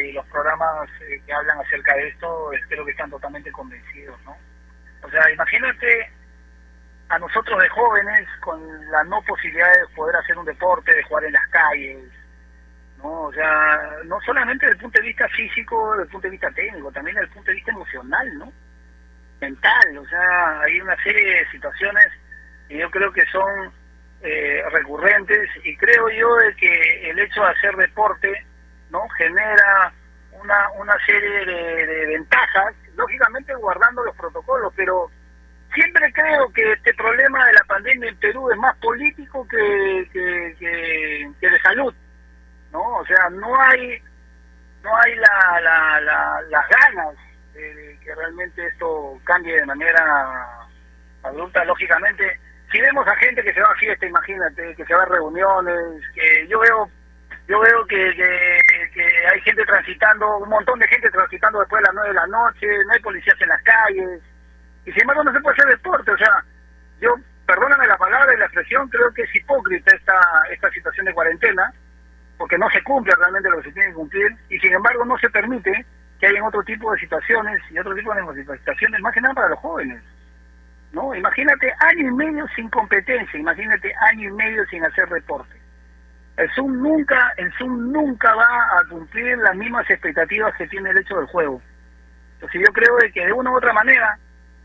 y 0.00 0.12
los 0.12 0.24
programas 0.26 0.88
eh, 1.00 1.20
que 1.26 1.32
hablan 1.32 1.58
acerca 1.58 1.96
de 1.96 2.06
esto, 2.06 2.52
espero 2.52 2.84
que 2.84 2.92
están 2.92 3.10
totalmente 3.10 3.50
convencidos, 3.50 4.16
¿no? 4.24 4.36
O 5.02 5.10
sea, 5.10 5.28
imagínate 5.32 6.08
a 7.08 7.18
nosotros 7.18 7.60
de 7.62 7.68
jóvenes 7.70 8.28
con 8.38 8.60
la 8.92 9.02
no 9.02 9.20
posibilidad 9.22 9.72
de 9.72 9.94
poder 9.96 10.14
hacer 10.14 10.38
un 10.38 10.46
deporte, 10.46 10.94
de 10.94 11.02
jugar 11.02 11.24
en 11.24 11.32
las 11.32 11.48
calles, 11.48 12.12
¿no? 12.98 13.22
O 13.22 13.32
sea, 13.32 13.90
no 14.04 14.20
solamente 14.20 14.66
desde 14.66 14.76
el 14.76 14.82
punto 14.82 15.00
de 15.00 15.08
vista 15.08 15.28
físico, 15.30 15.90
desde 15.94 16.04
el 16.04 16.10
punto 16.10 16.26
de 16.28 16.30
vista 16.30 16.50
técnico, 16.52 16.92
también 16.92 17.16
desde 17.16 17.26
el 17.26 17.34
punto 17.34 17.50
de 17.50 17.56
vista 17.56 17.72
emocional, 17.72 18.38
¿no? 18.38 18.52
Mental, 19.40 19.98
o 19.98 20.06
sea, 20.06 20.60
hay 20.60 20.80
una 20.80 20.96
serie 21.02 21.38
de 21.38 21.50
situaciones 21.50 22.06
que 22.68 22.78
yo 22.78 22.90
creo 22.90 23.12
que 23.12 23.24
son 23.26 23.72
eh, 24.22 24.62
recurrentes 24.72 25.48
y 25.64 25.76
creo 25.76 26.08
yo 26.10 26.34
de 26.36 26.54
que 26.56 27.10
el 27.10 27.18
hecho 27.18 27.42
de 27.42 27.50
hacer 27.50 27.76
deporte 27.76 28.44
no 28.90 29.08
genera 29.10 29.92
una, 30.32 30.70
una 30.72 30.96
serie 31.06 31.44
de, 31.44 32.06
ventajas, 32.06 32.74
lógicamente 32.96 33.54
guardando 33.54 34.04
los 34.04 34.16
protocolos, 34.16 34.72
pero 34.76 35.10
siempre 35.74 36.12
creo 36.12 36.52
que 36.52 36.72
este 36.72 36.94
problema 36.94 37.46
de 37.46 37.52
la 37.52 37.64
pandemia 37.66 38.08
en 38.08 38.16
Perú 38.16 38.50
es 38.50 38.56
más 38.58 38.76
político 38.78 39.46
que, 39.48 40.08
que, 40.12 40.56
que, 41.40 41.50
de 41.50 41.60
salud, 41.60 41.94
¿no? 42.72 42.80
O 42.80 43.06
sea, 43.06 43.28
no 43.30 43.60
hay 43.60 44.02
no 44.82 44.96
hay 44.96 45.14
la, 45.16 45.60
la, 45.60 46.00
la, 46.00 46.42
las 46.48 46.68
ganas 46.68 47.14
que 48.02 48.14
realmente 48.14 48.66
esto 48.66 49.18
cambie 49.24 49.56
de 49.56 49.66
manera 49.66 50.66
adulta, 51.22 51.64
lógicamente. 51.64 52.38
Si 52.70 52.80
vemos 52.80 53.06
a 53.06 53.16
gente 53.16 53.42
que 53.42 53.52
se 53.52 53.60
va 53.60 53.70
a 53.70 53.76
fiesta, 53.76 54.06
imagínate, 54.06 54.74
que 54.74 54.84
se 54.84 54.94
va 54.94 55.02
a 55.02 55.06
reuniones, 55.06 56.02
que 56.14 56.46
yo 56.48 56.60
veo 56.60 56.90
yo 57.48 57.58
veo 57.60 57.86
que, 57.86 57.96
que, 58.92 59.26
hay 59.32 59.40
gente 59.40 59.64
transitando, 59.64 60.36
un 60.36 60.50
montón 60.50 60.78
de 60.78 60.86
gente 60.88 61.10
transitando 61.10 61.60
después 61.60 61.80
de 61.80 61.86
las 61.86 61.94
nueve 61.94 62.08
de 62.10 62.14
la 62.14 62.26
noche, 62.26 62.66
no 62.86 62.92
hay 62.92 63.00
policías 63.00 63.40
en 63.40 63.48
las 63.48 63.62
calles, 63.62 64.20
y 64.84 64.92
sin 64.92 65.00
embargo 65.00 65.24
no 65.24 65.32
se 65.32 65.40
puede 65.40 65.56
hacer 65.56 65.68
deporte, 65.68 66.10
o 66.12 66.18
sea, 66.18 66.44
yo, 67.00 67.14
perdóname 67.46 67.86
la 67.86 67.96
palabra 67.96 68.34
y 68.34 68.36
la 68.36 68.44
expresión, 68.44 68.86
creo 68.90 69.10
que 69.14 69.22
es 69.22 69.34
hipócrita 69.34 69.96
esta, 69.96 70.20
esta 70.50 70.70
situación 70.70 71.06
de 71.06 71.14
cuarentena, 71.14 71.72
porque 72.36 72.58
no 72.58 72.68
se 72.68 72.82
cumple 72.84 73.14
realmente 73.16 73.48
lo 73.48 73.56
que 73.58 73.68
se 73.68 73.72
tiene 73.72 73.88
que 73.88 73.94
cumplir, 73.94 74.36
y 74.50 74.58
sin 74.58 74.74
embargo 74.74 75.06
no 75.06 75.16
se 75.16 75.30
permite 75.30 75.86
que 76.18 76.26
hay 76.26 76.36
en 76.36 76.42
otro 76.42 76.62
tipo 76.62 76.92
de 76.92 77.00
situaciones 77.00 77.60
y 77.70 77.78
otro 77.78 77.94
tipo 77.94 78.14
de 78.14 78.22
manifestaciones, 78.22 79.00
más 79.00 79.14
que 79.14 79.20
nada 79.20 79.34
para 79.34 79.48
los 79.50 79.58
jóvenes. 79.60 80.02
¿no? 80.92 81.14
Imagínate 81.14 81.72
año 81.80 82.08
y 82.08 82.12
medio 82.12 82.46
sin 82.56 82.68
competencia, 82.70 83.38
imagínate 83.38 83.92
año 84.10 84.28
y 84.28 84.32
medio 84.32 84.64
sin 84.66 84.84
hacer 84.84 85.08
reporte. 85.08 85.56
El 86.36 86.50
Zoom 86.52 86.80
nunca, 86.80 87.32
el 87.36 87.52
Zoom 87.54 87.92
nunca 87.92 88.34
va 88.34 88.78
a 88.78 88.88
cumplir 88.88 89.36
las 89.38 89.56
mismas 89.56 89.88
expectativas 89.90 90.54
que 90.56 90.68
tiene 90.68 90.90
el 90.90 90.98
hecho 90.98 91.16
del 91.16 91.26
juego. 91.26 91.60
Entonces 92.34 92.62
yo 92.64 92.72
creo 92.72 92.96
que 93.12 93.26
de 93.26 93.32
una 93.32 93.50
u 93.50 93.56
otra 93.56 93.72
manera, 93.72 94.16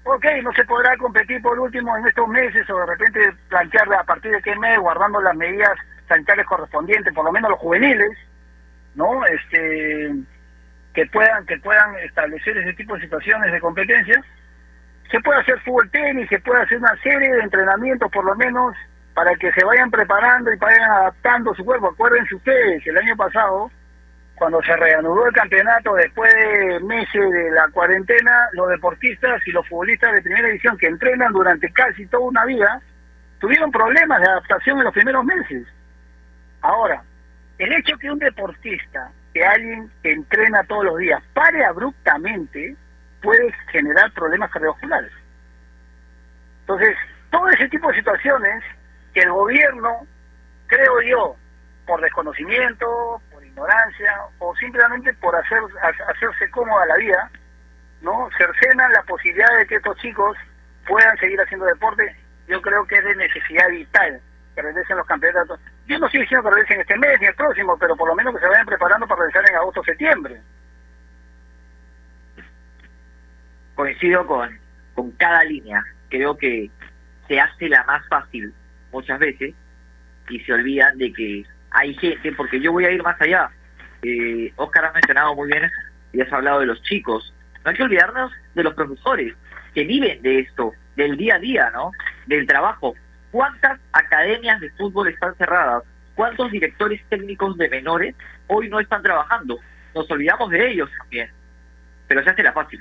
ok, 0.04 0.26
no 0.44 0.54
se 0.54 0.66
podrá 0.66 0.96
competir 0.98 1.42
por 1.42 1.60
último 1.60 1.98
en 1.98 2.08
estos 2.08 2.28
meses 2.28 2.70
o 2.70 2.78
de 2.80 2.86
repente 2.86 3.34
plantear 3.50 3.92
a 3.94 4.04
partir 4.04 4.32
de 4.32 4.42
qué 4.42 4.56
mes, 4.56 4.78
guardando 4.80 5.20
las 5.22 5.36
medidas 5.36 5.72
sanitarias 6.08 6.46
correspondientes, 6.46 7.14
por 7.14 7.26
lo 7.26 7.32
menos 7.32 7.50
los 7.50 7.60
juveniles, 7.60 8.12
¿no? 8.94 9.26
Este 9.26 10.14
que 10.94 11.06
puedan 11.08 11.46
que 11.46 11.58
puedan 11.58 11.96
establecer 12.00 12.58
ese 12.58 12.74
tipo 12.74 12.96
de 12.96 13.02
situaciones 13.02 13.52
de 13.52 13.60
competencia. 13.60 14.24
Se 15.12 15.20
puede 15.22 15.42
hacer 15.42 15.60
fútbol 15.62 15.90
tenis, 15.92 16.30
se 16.30 16.40
puede 16.40 16.64
hacer 16.64 16.78
una 16.78 16.96
serie 17.02 17.34
de 17.34 17.42
entrenamientos 17.42 18.12
por 18.12 18.26
lo 18.26 18.36
menos 18.36 18.76
para 19.14 19.36
que 19.36 19.52
se 19.52 19.64
vayan 19.64 19.92
preparando 19.92 20.52
y 20.52 20.58
vayan 20.58 20.90
adaptando 20.90 21.54
su 21.54 21.64
cuerpo. 21.64 21.90
Acuérdense 21.90 22.36
ustedes, 22.36 22.86
el 22.88 22.98
año 22.98 23.16
pasado, 23.16 23.70
cuando 24.36 24.62
se 24.64 24.76
reanudó 24.76 25.28
el 25.28 25.34
campeonato 25.34 25.94
después 25.94 26.34
de 26.34 26.80
meses 26.82 27.32
de 27.32 27.52
la 27.52 27.68
cuarentena, 27.70 28.48
los 28.54 28.70
deportistas 28.70 29.42
y 29.46 29.52
los 29.52 29.68
futbolistas 29.68 30.14
de 30.14 30.22
primera 30.22 30.48
división 30.48 30.78
que 30.78 30.88
entrenan 30.88 31.32
durante 31.32 31.72
casi 31.72 32.08
toda 32.08 32.28
una 32.28 32.46
vida, 32.46 32.82
tuvieron 33.40 33.72
problemas 33.72 34.22
de 34.22 34.28
adaptación 34.28 34.80
en 34.80 34.86
los 34.86 34.94
primeros 34.94 35.24
meses. 35.26 35.68
Ahora, 36.62 37.04
el 37.60 37.74
hecho 37.74 37.98
que 37.98 38.10
un 38.10 38.18
deportista, 38.18 39.12
que 39.34 39.46
alguien 39.46 39.92
que 40.02 40.12
entrena 40.12 40.64
todos 40.66 40.86
los 40.86 40.98
días, 40.98 41.22
pare 41.34 41.66
abruptamente, 41.66 42.76
puede 43.22 43.52
generar 43.72 44.12
problemas 44.14 44.52
cardiovasculares. 44.52 45.12
Entonces, 46.62 46.96
todo 47.32 47.50
ese 47.50 47.68
tipo 47.70 47.90
de 47.90 47.98
situaciones 47.98 48.64
que 49.14 49.22
el 49.22 49.32
gobierno, 49.32 50.06
creo 50.68 51.02
yo, 51.02 51.36
por 51.86 52.02
desconocimiento, 52.02 53.22
por 53.32 53.44
ignorancia 53.44 54.14
o 54.40 54.56
simplemente 54.56 55.14
por 55.16 55.36
hacer, 55.36 55.60
hacerse 56.08 56.50
cómoda 56.52 56.86
la 56.86 56.96
vida, 56.96 57.32
¿no? 58.02 58.30
Cercenan 58.38 58.92
la 58.92 59.04
posibilidad 59.04 59.58
de 59.58 59.68
que 59.68 59.76
estos 59.76 59.98
chicos 59.98 60.38
puedan 60.88 61.18
seguir 61.18 61.40
haciendo 61.42 61.66
deporte. 61.66 62.16
Yo 62.48 62.62
creo 62.62 62.86
que 62.86 62.96
es 62.96 63.04
de 63.04 63.16
necesidad 63.16 63.70
vital 63.70 64.22
que 64.56 64.62
regresen 64.62 64.98
los 64.98 65.08
campeonatos. 65.08 65.60
Yo 65.88 66.00
no 66.00 66.06
estoy 66.06 66.22
diciendo 66.22 66.50
que 66.50 66.56
regresen 66.56 66.82
este 66.82 66.98
mes 66.98 67.20
ni 67.20 67.28
el 67.28 67.36
próximo, 67.36 67.78
pero 67.78 67.96
por 67.96 68.08
lo 68.08 68.16
menos 68.16 68.34
que 68.34 68.40
se 68.40 68.48
vayan 68.48 68.66
preparando 68.66 69.08
para 69.08 69.22
regresar 69.22 69.50
en 69.50 69.56
agosto 69.56 69.82
o 69.82 69.84
septiembre. 69.84 70.42
Coincido 73.76 74.26
con, 74.26 74.58
con 74.94 75.12
cada 75.12 75.44
línea. 75.44 75.84
Creo 76.10 76.38
que 76.38 76.70
se 77.28 77.40
hace 77.40 77.68
la 77.68 77.84
más 77.84 78.08
fácil 78.08 78.54
muchas 78.92 79.20
veces 79.20 79.54
y 80.30 80.40
se 80.40 80.54
olvidan 80.54 80.98
de 80.98 81.12
que 81.12 81.46
hay 81.72 81.94
gente, 81.96 82.32
porque 82.34 82.62
yo 82.62 82.72
voy 82.72 82.86
a 82.86 82.92
ir 82.92 83.04
más 83.04 83.20
allá. 83.20 83.50
Eh, 84.04 84.54
Oscar 84.56 84.86
ha 84.86 84.94
mencionado 84.94 85.36
muy 85.36 85.48
bien 85.48 85.70
y 86.14 86.22
has 86.22 86.32
hablado 86.32 86.60
de 86.60 86.68
los 86.68 86.82
chicos. 86.84 87.34
No 87.64 87.72
hay 87.72 87.76
que 87.76 87.84
olvidarnos 87.84 88.32
de 88.54 88.64
los 88.64 88.74
profesores 88.74 89.34
que 89.74 89.84
viven 89.84 90.22
de 90.22 90.40
esto, 90.40 90.74
del 90.96 91.18
día 91.18 91.36
a 91.36 91.40
día, 91.40 91.72
¿no? 91.72 91.92
Del 92.28 92.46
trabajo. 92.46 92.96
¿Cuántas 93.34 93.80
academias 93.94 94.62
de 94.62 94.70
fútbol 94.74 95.08
están 95.08 95.34
cerradas? 95.38 95.82
¿Cuántos 96.14 96.52
directores 96.52 97.04
técnicos 97.10 97.58
de 97.58 97.68
menores 97.68 98.16
hoy 98.46 98.70
no 98.70 98.80
están 98.80 99.02
trabajando? 99.02 99.58
Nos 99.96 100.10
olvidamos 100.12 100.52
de 100.52 100.70
ellos 100.70 100.88
también. 101.00 101.32
Pero 102.08 102.24
se 102.24 102.30
hace 102.30 102.44
la 102.44 102.54
fácil. 102.54 102.80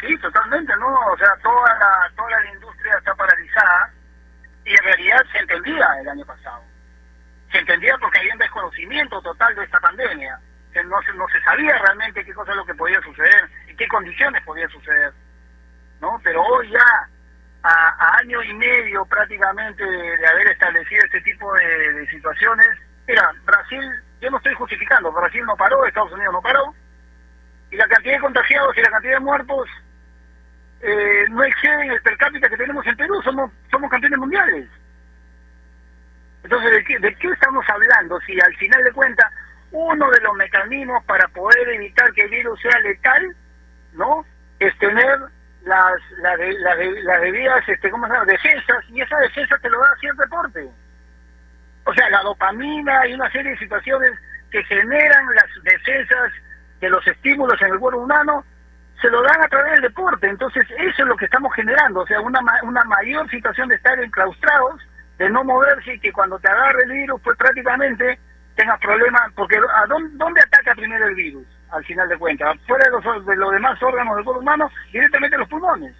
Sí, 0.00 0.16
totalmente, 0.16 0.74
¿no? 0.76 0.98
O 1.12 1.18
sea, 1.18 1.36
toda 1.42 1.78
la, 1.78 2.10
toda 2.16 2.30
la 2.30 2.54
industria 2.54 2.96
está 2.96 3.14
paralizada 3.16 3.92
y 4.64 4.70
en 4.70 4.82
realidad 4.82 5.22
se 5.30 5.38
entendía 5.40 5.86
el 6.00 6.08
año 6.08 6.24
pasado. 6.24 6.62
Se 7.52 7.58
entendía 7.58 7.98
porque 7.98 8.20
había 8.20 8.32
un 8.32 8.38
desconocimiento 8.38 9.20
total 9.20 9.54
de 9.56 9.64
esta 9.64 9.78
pandemia. 9.80 10.40
No, 10.86 11.02
se, 11.02 11.12
no 11.12 11.28
se 11.28 11.40
sabía 11.42 11.76
realmente 11.76 12.24
qué 12.24 12.32
cosa 12.32 12.52
es 12.52 12.56
lo 12.56 12.64
que 12.64 12.74
podía 12.74 13.02
suceder 13.02 13.46
y 13.68 13.76
qué 13.76 13.86
condiciones 13.88 14.42
podía 14.44 14.68
suceder. 14.70 15.12
¿no? 16.00 16.18
Pero 16.24 16.42
hoy 16.42 16.70
ya, 16.70 17.08
a, 17.64 18.18
año 18.18 18.42
y 18.42 18.52
medio 18.54 19.04
prácticamente 19.06 19.82
de, 19.82 20.26
haber 20.26 20.48
establecido 20.48 21.04
este 21.04 21.20
tipo 21.22 21.52
de, 21.54 22.06
situaciones, 22.10 22.66
mira, 23.08 23.30
Brasil, 23.44 23.82
yo 24.20 24.30
no 24.30 24.36
estoy 24.36 24.54
justificando, 24.54 25.10
Brasil 25.10 25.42
no 25.46 25.56
paró, 25.56 25.84
Estados 25.84 26.12
Unidos 26.12 26.34
no 26.34 26.42
paró, 26.42 26.74
y 27.70 27.76
la 27.76 27.88
cantidad 27.88 28.14
de 28.14 28.20
contagiados 28.20 28.76
y 28.76 28.82
la 28.82 28.90
cantidad 28.90 29.14
de 29.14 29.20
muertos 29.20 29.68
eh, 30.82 31.24
no 31.30 31.42
exceden 31.42 31.90
el 31.90 32.02
per 32.02 32.16
cápita 32.18 32.48
que 32.48 32.56
tenemos 32.56 32.86
en 32.86 32.96
Perú, 32.96 33.20
somos, 33.22 33.50
somos 33.70 33.90
campeones 33.90 34.18
mundiales. 34.18 34.68
Entonces, 36.42 36.70
¿de 36.70 36.84
qué, 36.84 36.98
¿de 36.98 37.14
qué 37.14 37.28
estamos 37.28 37.64
hablando? 37.68 38.20
Si 38.20 38.38
al 38.38 38.54
final 38.56 38.84
de 38.84 38.92
cuentas, 38.92 39.32
uno 39.70 40.10
de 40.10 40.20
los 40.20 40.34
mecanismos 40.34 41.02
para 41.04 41.26
poder 41.28 41.66
evitar 41.70 42.12
que 42.12 42.22
el 42.22 42.30
virus 42.30 42.60
sea 42.60 42.78
letal, 42.80 43.34
¿no? 43.94 44.26
Es 44.58 44.76
tener 44.78 45.18
las, 45.64 45.92
las, 46.18 46.38
las, 46.38 46.78
las 47.04 47.20
debidas, 47.20 47.68
este, 47.68 47.90
¿cómo 47.90 48.06
se 48.06 48.12
llama? 48.12 48.24
Defensas, 48.26 48.84
y 48.90 49.00
esa 49.00 49.18
defensa 49.18 49.56
te 49.58 49.70
lo 49.70 49.78
da 49.78 49.96
cierto 50.00 50.22
deporte. 50.22 50.68
O 51.84 51.94
sea, 51.94 52.08
la 52.10 52.22
dopamina 52.22 53.06
y 53.06 53.14
una 53.14 53.30
serie 53.30 53.52
de 53.52 53.58
situaciones 53.58 54.12
que 54.50 54.62
generan 54.64 55.26
las 55.34 55.62
defensas 55.62 56.32
de 56.80 56.88
los 56.88 57.06
estímulos 57.06 57.60
en 57.62 57.72
el 57.72 57.78
cuerpo 57.78 58.00
humano 58.00 58.44
se 59.00 59.10
lo 59.10 59.22
dan 59.22 59.42
a 59.42 59.48
través 59.48 59.72
del 59.72 59.82
deporte. 59.82 60.28
Entonces, 60.28 60.64
eso 60.78 61.02
es 61.02 61.08
lo 61.08 61.16
que 61.16 61.26
estamos 61.26 61.52
generando, 61.54 62.00
o 62.00 62.06
sea, 62.06 62.20
una, 62.20 62.40
una 62.62 62.84
mayor 62.84 63.28
situación 63.30 63.68
de 63.68 63.74
estar 63.74 63.98
enclaustrados, 63.98 64.80
de 65.18 65.28
no 65.30 65.44
moverse 65.44 65.94
y 65.94 66.00
que 66.00 66.12
cuando 66.12 66.38
te 66.38 66.48
agarre 66.48 66.84
el 66.84 66.92
virus, 66.92 67.20
pues 67.22 67.36
prácticamente 67.36 68.18
tengas 68.56 68.78
problemas, 68.80 69.32
porque 69.34 69.56
¿a 69.56 69.86
dónde, 69.86 70.10
dónde, 70.16 70.40
ataca 70.40 70.74
primero 70.74 71.06
el 71.08 71.14
virus, 71.14 71.46
al 71.70 71.84
final 71.84 72.08
de 72.08 72.18
cuentas? 72.18 72.56
Fuera 72.66 72.84
de 72.84 72.90
los, 72.90 73.26
de 73.26 73.36
los 73.36 73.52
demás 73.52 73.82
órganos 73.82 74.16
del 74.16 74.24
cuerpo 74.24 74.40
humano, 74.40 74.70
directamente 74.92 75.38
los 75.38 75.48
pulmones. 75.48 75.94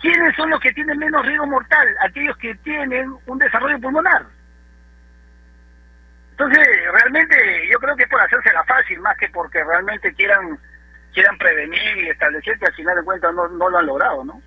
¿Quiénes 0.00 0.36
son 0.36 0.50
los 0.50 0.60
que 0.60 0.72
tienen 0.72 0.98
menos 0.98 1.24
riesgo 1.24 1.46
mortal? 1.46 1.88
Aquellos 2.02 2.36
que 2.36 2.54
tienen 2.56 3.14
un 3.26 3.38
desarrollo 3.38 3.80
pulmonar. 3.80 4.26
Entonces, 6.32 6.68
realmente 6.92 7.68
yo 7.72 7.78
creo 7.78 7.96
que 7.96 8.02
es 8.02 8.08
por 8.10 8.20
hacerse 8.20 8.52
la 8.52 8.62
fácil, 8.64 9.00
más 9.00 9.16
que 9.16 9.28
porque 9.30 9.64
realmente 9.64 10.12
quieran 10.12 10.58
quieran 11.14 11.38
prevenir 11.38 11.96
y 11.96 12.10
establecer 12.10 12.58
que 12.58 12.66
al 12.66 12.74
final 12.74 12.96
de 12.96 13.02
cuentas 13.02 13.34
no, 13.34 13.48
no 13.48 13.70
lo 13.70 13.78
han 13.78 13.86
logrado, 13.86 14.22
¿no? 14.22 14.42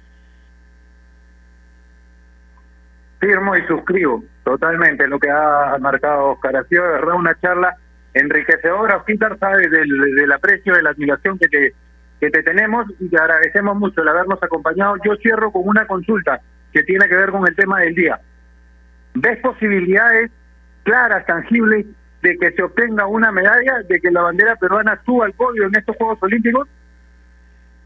Firmo 3.19 3.55
y 3.55 3.65
suscribo 3.65 4.23
totalmente 4.43 5.07
lo 5.07 5.19
que 5.19 5.31
ha 5.31 5.77
marcado 5.79 6.33
Oscar. 6.33 6.57
Ha 6.57 6.63
sido 6.65 6.83
de 6.83 6.91
verdad 6.91 7.15
una 7.15 7.39
charla 7.39 7.75
enriquecedora. 8.19 8.97
Oscar 8.97 9.37
sabe 9.39 9.67
del, 9.69 10.15
del 10.15 10.31
aprecio, 10.31 10.73
de 10.73 10.83
la 10.83 10.91
admiración 10.91 11.37
que 11.37 11.47
te, 11.47 11.73
que 12.19 12.29
te 12.29 12.43
tenemos 12.43 12.85
y 12.99 13.09
te 13.09 13.17
agradecemos 13.17 13.77
mucho 13.77 14.01
el 14.01 14.07
habernos 14.07 14.41
acompañado. 14.41 14.95
Yo 15.03 15.15
cierro 15.17 15.51
con 15.51 15.67
una 15.67 15.85
consulta 15.87 16.41
que 16.71 16.83
tiene 16.83 17.07
que 17.07 17.15
ver 17.15 17.31
con 17.31 17.47
el 17.47 17.55
tema 17.55 17.79
del 17.79 17.95
día. 17.95 18.19
¿Ves 19.15 19.39
posibilidades 19.39 20.31
claras, 20.83 21.25
tangibles, 21.25 21.85
de 22.21 22.37
que 22.37 22.51
se 22.51 22.63
obtenga 22.63 23.07
una 23.07 23.31
medalla, 23.31 23.79
de 23.87 23.99
que 23.99 24.11
la 24.11 24.21
bandera 24.21 24.55
peruana 24.55 24.99
suba 25.05 25.25
al 25.25 25.33
podio 25.33 25.67
en 25.67 25.75
estos 25.75 25.95
Juegos 25.95 26.19
Olímpicos? 26.21 26.67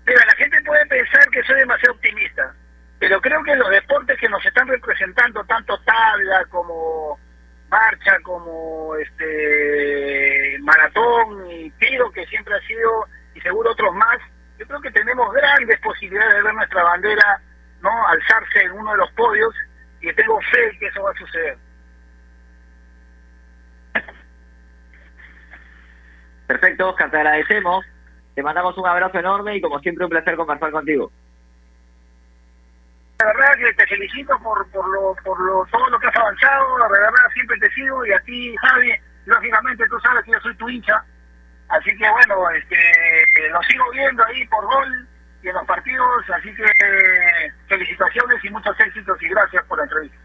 Mira, 0.06 0.22
la 0.26 0.34
gente 0.34 0.62
puede 0.66 0.86
pensar 0.88 1.24
que 1.30 1.44
soy 1.44 1.60
demasiado 1.60 1.94
optimista, 1.96 2.54
pero 3.00 3.22
creo 3.22 3.44
que 3.44 3.56
los 3.56 3.70
deportes 3.70 4.20
que 4.20 4.30
nos 4.30 4.44
están 4.46 4.68
representando, 4.68 5.44
tanto 5.46 5.78
tabla 5.86 6.46
como 6.50 7.20
marcha, 7.74 8.20
como 8.22 8.96
este 8.98 10.58
maratón 10.62 11.50
y 11.50 11.72
tiro, 11.72 12.12
que 12.12 12.26
siempre 12.28 12.54
ha 12.56 12.68
sido, 12.68 13.06
y 13.34 13.42
seguro 13.42 13.72
otros 13.72 13.96
más, 13.96 14.20
yo 14.60 14.68
creo 14.68 14.80
que 14.82 14.92
tenemos 14.92 15.34
grandes 15.34 15.80
posibilidades 15.80 16.36
de 16.36 16.44
ver 16.44 16.54
nuestra 16.54 16.84
bandera 16.84 17.42
no 17.82 18.08
alzarse 18.08 18.62
en 18.62 18.72
uno 18.74 18.92
de 18.92 18.98
los 18.98 19.12
podios 19.12 19.54
y 20.02 20.14
tengo 20.14 20.40
fe 20.52 20.78
que 20.80 20.88
eso 20.88 21.02
va 21.02 21.12
a 21.12 21.16
suceder. 21.16 21.58
Perfecto, 26.48 26.90
Oscar, 26.90 27.10
te 27.10 27.18
agradecemos. 27.18 27.86
Te 28.36 28.44
mandamos 28.44 28.78
un 28.78 28.88
abrazo 28.88 29.20
enorme 29.20 29.58
y 29.58 29.62
como 29.62 29.80
siempre 29.80 30.06
un 30.06 30.12
placer 30.12 30.36
conversar 30.36 30.72
contigo. 30.72 31.12
La 33.24 33.32
verdad 33.32 33.56
que 33.58 33.74
te 33.74 33.88
felicito 33.88 34.38
por, 34.40 34.68
por, 34.72 34.86
lo, 34.90 35.16
por 35.24 35.40
lo, 35.40 35.66
todo 35.72 35.90
lo 35.90 35.98
que 35.98 36.08
has 36.08 36.18
avanzado, 36.18 36.78
la 36.78 36.90
verdad 36.90 37.10
siempre 37.34 37.58
te 37.58 37.70
sigo 37.70 38.06
y 38.06 38.12
a 38.12 38.20
ti, 38.20 38.54
Javi, 38.58 38.94
lógicamente 39.26 39.88
tú 39.88 39.98
sabes 40.02 40.26
que 40.26 40.32
yo 40.32 40.40
soy 40.42 40.56
tu 40.58 40.68
hincha, 40.68 41.02
así 41.70 41.96
que 41.96 42.10
bueno, 42.10 42.50
este, 42.50 43.50
lo 43.50 43.62
sigo 43.64 43.86
viendo 43.94 44.26
ahí 44.26 44.46
por 44.48 44.66
gol 44.66 45.08
y 45.42 45.48
en 45.48 45.54
los 45.54 45.66
partidos, 45.66 46.30
así 46.36 46.54
que 46.54 46.66
felicitaciones 47.68 48.44
y 48.44 48.50
muchos 48.50 48.78
éxitos 48.78 49.22
y 49.22 49.30
gracias 49.30 49.64
por 49.68 49.78
la 49.78 49.86
entrevista. 49.86 50.18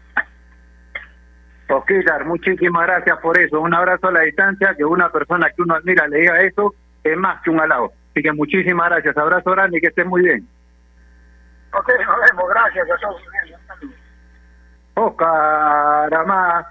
Osquitar, 1.69 2.25
muchísimas 2.25 2.85
gracias 2.85 3.17
por 3.19 3.37
eso. 3.37 3.61
Un 3.61 3.73
abrazo 3.73 4.07
a 4.07 4.11
la 4.11 4.21
distancia, 4.21 4.75
que 4.75 4.83
una 4.83 5.09
persona 5.09 5.49
que 5.51 5.61
uno 5.61 5.75
admira 5.75 6.05
le 6.07 6.17
diga 6.17 6.41
eso, 6.41 6.75
es 7.03 7.15
más 7.15 7.41
que 7.43 7.49
un 7.49 7.61
halago. 7.61 7.93
Así 8.11 8.23
que 8.23 8.33
muchísimas 8.33 8.89
gracias. 8.89 9.15
Abrazo 9.15 9.51
grande 9.51 9.77
y 9.77 9.81
que 9.81 9.87
estés 9.87 10.05
muy 10.05 10.23
bien. 10.23 10.47
Ok, 11.71 11.89
nos 12.05 12.17
vemos. 12.29 12.49
Gracias. 12.49 12.87
A 12.91 12.97
todos. 12.97 13.21
Oscar 14.95 16.13
Amá, 16.13 16.67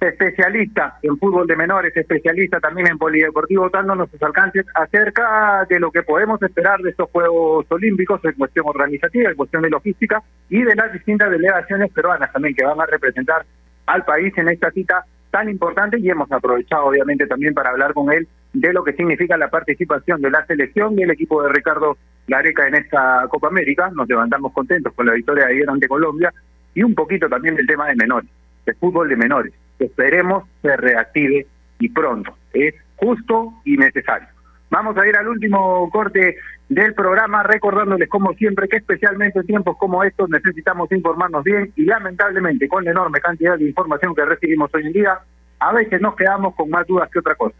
especialista 0.00 0.98
en 1.02 1.16
fútbol 1.18 1.46
de 1.46 1.56
menores, 1.56 1.96
especialista 1.96 2.58
también 2.58 2.88
en 2.88 2.98
polideportivo, 2.98 3.68
dándonos 3.68 4.10
sus 4.10 4.22
alcances 4.22 4.66
acerca 4.74 5.64
de 5.68 5.78
lo 5.78 5.90
que 5.90 6.02
podemos 6.02 6.42
esperar 6.42 6.80
de 6.80 6.90
estos 6.90 7.10
Juegos 7.10 7.66
Olímpicos 7.68 8.20
en 8.24 8.32
cuestión 8.32 8.66
organizativa, 8.66 9.30
en 9.30 9.36
cuestión 9.36 9.62
de 9.62 9.70
logística 9.70 10.22
y 10.48 10.62
de 10.62 10.74
las 10.74 10.92
distintas 10.92 11.30
delegaciones 11.30 11.92
peruanas 11.92 12.32
también 12.32 12.54
que 12.54 12.64
van 12.64 12.80
a 12.80 12.86
representar 12.86 13.44
al 13.86 14.04
país 14.04 14.36
en 14.36 14.48
esta 14.48 14.70
cita 14.70 15.04
tan 15.30 15.48
importante 15.48 15.98
y 16.00 16.10
hemos 16.10 16.30
aprovechado 16.32 16.86
obviamente 16.86 17.26
también 17.26 17.54
para 17.54 17.70
hablar 17.70 17.94
con 17.94 18.12
él 18.12 18.26
de 18.52 18.72
lo 18.72 18.82
que 18.82 18.92
significa 18.94 19.36
la 19.36 19.48
participación 19.48 20.20
de 20.20 20.30
la 20.30 20.44
selección 20.46 20.98
y 20.98 21.02
el 21.02 21.10
equipo 21.10 21.42
de 21.42 21.52
Ricardo 21.52 21.96
Gareca 22.26 22.66
en 22.66 22.76
esta 22.76 23.26
Copa 23.28 23.48
América. 23.48 23.90
Nos 23.94 24.08
levantamos 24.08 24.52
contentos 24.52 24.92
con 24.94 25.06
la 25.06 25.12
victoria 25.12 25.46
de 25.46 25.54
ayer 25.54 25.70
ante 25.70 25.88
Colombia 25.88 26.32
y 26.74 26.82
un 26.82 26.94
poquito 26.94 27.28
también 27.28 27.56
del 27.56 27.66
tema 27.66 27.88
de 27.88 27.96
menores, 27.96 28.30
de 28.66 28.74
fútbol 28.74 29.08
de 29.08 29.16
menores. 29.16 29.52
Esperemos 29.78 30.44
se 30.62 30.76
reactive 30.76 31.46
y 31.78 31.88
pronto. 31.88 32.36
Es 32.52 32.74
justo 32.96 33.54
y 33.64 33.76
necesario. 33.76 34.28
Vamos 34.70 34.96
a 34.96 35.06
ir 35.06 35.16
al 35.16 35.26
último 35.26 35.90
corte 35.90 36.36
del 36.68 36.94
programa, 36.94 37.42
recordándoles 37.42 38.08
como 38.08 38.32
siempre 38.34 38.68
que 38.68 38.76
especialmente 38.76 39.40
en 39.40 39.46
tiempos 39.46 39.76
como 39.76 40.04
estos 40.04 40.30
necesitamos 40.30 40.90
informarnos 40.92 41.42
bien 41.42 41.72
y 41.74 41.84
lamentablemente 41.84 42.68
con 42.68 42.84
la 42.84 42.92
enorme 42.92 43.20
cantidad 43.20 43.58
de 43.58 43.68
información 43.68 44.14
que 44.14 44.24
recibimos 44.24 44.70
hoy 44.72 44.86
en 44.86 44.92
día, 44.92 45.18
a 45.58 45.72
veces 45.72 46.00
nos 46.00 46.14
quedamos 46.14 46.54
con 46.54 46.70
más 46.70 46.86
dudas 46.86 47.10
que 47.10 47.18
otra 47.18 47.34
cosa. 47.34 47.56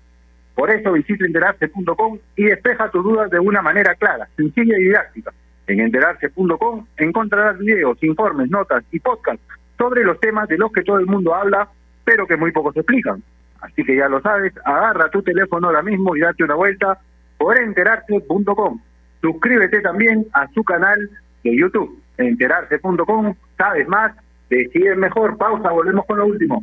Por 0.55 0.70
eso 0.70 0.92
visita 0.92 1.24
enterarse.com 1.24 2.18
y 2.36 2.44
despeja 2.44 2.90
tus 2.90 3.05
dudas 3.05 3.30
de 3.30 3.38
una 3.38 3.62
manera 3.62 3.94
clara, 3.94 4.28
sencilla 4.36 4.78
y 4.78 4.84
didáctica. 4.84 5.32
En 5.66 5.80
enterarse.com 5.80 6.86
encontrarás 6.96 7.59
videos, 7.59 8.03
informes, 8.03 8.51
notas 8.51 8.84
y 8.90 8.98
podcasts 8.98 9.44
sobre 9.78 10.05
los 10.05 10.18
temas 10.20 10.48
de 10.48 10.59
los 10.59 10.72
que 10.72 10.82
todo 10.82 10.98
el 10.98 11.07
mundo 11.07 11.34
habla, 11.34 11.68
pero 12.05 12.26
que 12.26 12.36
muy 12.36 12.53
pocos 12.53 12.76
explican. 12.76 13.22
Así 13.61 13.84
que 13.84 13.96
ya 13.96 14.09
lo 14.09 14.20
sabes, 14.20 14.53
agarra 14.64 15.11
tu 15.11 15.22
teléfono 15.22 15.68
ahora 15.68 15.82
mismo 15.82 16.16
y 16.16 16.20
date 16.20 16.44
una 16.44 16.55
vuelta 16.55 16.98
por 17.38 17.59
enterarse.com. 17.59 18.80
Suscríbete 19.20 19.80
también 19.80 20.26
a 20.32 20.48
su 20.48 20.64
canal 20.64 20.98
de 21.44 21.57
YouTube, 21.57 22.03
enterarse.com. 22.18 23.34
Sabes 23.57 23.88
más, 23.88 24.12
decide 24.48 24.96
mejor. 24.96 25.36
Pausa, 25.38 25.70
volvemos 25.70 26.05
con 26.07 26.18
lo 26.18 26.26
último. 26.26 26.62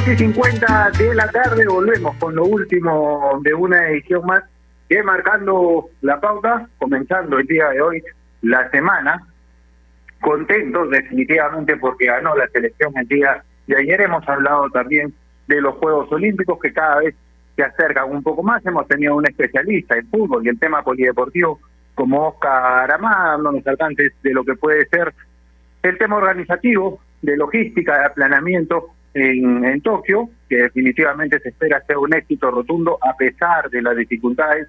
12 0.00 0.12
y 0.14 0.16
50 0.16 0.90
de 0.96 1.14
la 1.14 1.30
tarde, 1.30 1.66
volvemos 1.66 2.16
con 2.16 2.34
lo 2.34 2.46
último 2.46 3.38
de 3.42 3.52
una 3.52 3.90
edición 3.90 4.24
más 4.24 4.42
que 4.88 5.02
marcando 5.02 5.90
la 6.00 6.18
pauta, 6.18 6.66
comenzando 6.78 7.38
el 7.38 7.46
día 7.46 7.68
de 7.68 7.82
hoy 7.82 8.02
la 8.40 8.70
semana. 8.70 9.26
Contentos 10.18 10.88
definitivamente 10.88 11.76
porque 11.76 12.06
ganó 12.06 12.34
la 12.34 12.48
selección 12.48 12.96
el 12.96 13.08
día 13.08 13.44
de 13.66 13.76
ayer. 13.76 14.00
Hemos 14.00 14.26
hablado 14.26 14.70
también 14.70 15.12
de 15.46 15.60
los 15.60 15.74
Juegos 15.74 16.10
Olímpicos 16.12 16.58
que 16.60 16.72
cada 16.72 17.00
vez 17.00 17.14
se 17.56 17.62
acercan 17.62 18.10
un 18.10 18.22
poco 18.22 18.42
más. 18.42 18.64
Hemos 18.64 18.88
tenido 18.88 19.16
un 19.16 19.26
especialista 19.26 19.98
en 19.98 20.08
fútbol 20.08 20.46
y 20.46 20.48
el 20.48 20.58
tema 20.58 20.82
polideportivo 20.82 21.60
como 21.94 22.28
Oscar 22.28 22.90
Amada, 22.90 23.32
dándonos 23.32 23.66
alcances 23.66 24.14
de 24.22 24.32
lo 24.32 24.44
que 24.44 24.54
puede 24.54 24.88
ser 24.88 25.12
el 25.82 25.98
tema 25.98 26.16
organizativo, 26.16 27.00
de 27.20 27.36
logística, 27.36 27.98
de 27.98 28.06
aplanamiento 28.06 28.94
en, 29.14 29.80
Tokio, 29.80 30.30
que 30.48 30.56
definitivamente 30.56 31.38
se 31.40 31.48
espera 31.48 31.82
sea 31.86 31.98
un 31.98 32.14
éxito 32.14 32.50
rotundo 32.50 32.98
a 33.00 33.16
pesar 33.16 33.68
de 33.70 33.82
las 33.82 33.96
dificultades 33.96 34.68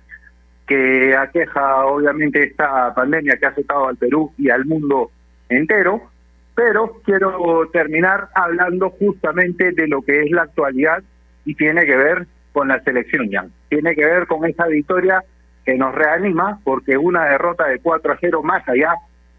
que 0.66 1.16
aqueja 1.16 1.86
obviamente 1.86 2.44
esta 2.44 2.94
pandemia 2.94 3.38
que 3.38 3.46
ha 3.46 3.50
afectado 3.50 3.88
al 3.88 3.98
Perú 3.98 4.32
y 4.38 4.50
al 4.50 4.66
mundo 4.66 5.12
entero. 5.50 6.10
Pero 6.56 7.02
quiero 7.04 7.70
terminar 7.72 8.30
hablando 8.36 8.89
justamente 8.92 9.72
de 9.72 9.88
lo 9.88 10.02
que 10.02 10.22
es 10.22 10.32
la 10.32 10.44
actualidad 10.44 11.04
y 11.46 11.56
tiene 11.56 11.86
que 11.86 11.96
ver 11.96 12.28
con 12.52 12.68
la 12.68 12.82
selección 12.84 13.30
ya. 13.30 13.46
Tiene 13.70 13.96
que 13.96 14.06
ver 14.06 14.28
con 14.28 14.46
esa 14.46 14.68
victoria 14.68 15.24
que 15.66 15.76
nos 15.76 15.94
reanima 15.94 16.60
porque 16.64 16.98
una 16.98 17.26
derrota 17.26 17.68
de 17.68 17.80
4 17.80 18.14
a 18.14 18.18
0 18.20 18.44
más 18.44 18.68
allá 18.68 18.94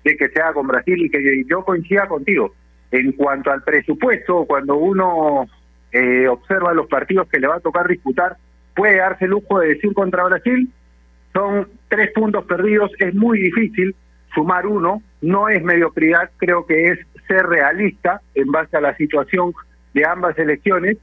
de 0.04 0.16
que 0.16 0.28
sea 0.30 0.52
con 0.52 0.66
Brasil 0.66 1.04
y 1.04 1.10
que 1.10 1.44
yo 1.48 1.64
coincida 1.64 2.06
contigo 2.06 2.54
en 2.92 3.12
cuanto 3.12 3.50
al 3.50 3.62
presupuesto, 3.62 4.44
cuando 4.44 4.76
uno 4.76 5.46
eh, 5.90 6.28
observa 6.28 6.74
los 6.74 6.86
partidos 6.86 7.26
que 7.28 7.40
le 7.40 7.48
va 7.48 7.56
a 7.56 7.60
tocar 7.60 7.88
disputar, 7.88 8.36
puede 8.76 8.98
darse 8.98 9.24
el 9.24 9.32
lujo 9.32 9.58
de 9.58 9.68
decir 9.68 9.94
contra 9.94 10.24
Brasil, 10.24 10.70
son 11.32 11.68
tres 11.88 12.12
puntos 12.12 12.44
perdidos, 12.44 12.92
es 12.98 13.14
muy 13.14 13.40
difícil 13.40 13.96
sumar 14.34 14.66
uno, 14.66 15.02
no 15.22 15.48
es 15.48 15.62
mediocridad, 15.62 16.30
creo 16.36 16.66
que 16.66 16.88
es 16.88 16.98
ser 17.26 17.46
realista 17.46 18.20
en 18.34 18.52
base 18.52 18.76
a 18.76 18.82
la 18.82 18.94
situación 18.96 19.52
de 19.94 20.06
ambas 20.06 20.38
elecciones, 20.38 20.98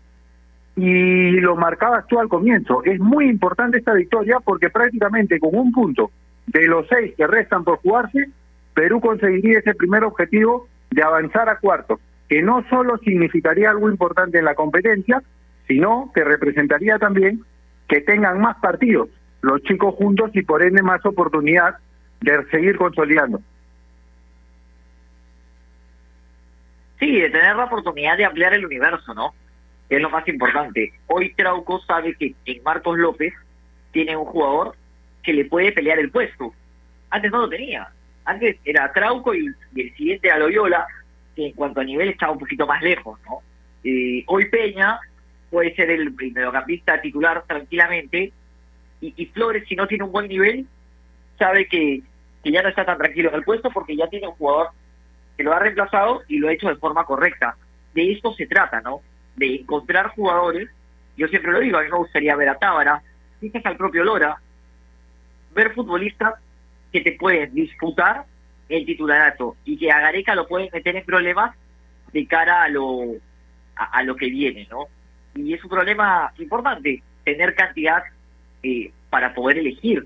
y 0.76 1.32
lo 1.42 1.56
marcabas 1.56 2.06
tú 2.08 2.20
al 2.20 2.30
comienzo, 2.30 2.84
es 2.86 3.00
muy 3.00 3.28
importante 3.28 3.80
esta 3.80 3.94
victoria 3.94 4.38
porque 4.44 4.70
prácticamente 4.70 5.40
con 5.40 5.56
un 5.56 5.72
punto 5.72 6.12
de 6.46 6.68
los 6.68 6.88
seis 6.88 7.14
que 7.18 7.28
restan 7.28 7.64
por 7.64 7.80
jugarse, 7.80 8.30
Perú 8.76 9.02
conseguiría 9.02 9.60
ese 9.60 9.74
primer 9.74 10.04
objetivo 10.04 10.68
de 10.92 11.04
avanzar 11.04 11.50
a 11.50 11.60
cuartos, 11.60 12.00
que 12.28 12.42
no 12.42 12.64
solo 12.70 12.98
significaría 13.00 13.70
algo 13.70 13.90
importante 13.90 14.40
en 14.40 14.46
la 14.46 14.56
competencia, 14.56 15.22
sino 15.68 16.12
que 16.14 16.24
representaría 16.24 16.98
también 16.98 17.44
que 17.88 18.02
tengan 18.02 18.40
más 18.40 18.58
partidos 18.58 19.10
los 19.42 19.62
chicos 19.64 19.96
juntos 19.96 20.32
y 20.34 20.42
por 20.42 20.62
ende 20.64 20.82
más 20.82 21.06
oportunidad 21.06 21.78
de 22.22 22.46
seguir 22.52 22.78
consolidando. 22.78 23.42
Sí, 27.00 27.20
de 27.20 27.30
tener 27.30 27.56
la 27.56 27.66
oportunidad 27.66 28.18
de 28.18 28.26
ampliar 28.26 28.54
el 28.54 28.66
universo, 28.66 29.14
¿no? 29.14 29.34
Es 29.90 30.02
lo 30.02 30.10
más 30.10 30.28
importante. 30.28 30.92
Hoy 31.08 31.34
Trauco 31.34 31.80
sabe 31.80 32.14
que 32.16 32.36
en 32.46 32.62
Marcos 32.64 32.98
López 32.98 33.34
tiene 33.92 34.18
un 34.18 34.26
jugador 34.26 34.76
que 35.24 35.34
le 35.34 35.46
puede 35.46 35.72
pelear 35.72 35.98
el 36.00 36.12
puesto. 36.12 36.54
Antes 37.10 37.32
no 37.32 37.40
lo 37.40 37.50
tenía. 37.50 37.88
Antes 38.30 38.58
era 38.64 38.94
Trauco 38.94 39.34
y, 39.34 39.48
el 39.48 39.96
siguiente 39.96 40.28
era 40.28 40.38
Loyola, 40.38 40.86
que 41.36 41.48
en 41.48 41.54
cuanto 41.54 41.82
a 41.82 41.84
nivel 41.84 42.10
estaba 42.10 42.34
un 42.34 42.38
poquito 42.38 42.68
más 42.68 42.80
lejos, 42.84 43.20
¿no? 43.26 43.40
Eh, 43.84 44.24
hoy 44.28 44.46
Peña 44.50 45.00
puede 45.50 45.74
ser 45.74 45.90
el 45.90 46.12
mediocampista 46.12 47.02
titular 47.02 47.44
tranquilamente 47.48 48.32
y, 49.02 49.14
y 49.18 49.26
Flores, 49.28 49.64
si 49.68 49.76
no 49.76 49.88
tiene 49.88 50.04
un 50.04 50.12
buen 50.12 50.28
nivel, 50.28 50.68
sabe 51.40 51.68
que, 51.68 52.04
que 52.44 52.52
ya 52.52 52.62
no 52.62 52.70
está 52.70 52.86
tan 52.86 53.00
tranquilo 53.00 53.30
en 53.30 53.36
el 53.36 53.44
puesto 53.44 53.72
porque 53.72 53.96
ya 53.96 54.08
tiene 54.10 54.28
un 54.28 54.36
jugador 54.36 54.68
que 55.36 55.44
lo 55.44 55.52
ha 55.52 55.60
reemplazado 55.60 56.22
y 56.28 56.38
lo 56.38 56.50
ha 56.50 56.54
hecho 56.54 56.68
de 56.68 56.76
forma 56.76 57.06
correcta. 57.06 57.58
De 57.96 58.12
esto 58.12 58.36
se 58.36 58.46
trata, 58.46 58.80
¿no? 58.82 59.02
De 59.38 59.56
encontrar 59.56 60.10
jugadores. 60.10 60.70
Yo 61.18 61.28
siempre 61.30 61.52
lo 61.52 61.62
digo, 61.62 61.80
a 61.80 61.82
mí 61.82 61.90
me 61.90 61.98
gustaría 61.98 62.36
ver 62.36 62.50
a 62.50 62.60
Tábara, 62.60 63.02
quizás 63.40 63.66
al 63.66 63.76
propio 63.76 64.04
Lora, 64.04 64.38
ver 65.56 65.74
futbolistas 65.74 66.36
que 66.92 67.02
te 67.02 67.14
pueden 67.14 67.54
disputar 67.54 68.26
el 68.68 68.86
titularato 68.86 69.56
y 69.66 69.78
que 69.78 69.92
a 69.92 70.00
Gareca 70.00 70.36
lo 70.36 70.48
pueden 70.48 70.70
meter 70.72 70.96
en 70.96 71.06
problemas 71.06 71.56
de 72.14 72.26
cara 72.28 72.64
a 72.64 72.70
lo 72.70 73.16
a, 73.76 74.04
lo 74.04 74.16
que 74.16 74.30
viene, 74.30 74.68
¿no? 74.70 74.88
Y 75.36 75.54
es 75.54 75.64
un 75.64 75.70
problema 75.70 76.34
importante 76.38 77.02
tener 77.24 77.56
cantidad 77.56 78.04
eh, 78.62 78.92
para 79.10 79.34
poder 79.34 79.58
elegir. 79.58 80.06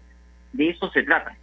De 0.51 0.69
eso 0.69 0.89
se 0.91 1.01
trata. 1.01 1.35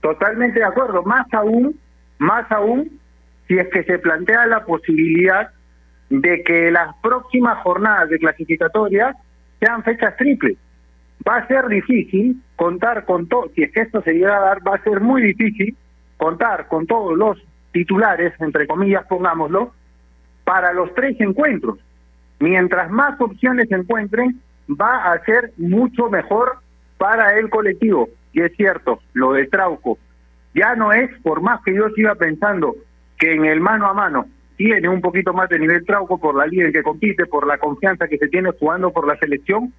Totalmente 0.00 0.58
de 0.58 0.64
acuerdo, 0.64 1.04
más 1.04 1.32
aún, 1.32 1.78
más 2.18 2.50
aún 2.50 2.98
si 3.46 3.56
es 3.58 3.68
que 3.68 3.84
se 3.84 3.98
plantea 4.00 4.46
la 4.46 4.64
posibilidad 4.64 5.50
de 6.10 6.42
que 6.42 6.70
las 6.70 6.94
próximas 6.96 7.62
jornadas 7.62 8.08
de 8.10 8.18
clasificatoria 8.18 9.14
sean 9.60 9.84
fechas 9.84 10.16
triples. 10.16 10.58
Va 11.26 11.36
a 11.36 11.46
ser 11.46 11.68
difícil 11.68 12.42
contar 12.62 13.04
con 13.06 13.26
todo, 13.26 13.50
si 13.56 13.64
es 13.64 13.72
que 13.72 13.80
esto 13.80 14.02
se 14.02 14.12
llega 14.12 14.36
a 14.36 14.40
dar, 14.40 14.58
va 14.64 14.76
a 14.76 14.82
ser 14.84 15.00
muy 15.00 15.20
difícil 15.20 15.76
contar 16.16 16.68
con 16.68 16.86
todos 16.86 17.18
los 17.18 17.36
titulares, 17.72 18.32
entre 18.38 18.68
comillas, 18.68 19.04
pongámoslo, 19.08 19.72
para 20.44 20.72
los 20.72 20.94
tres 20.94 21.20
encuentros. 21.20 21.80
Mientras 22.38 22.88
más 22.88 23.20
opciones 23.20 23.66
encuentren, 23.72 24.40
va 24.70 25.10
a 25.10 25.24
ser 25.24 25.50
mucho 25.56 26.08
mejor 26.08 26.58
para 26.98 27.36
el 27.36 27.50
colectivo. 27.50 28.08
Y 28.32 28.42
es 28.42 28.52
cierto, 28.56 29.00
lo 29.12 29.32
de 29.32 29.48
Trauco 29.48 29.98
ya 30.54 30.76
no 30.76 30.92
es, 30.92 31.10
por 31.22 31.40
más 31.40 31.60
que 31.64 31.74
yo 31.74 31.88
siga 31.96 32.14
pensando 32.14 32.76
que 33.18 33.32
en 33.34 33.44
el 33.44 33.60
mano 33.60 33.88
a 33.88 33.92
mano 33.92 34.26
tiene 34.56 34.88
un 34.88 35.00
poquito 35.00 35.32
más 35.32 35.48
de 35.48 35.58
nivel 35.58 35.84
Trauco 35.84 36.20
por 36.20 36.36
la 36.36 36.46
liga 36.46 36.66
en 36.66 36.72
que 36.72 36.84
compite, 36.84 37.26
por 37.26 37.44
la 37.44 37.58
confianza 37.58 38.06
que 38.06 38.18
se 38.18 38.28
tiene 38.28 38.50
jugando 38.52 38.92
por 38.92 39.08
la 39.08 39.16
selección, 39.16 39.72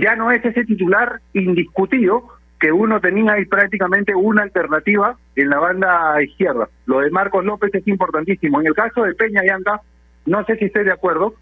ya 0.00 0.16
no 0.16 0.30
es 0.30 0.44
ese 0.44 0.64
titular 0.64 1.20
indiscutido 1.32 2.28
que 2.60 2.72
uno 2.72 3.00
tenía 3.00 3.34
ahí 3.34 3.44
prácticamente 3.44 4.14
una 4.14 4.42
alternativa 4.42 5.16
en 5.36 5.50
la 5.50 5.58
banda 5.58 6.20
izquierda. 6.22 6.68
Lo 6.86 7.00
de 7.00 7.10
Marcos 7.10 7.44
López 7.44 7.72
es 7.74 7.86
importantísimo. 7.86 8.60
En 8.60 8.66
el 8.66 8.74
caso 8.74 9.04
de 9.04 9.14
Peña 9.14 9.42
y 9.44 10.30
no 10.30 10.44
sé 10.44 10.56
si 10.56 10.66
estoy 10.66 10.84
de 10.84 10.92
acuerdo, 10.92 11.34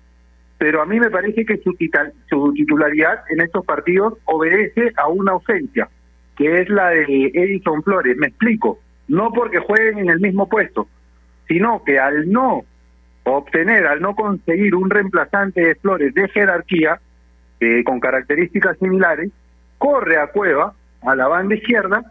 pero 0.59 0.83
a 0.83 0.87
mí 0.87 1.01
me 1.01 1.11
parece 1.11 1.45
que 1.45 1.59
su, 1.59 1.75
su 2.29 2.53
titularidad 2.55 3.21
en 3.31 3.41
estos 3.41 3.65
partidos 3.65 4.15
obedece 4.25 4.93
a 4.97 5.09
una 5.09 5.33
ausencia, 5.33 5.89
que 6.37 6.61
es 6.61 6.69
la 6.69 6.91
de 6.91 7.31
Edison 7.35 7.83
Flores. 7.83 8.17
Me 8.17 8.29
explico, 8.29 8.79
no 9.09 9.33
porque 9.33 9.59
jueguen 9.59 9.99
en 9.99 10.11
el 10.11 10.21
mismo 10.21 10.49
puesto, 10.49 10.87
sino 11.49 11.83
que 11.85 11.99
al 11.99 12.31
no 12.31 12.63
obtener, 13.25 13.87
al 13.87 14.01
no 14.01 14.15
conseguir 14.15 14.75
un 14.75 14.89
reemplazante 14.89 15.61
de 15.61 15.75
Flores 15.77 16.15
de 16.15 16.29
jerarquía, 16.29 17.01
eh, 17.61 17.85
con 17.85 18.01
características 18.01 18.79
similares, 18.79 19.31
corre 19.79 20.19
a 20.19 20.29
Cueva, 20.29 20.75
a 21.03 21.15
la 21.15 21.29
banda 21.29 21.55
izquierda, 21.55 22.03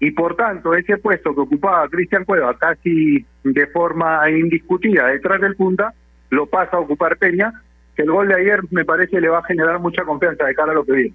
y 0.00 0.10
por 0.10 0.36
tanto 0.36 0.74
ese 0.74 0.98
puesto 0.98 1.34
que 1.34 1.40
ocupaba 1.40 1.88
Cristian 1.88 2.24
Cueva 2.24 2.56
casi 2.58 3.24
de 3.42 3.66
forma 3.68 4.28
indiscutida 4.30 5.06
detrás 5.08 5.40
del 5.40 5.56
punta, 5.56 5.94
lo 6.30 6.46
pasa 6.46 6.76
a 6.76 6.80
ocupar 6.80 7.16
Peña, 7.16 7.52
que 7.94 8.02
el 8.02 8.10
gol 8.10 8.28
de 8.28 8.34
ayer 8.34 8.60
me 8.70 8.84
parece 8.84 9.20
le 9.20 9.28
va 9.28 9.38
a 9.38 9.44
generar 9.44 9.78
mucha 9.78 10.04
confianza 10.04 10.44
de 10.44 10.54
cara 10.54 10.72
a 10.72 10.74
lo 10.74 10.84
que 10.84 10.92
viene. 10.92 11.14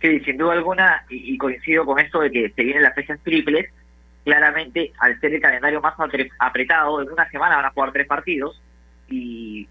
Sí, 0.00 0.20
sin 0.20 0.36
duda 0.36 0.52
alguna, 0.52 1.04
y, 1.08 1.34
y 1.34 1.38
coincido 1.38 1.84
con 1.84 1.98
esto 1.98 2.20
de 2.20 2.30
que 2.30 2.50
se 2.50 2.62
vienen 2.62 2.82
las 2.82 2.94
fechas 2.94 3.20
triples, 3.22 3.70
claramente 4.24 4.92
al 4.98 5.18
ser 5.20 5.34
el 5.34 5.40
calendario 5.40 5.80
más 5.80 5.94
apretado, 6.38 7.02
en 7.02 7.10
una 7.10 7.28
semana 7.30 7.56
van 7.56 7.66
a 7.66 7.70
jugar 7.70 7.92
tres 7.92 8.06
partidos 8.06 8.60
y, 9.08 9.68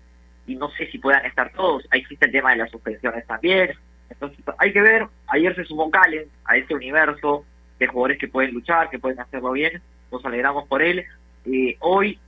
y 0.52 0.56
no 0.56 0.70
sé 0.72 0.88
si 0.92 1.00
puedan 1.00 1.26
estar 1.26 1.52
todos. 1.54 1.88
Ahí 1.92 2.02
existe 2.02 2.26
el 2.26 2.32
tema 2.32 2.52
de 2.52 2.58
las 2.58 2.72
suspensiones 2.72 3.26
también. 3.26 3.72
Entonces 4.10 4.40
hay 4.58 4.74
que 4.74 4.82
ver, 4.82 5.08
ayer 5.28 5.56
se 5.56 5.64
sumó 5.64 5.90
Calen 5.90 6.26
a 6.44 6.58
este 6.58 6.76
universo 6.76 7.46
de 7.80 7.88
jugadores 7.88 8.20
que 8.20 8.28
pueden 8.28 8.54
luchar, 8.54 8.90
que 8.90 9.00
pueden 9.00 9.20
hacerlo 9.20 9.54
bien, 9.54 9.82
nos 10.12 10.24
alegramos 10.26 10.68
por 10.68 10.82
él. 10.82 11.06
Eh, 11.46 11.78
hoy 11.80 12.20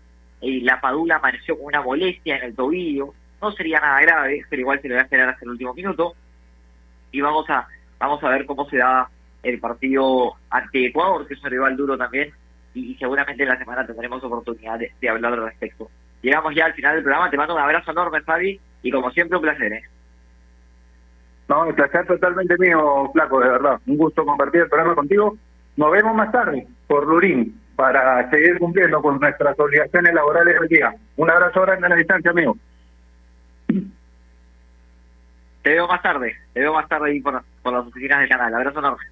eh, 0.42 0.60
la 0.64 0.80
Padula 0.80 1.18
amaneció 1.18 1.58
con 1.58 1.66
una 1.66 1.82
molestia 1.82 2.38
en 2.38 2.44
el 2.44 2.56
tobillo, 2.56 3.14
no 3.42 3.52
sería 3.52 3.80
nada 3.82 4.02
grave, 4.02 4.46
pero 4.50 4.62
igual 4.62 4.82
se 4.82 4.88
lo 4.88 4.96
voy 4.96 5.02
a 5.02 5.04
esperar 5.04 5.30
hasta 5.30 5.44
el 5.44 5.52
último 5.52 5.74
minuto. 5.74 6.16
Y 7.12 7.20
vamos 7.20 7.50
a, 7.50 7.68
vamos 8.00 8.24
a 8.24 8.30
ver 8.30 8.46
cómo 8.46 8.68
se 8.70 8.78
da 8.78 9.10
el 9.44 9.60
partido 9.60 10.36
ante 10.50 10.86
Ecuador, 10.86 11.28
que 11.28 11.34
es 11.34 11.44
un 11.44 11.52
rival 11.52 11.76
duro 11.76 11.98
también, 11.98 12.34
y, 12.74 12.96
seguramente 12.96 13.44
en 13.44 13.50
la 13.50 13.58
semana 13.58 13.86
tendremos 13.86 14.24
oportunidad 14.24 14.80
de, 14.80 15.10
hablar 15.10 15.34
al 15.34 15.44
respecto. 15.44 15.92
Llegamos 16.24 16.56
ya 16.56 16.66
al 16.66 16.74
final 16.74 16.96
del 16.96 17.04
programa, 17.04 17.30
te 17.30 17.38
mando 17.38 17.54
un 17.54 17.62
abrazo 17.62 17.92
enorme, 17.92 18.22
Fabi, 18.22 18.60
y 18.82 18.92
como 18.92 19.12
siempre 19.12 19.38
un 19.38 19.44
placer. 19.44 19.74
¿eh? 19.74 19.84
No, 21.50 21.66
el 21.66 21.76
placer 21.76 22.08
totalmente 22.08 22.56
mío, 22.58 23.12
Flaco, 23.12 23.42
de 23.42 23.50
verdad. 23.50 23.80
Un 23.86 23.98
gusto 23.98 24.26
compartir 24.26 24.62
el 24.62 24.70
programa 24.70 24.96
contigo. 24.96 25.38
Nos 25.76 25.92
vemos 25.92 26.16
más 26.16 26.32
tarde 26.32 26.66
por 26.88 27.06
Lurín 27.06 27.60
para 27.76 28.30
seguir 28.30 28.58
cumpliendo 28.58 29.02
con 29.02 29.20
nuestras 29.20 29.60
obligaciones 29.60 30.14
laborales 30.14 30.58
del 30.62 30.70
día. 30.70 30.96
Un 31.18 31.30
abrazo 31.30 31.62
grande 31.62 31.88
a 31.88 31.90
la 31.90 31.96
distancia, 31.98 32.32
amigo. 32.32 32.56
Te 35.62 35.70
veo 35.72 35.88
más 35.88 36.02
tarde, 36.02 36.38
te 36.54 36.62
veo 36.62 36.74
más 36.74 36.88
tarde 36.88 37.10
ahí 37.10 37.20
por, 37.20 37.44
por 37.62 37.74
las 37.74 37.86
oficinas 37.86 38.20
del 38.22 38.30
canal. 38.30 38.54
Abrazo 38.56 38.80
enorme. 38.80 39.04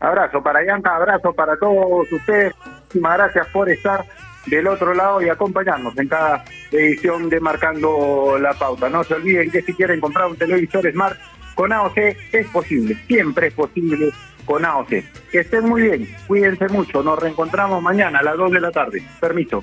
Abrazo 0.00 0.42
para 0.42 0.64
Yanka, 0.64 0.96
abrazo 0.96 1.34
para 1.34 1.58
todos 1.58 2.10
ustedes. 2.10 2.54
Muchísimas 2.64 3.18
gracias 3.18 3.46
por 3.48 3.68
estar 3.68 4.04
del 4.46 4.66
otro 4.66 4.94
lado 4.94 5.22
y 5.22 5.28
acompañarnos 5.28 5.96
en 5.98 6.08
cada 6.08 6.44
edición 6.70 7.28
de 7.28 7.40
Marcando 7.40 8.38
la 8.40 8.54
Pauta. 8.54 8.88
No 8.88 9.04
se 9.04 9.14
olviden 9.14 9.50
que 9.50 9.62
si 9.62 9.74
quieren 9.74 10.00
comprar 10.00 10.28
un 10.28 10.36
televisor 10.36 10.90
Smart 10.90 11.18
con 11.54 11.72
AOC 11.72 11.98
es 12.32 12.46
posible, 12.48 12.96
siempre 13.06 13.48
es 13.48 13.54
posible 13.54 14.10
con 14.44 14.64
AOC. 14.64 14.88
Que 15.30 15.40
estén 15.40 15.68
muy 15.68 15.82
bien, 15.82 16.16
cuídense 16.26 16.68
mucho, 16.68 17.02
nos 17.02 17.18
reencontramos 17.18 17.82
mañana 17.82 18.20
a 18.20 18.22
las 18.22 18.36
2 18.36 18.52
de 18.52 18.60
la 18.60 18.70
tarde. 18.70 19.02
Permiso. 19.20 19.62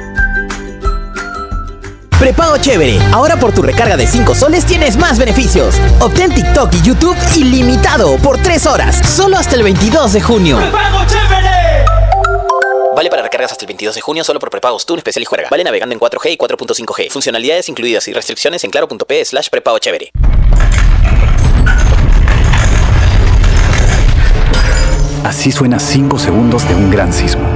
Prepago 2.21 2.55
Chévere. 2.59 2.99
Ahora 3.13 3.35
por 3.35 3.51
tu 3.51 3.63
recarga 3.63 3.97
de 3.97 4.05
5 4.05 4.35
soles 4.35 4.63
tienes 4.63 4.95
más 4.95 5.17
beneficios. 5.17 5.81
Obtén 5.99 6.31
TikTok 6.31 6.71
y 6.75 6.81
YouTube 6.83 7.17
ilimitado 7.35 8.17
por 8.17 8.37
3 8.37 8.67
horas. 8.67 9.01
Solo 9.09 9.37
hasta 9.37 9.55
el 9.55 9.63
22 9.63 10.13
de 10.13 10.21
junio. 10.21 10.57
¡Prepago 10.59 10.99
Chévere! 11.07 11.83
Vale 12.95 13.09
para 13.09 13.23
recargas 13.23 13.53
hasta 13.53 13.65
el 13.65 13.69
22 13.69 13.95
de 13.95 14.01
junio 14.01 14.23
solo 14.23 14.39
por 14.39 14.51
prepagos 14.51 14.85
TUN 14.85 14.99
Especial 14.99 15.23
y 15.23 15.25
Juega. 15.25 15.47
Vale 15.49 15.63
navegando 15.63 15.93
en 15.93 15.99
4G 15.99 16.33
y 16.33 16.37
4.5G. 16.37 17.09
Funcionalidades 17.09 17.67
incluidas 17.69 18.07
y 18.07 18.13
restricciones 18.13 18.63
en 18.63 18.69
claro.p 18.69 19.25
slash 19.25 19.49
prepago 19.49 19.79
chévere. 19.79 20.11
Así 25.23 25.51
suena 25.51 25.79
5 25.79 26.19
segundos 26.19 26.67
de 26.67 26.75
un 26.75 26.91
gran 26.91 27.11
sismo. 27.11 27.49